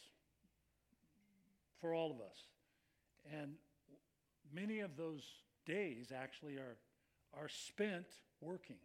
for 1.83 1.95
all 1.95 2.13
of 2.13 2.21
us. 2.21 2.39
And 3.31 3.55
many 4.55 4.81
of 4.81 4.97
those 4.97 5.23
days 5.67 6.13
actually 6.17 6.55
are, 6.55 6.79
are 7.39 7.49
spent 7.49 8.07
working, 8.41 8.77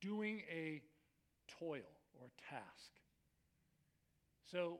doing 0.00 0.42
a 0.50 0.82
toil 1.60 1.92
or 2.20 2.28
task. 2.50 2.90
So 4.50 4.78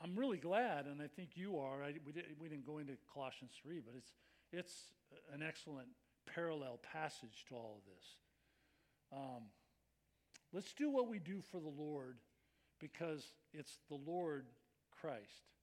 I'm 0.00 0.14
really 0.14 0.38
glad, 0.38 0.86
and 0.86 1.02
I 1.02 1.08
think 1.08 1.30
you 1.34 1.58
are. 1.58 1.82
I, 1.82 1.94
we, 2.06 2.12
did, 2.12 2.24
we 2.40 2.48
didn't 2.48 2.66
go 2.66 2.78
into 2.78 2.94
Colossians 3.12 3.52
3, 3.62 3.80
but 3.84 3.94
it's, 3.96 4.12
it's 4.52 4.92
an 5.32 5.42
excellent 5.46 5.88
parallel 6.32 6.78
passage 6.92 7.44
to 7.48 7.54
all 7.54 7.78
of 7.78 7.92
this. 7.92 8.06
Um, 9.12 9.42
let's 10.52 10.72
do 10.72 10.90
what 10.90 11.08
we 11.08 11.18
do 11.18 11.40
for 11.50 11.60
the 11.60 11.68
Lord 11.68 12.18
because 12.80 13.24
it's 13.52 13.78
the 13.88 13.98
Lord 14.06 14.46
Christ 15.00 15.53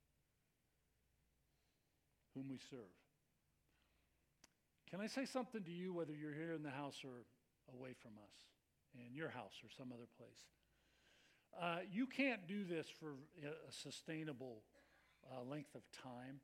whom 2.34 2.50
we 2.50 2.58
serve. 2.70 2.94
Can 4.90 5.00
I 5.00 5.08
say 5.08 5.26
something 5.26 5.64
to 5.64 5.72
you, 5.72 5.94
whether 5.94 6.14
you're 6.14 6.34
here 6.34 6.54
in 6.54 6.64
the 6.64 6.70
house 6.70 6.98
or 7.04 7.24
away 7.74 7.94
from 7.94 8.12
us, 8.18 8.34
in 8.94 9.16
your 9.16 9.30
house 9.30 9.54
or 9.64 9.70
some 9.78 9.92
other 9.94 10.08
place? 10.18 10.46
Uh, 11.60 11.80
you 11.92 12.08
can't 12.08 12.48
do 12.48 12.64
this 12.64 12.88
for 13.00 13.12
a 13.44 13.72
sustainable 13.72 14.64
uh, 15.32 15.44
length 15.50 15.76
of 15.76 15.82
time 16.04 16.40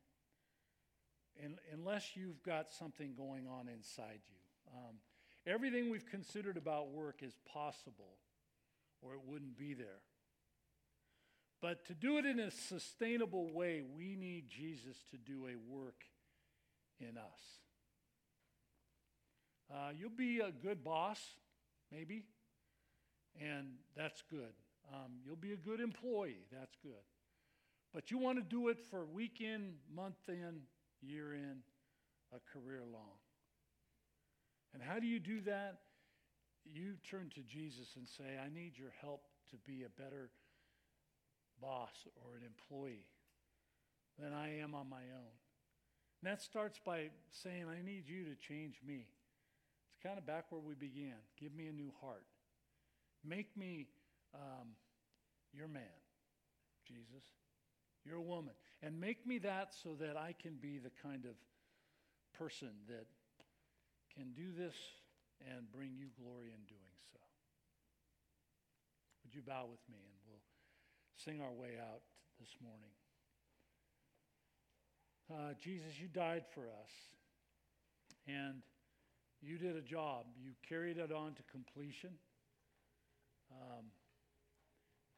unless 1.72 2.16
you've 2.16 2.42
got 2.44 2.68
something 2.70 3.14
going 3.16 3.48
on 3.48 3.68
inside 3.68 4.20
you. 4.28 4.74
Um, 4.76 4.96
everything 5.46 5.90
we've 5.90 6.06
considered 6.06 6.58
about 6.58 6.90
work 6.90 7.22
is 7.22 7.34
possible, 7.46 8.18
or 9.02 9.14
it 9.14 9.20
wouldn't 9.26 9.58
be 9.58 9.74
there. 9.74 10.02
But 11.62 11.86
to 11.86 11.94
do 11.94 12.18
it 12.18 12.26
in 12.26 12.40
a 12.40 12.52
sustainable 12.52 13.52
way, 13.52 13.82
we 13.96 14.16
need 14.16 14.50
Jesus 14.50 14.98
to 15.12 15.18
do 15.18 15.48
a 15.48 15.56
work 15.74 16.04
in 17.00 17.18
us. 17.18 17.42
Uh, 19.72 19.90
you'll 19.98 20.10
be 20.10 20.40
a 20.40 20.52
good 20.52 20.84
boss, 20.84 21.20
maybe, 21.92 22.24
and 23.42 23.68
that's 23.96 24.24
good. 24.30 24.54
Um, 24.94 25.14
you'll 25.26 25.36
be 25.36 25.54
a 25.54 25.58
good 25.58 25.82
employee, 25.82 26.46
that's 26.52 26.76
good. 26.82 26.94
But 27.94 28.12
you 28.12 28.18
want 28.18 28.38
to 28.38 28.44
do 28.44 28.70
it 28.70 28.80
for 28.80 29.06
week 29.06 29.42
in, 29.42 29.74
month 29.94 30.30
in, 30.30 30.62
year 31.02 31.34
in, 31.34 31.58
a 32.34 32.40
career 32.54 32.84
long. 32.92 33.18
And 34.74 34.84
how 34.84 35.00
do 35.00 35.08
you 35.08 35.20
do 35.20 35.42
that? 35.42 35.80
You 36.66 36.94
turn 37.10 37.32
to 37.36 37.42
Jesus 37.42 37.96
and 37.96 38.08
say, 38.08 38.38
I 38.44 38.54
need 38.54 38.78
your 38.78 38.94
help 39.02 39.24
to 39.52 39.58
be 39.58 39.84
a 39.84 40.02
better 40.02 40.30
boss 41.62 42.08
or 42.16 42.36
an 42.36 42.44
employee 42.46 43.06
than 44.20 44.34
I 44.34 44.60
am 44.60 44.74
on 44.74 44.90
my 44.90 45.04
own. 45.16 45.36
And 46.22 46.32
that 46.32 46.42
starts 46.42 46.80
by 46.84 47.10
saying, 47.32 47.66
I 47.70 47.86
need 47.86 48.08
you 48.08 48.26
to 48.26 48.36
change 48.36 48.80
me. 48.86 49.06
It's 49.92 50.04
kind 50.04 50.18
of 50.18 50.26
back 50.26 50.46
where 50.50 50.62
we 50.62 50.74
began. 50.74 51.16
Give 51.40 51.54
me 51.54 51.68
a 51.68 51.72
new 51.72 51.92
heart. 52.02 52.26
Make 53.24 53.56
me 53.56 53.88
um, 54.34 54.70
your 55.54 55.68
man, 55.68 55.84
Jesus. 56.88 57.24
You're 58.06 58.18
a 58.18 58.22
woman. 58.22 58.54
And 58.82 59.00
make 59.00 59.26
me 59.28 59.38
that 59.40 59.74
so 59.84 59.96
that 60.00 60.18
I 60.18 60.34
can 60.42 60.56
be 60.56 60.78
the 60.78 60.92
kind 61.02 61.26
of 61.26 61.36
person 62.38 62.70
that 62.88 63.06
can 64.16 64.34
do 64.34 64.52
this 64.58 64.76
and 65.46 65.72
bring 65.72 65.92
you 65.98 66.08
glory 66.20 66.48
in 66.48 66.62
doing 66.66 66.98
so. 67.12 67.20
Would 69.24 69.36
you 69.36 69.42
bow 69.42 69.66
with 69.70 69.82
me 69.92 70.17
sing 71.24 71.42
our 71.42 71.52
way 71.52 71.72
out 71.80 72.02
this 72.40 72.50
morning? 72.62 72.90
Uh, 75.30 75.54
Jesus, 75.62 76.00
you 76.00 76.08
died 76.08 76.46
for 76.54 76.62
us 76.62 76.92
and 78.28 78.62
you 79.42 79.58
did 79.58 79.76
a 79.76 79.82
job. 79.82 80.26
You 80.42 80.52
carried 80.68 80.98
it 80.98 81.12
on 81.12 81.34
to 81.34 81.44
completion. 81.52 82.12
Um, 83.52 83.86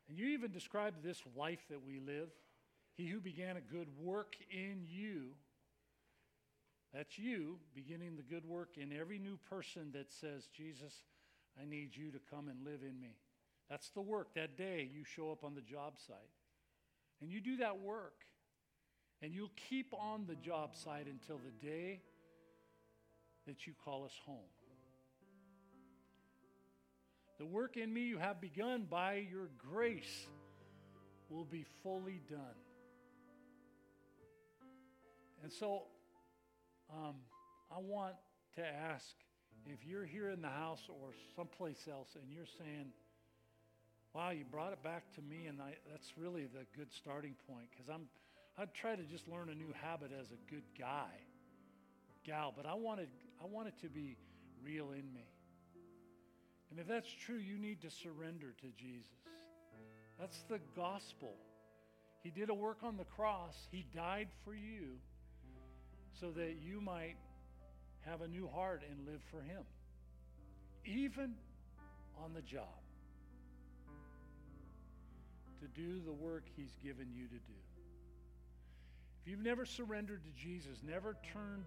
and 0.08 0.18
you 0.18 0.30
even 0.30 0.52
described 0.52 1.04
this 1.04 1.22
life 1.36 1.66
that 1.70 1.86
we 1.86 2.00
live. 2.00 2.30
He 2.96 3.08
who 3.08 3.20
began 3.20 3.58
a 3.58 3.62
good 3.62 3.88
work 4.02 4.36
in 4.52 4.84
you, 4.88 5.30
that's 6.94 7.20
you 7.20 7.58
beginning 7.76 8.16
the 8.16 8.24
good 8.24 8.46
work 8.46 8.78
in 8.78 8.92
every 8.92 9.20
new 9.20 9.38
person 9.50 9.92
that 9.94 10.12
says, 10.12 10.48
Jesus, 10.56 10.94
I 11.60 11.66
need 11.66 11.96
you 11.96 12.12
to 12.12 12.20
come 12.30 12.48
and 12.48 12.64
live 12.66 12.82
in 12.82 13.00
me. 13.00 13.16
That's 13.70 13.90
the 13.90 14.02
work. 14.02 14.34
That 14.36 14.58
day 14.58 14.90
you 14.94 15.04
show 15.04 15.32
up 15.32 15.44
on 15.44 15.56
the 15.56 15.62
job 15.62 15.94
site. 16.08 16.18
And 17.22 17.30
you 17.30 17.40
do 17.42 17.58
that 17.58 17.80
work. 17.80 18.26
And 19.22 19.34
you'll 19.34 19.52
keep 19.70 19.94
on 19.94 20.26
the 20.28 20.36
job 20.36 20.76
site 20.76 21.08
until 21.08 21.38
the 21.38 21.68
day 21.68 22.02
that 23.46 23.68
you 23.68 23.74
call 23.84 24.06
us 24.06 24.14
home. 24.26 24.38
The 27.38 27.46
work 27.46 27.78
in 27.78 27.94
me 27.94 28.02
you 28.02 28.18
have 28.18 28.42
begun 28.42 28.86
by 28.90 29.26
your 29.30 29.50
grace 29.58 30.28
will 31.30 31.46
be 31.46 31.66
fully 31.84 32.22
done. 32.30 32.40
And 35.42 35.52
so 35.52 35.84
um, 36.94 37.16
I 37.72 37.80
want 37.80 38.16
to 38.56 38.66
ask 38.66 39.06
if 39.66 39.86
you're 39.86 40.06
here 40.06 40.30
in 40.32 40.42
the 40.42 40.50
house 40.50 40.82
or 40.90 41.12
someplace 41.36 41.88
else 41.90 42.10
and 42.22 42.32
you're 42.32 42.46
saying, 42.46 42.88
Wow, 44.14 44.32
you 44.32 44.44
brought 44.50 44.74
it 44.74 44.82
back 44.84 45.04
to 45.16 45.22
me, 45.22 45.46
and 45.48 45.62
I, 45.62 45.76
that's 45.90 46.14
really 46.18 46.44
the 46.46 46.66
good 46.76 46.92
starting 46.92 47.36
point 47.48 47.68
because 47.72 47.90
I'm, 47.90 48.08
I'd 48.58 48.74
try 48.74 48.96
to 48.96 49.04
just 49.04 49.28
learn 49.28 49.50
a 49.50 49.56
new 49.56 49.72
habit 49.82 50.12
as 50.20 50.28
a 50.32 50.52
good 50.52 50.64
guy 50.78 51.14
or 52.08 52.16
gal, 52.26 52.54
but 52.56 52.66
I 52.66 52.74
wanted, 52.74 53.10
I 53.42 53.46
want 53.46 53.68
it 53.68 53.76
to 53.82 53.90
be 53.90 54.18
real 54.64 54.92
in 54.92 55.14
me. 55.14 55.28
And 56.72 56.80
if 56.80 56.88
that's 56.88 57.10
true, 57.26 57.38
you 57.38 57.58
need 57.58 57.82
to 57.82 57.90
surrender 57.92 58.54
to 58.62 58.68
Jesus. 58.78 59.12
That's 60.20 60.40
the 60.50 60.60
gospel. 60.76 61.34
He 62.24 62.32
did 62.32 62.50
a 62.50 62.54
work 62.54 62.80
on 62.84 62.98
the 62.98 63.06
cross, 63.06 63.56
He 63.72 63.86
died 63.96 64.28
for 64.44 64.54
you 64.54 64.98
so 66.20 66.32
that 66.32 66.58
you 66.62 66.82
might 66.82 67.16
have 68.02 68.22
a 68.22 68.28
new 68.28 68.48
heart 68.48 68.82
and 68.90 69.06
live 69.06 69.22
for 69.32 69.42
Him, 69.42 69.64
even 70.86 71.36
on 72.22 72.34
the 72.34 72.42
job, 72.42 72.79
to 75.60 75.68
do 75.68 76.00
the 76.06 76.12
work 76.12 76.46
He's 76.56 76.76
given 76.84 77.08
you 77.14 77.26
to 77.28 77.34
do. 77.34 77.60
If 79.22 79.32
you've 79.32 79.44
never 79.44 79.66
surrendered 79.66 80.22
to 80.24 80.32
Jesus, 80.42 80.80
never 80.86 81.16
turned 81.34 81.66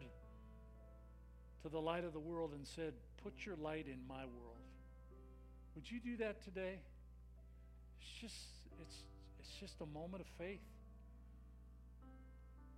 to 1.63 1.69
the 1.69 1.81
light 1.81 2.05
of 2.05 2.13
the 2.13 2.21
world 2.21 2.53
and 2.55 2.67
said, 2.67 2.95
Put 3.23 3.47
your 3.47 3.57
light 3.57 3.87
in 3.87 3.99
my 4.09 4.25
world, 4.25 4.63
would 5.75 5.91
you 5.91 6.01
do 6.01 6.17
that 6.19 6.43
today? 6.43 6.79
It's 8.01 8.21
just, 8.21 8.47
it's, 8.81 8.97
it's 9.39 9.55
just 9.61 9.81
a 9.81 9.87
moment 9.87 10.23
of 10.23 10.27
faith. 10.39 10.61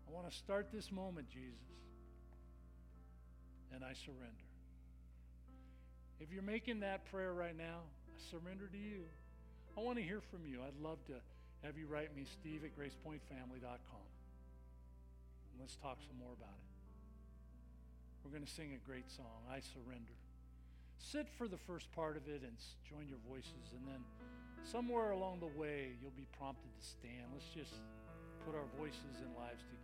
I 0.06 0.12
want 0.12 0.30
to 0.30 0.36
start 0.36 0.68
this 0.72 0.92
moment, 0.92 1.28
Jesus, 1.30 1.58
and 3.74 3.82
I 3.82 3.94
surrender. 3.94 4.44
If 6.20 6.30
you're 6.32 6.42
making 6.42 6.80
that 6.80 7.10
prayer 7.10 7.32
right 7.32 7.56
now, 7.56 7.80
I 8.08 8.30
surrender 8.30 8.68
to 8.68 8.78
you. 8.78 9.04
I 9.76 9.80
want 9.80 9.98
to 9.98 10.04
hear 10.04 10.20
from 10.30 10.46
you. 10.46 10.60
I'd 10.62 10.80
love 10.82 10.98
to 11.06 11.14
have 11.66 11.76
you 11.76 11.86
write 11.86 12.14
me, 12.14 12.24
steve 12.24 12.62
at 12.62 12.78
gracepointfamily.com. 12.78 14.08
And 15.50 15.60
let's 15.60 15.76
talk 15.76 15.98
some 16.06 16.18
more 16.18 16.32
about 16.32 16.54
it. 16.54 16.70
We're 18.24 18.30
going 18.30 18.46
to 18.46 18.50
sing 18.50 18.72
a 18.72 18.82
great 18.88 19.10
song, 19.10 19.44
I 19.50 19.60
Surrender. 19.60 20.16
Sit 20.98 21.28
for 21.36 21.48
the 21.48 21.58
first 21.58 21.92
part 21.92 22.16
of 22.16 22.28
it 22.28 22.40
and 22.40 22.56
join 22.88 23.06
your 23.08 23.20
voices, 23.28 23.74
and 23.76 23.84
then 23.86 24.00
somewhere 24.64 25.10
along 25.10 25.40
the 25.40 25.52
way, 25.60 25.92
you'll 26.00 26.16
be 26.16 26.26
prompted 26.38 26.70
to 26.72 26.86
stand. 26.86 27.28
Let's 27.34 27.52
just 27.52 27.76
put 28.46 28.54
our 28.54 28.64
voices 28.78 29.20
and 29.20 29.28
lives 29.36 29.60
together. 29.68 29.83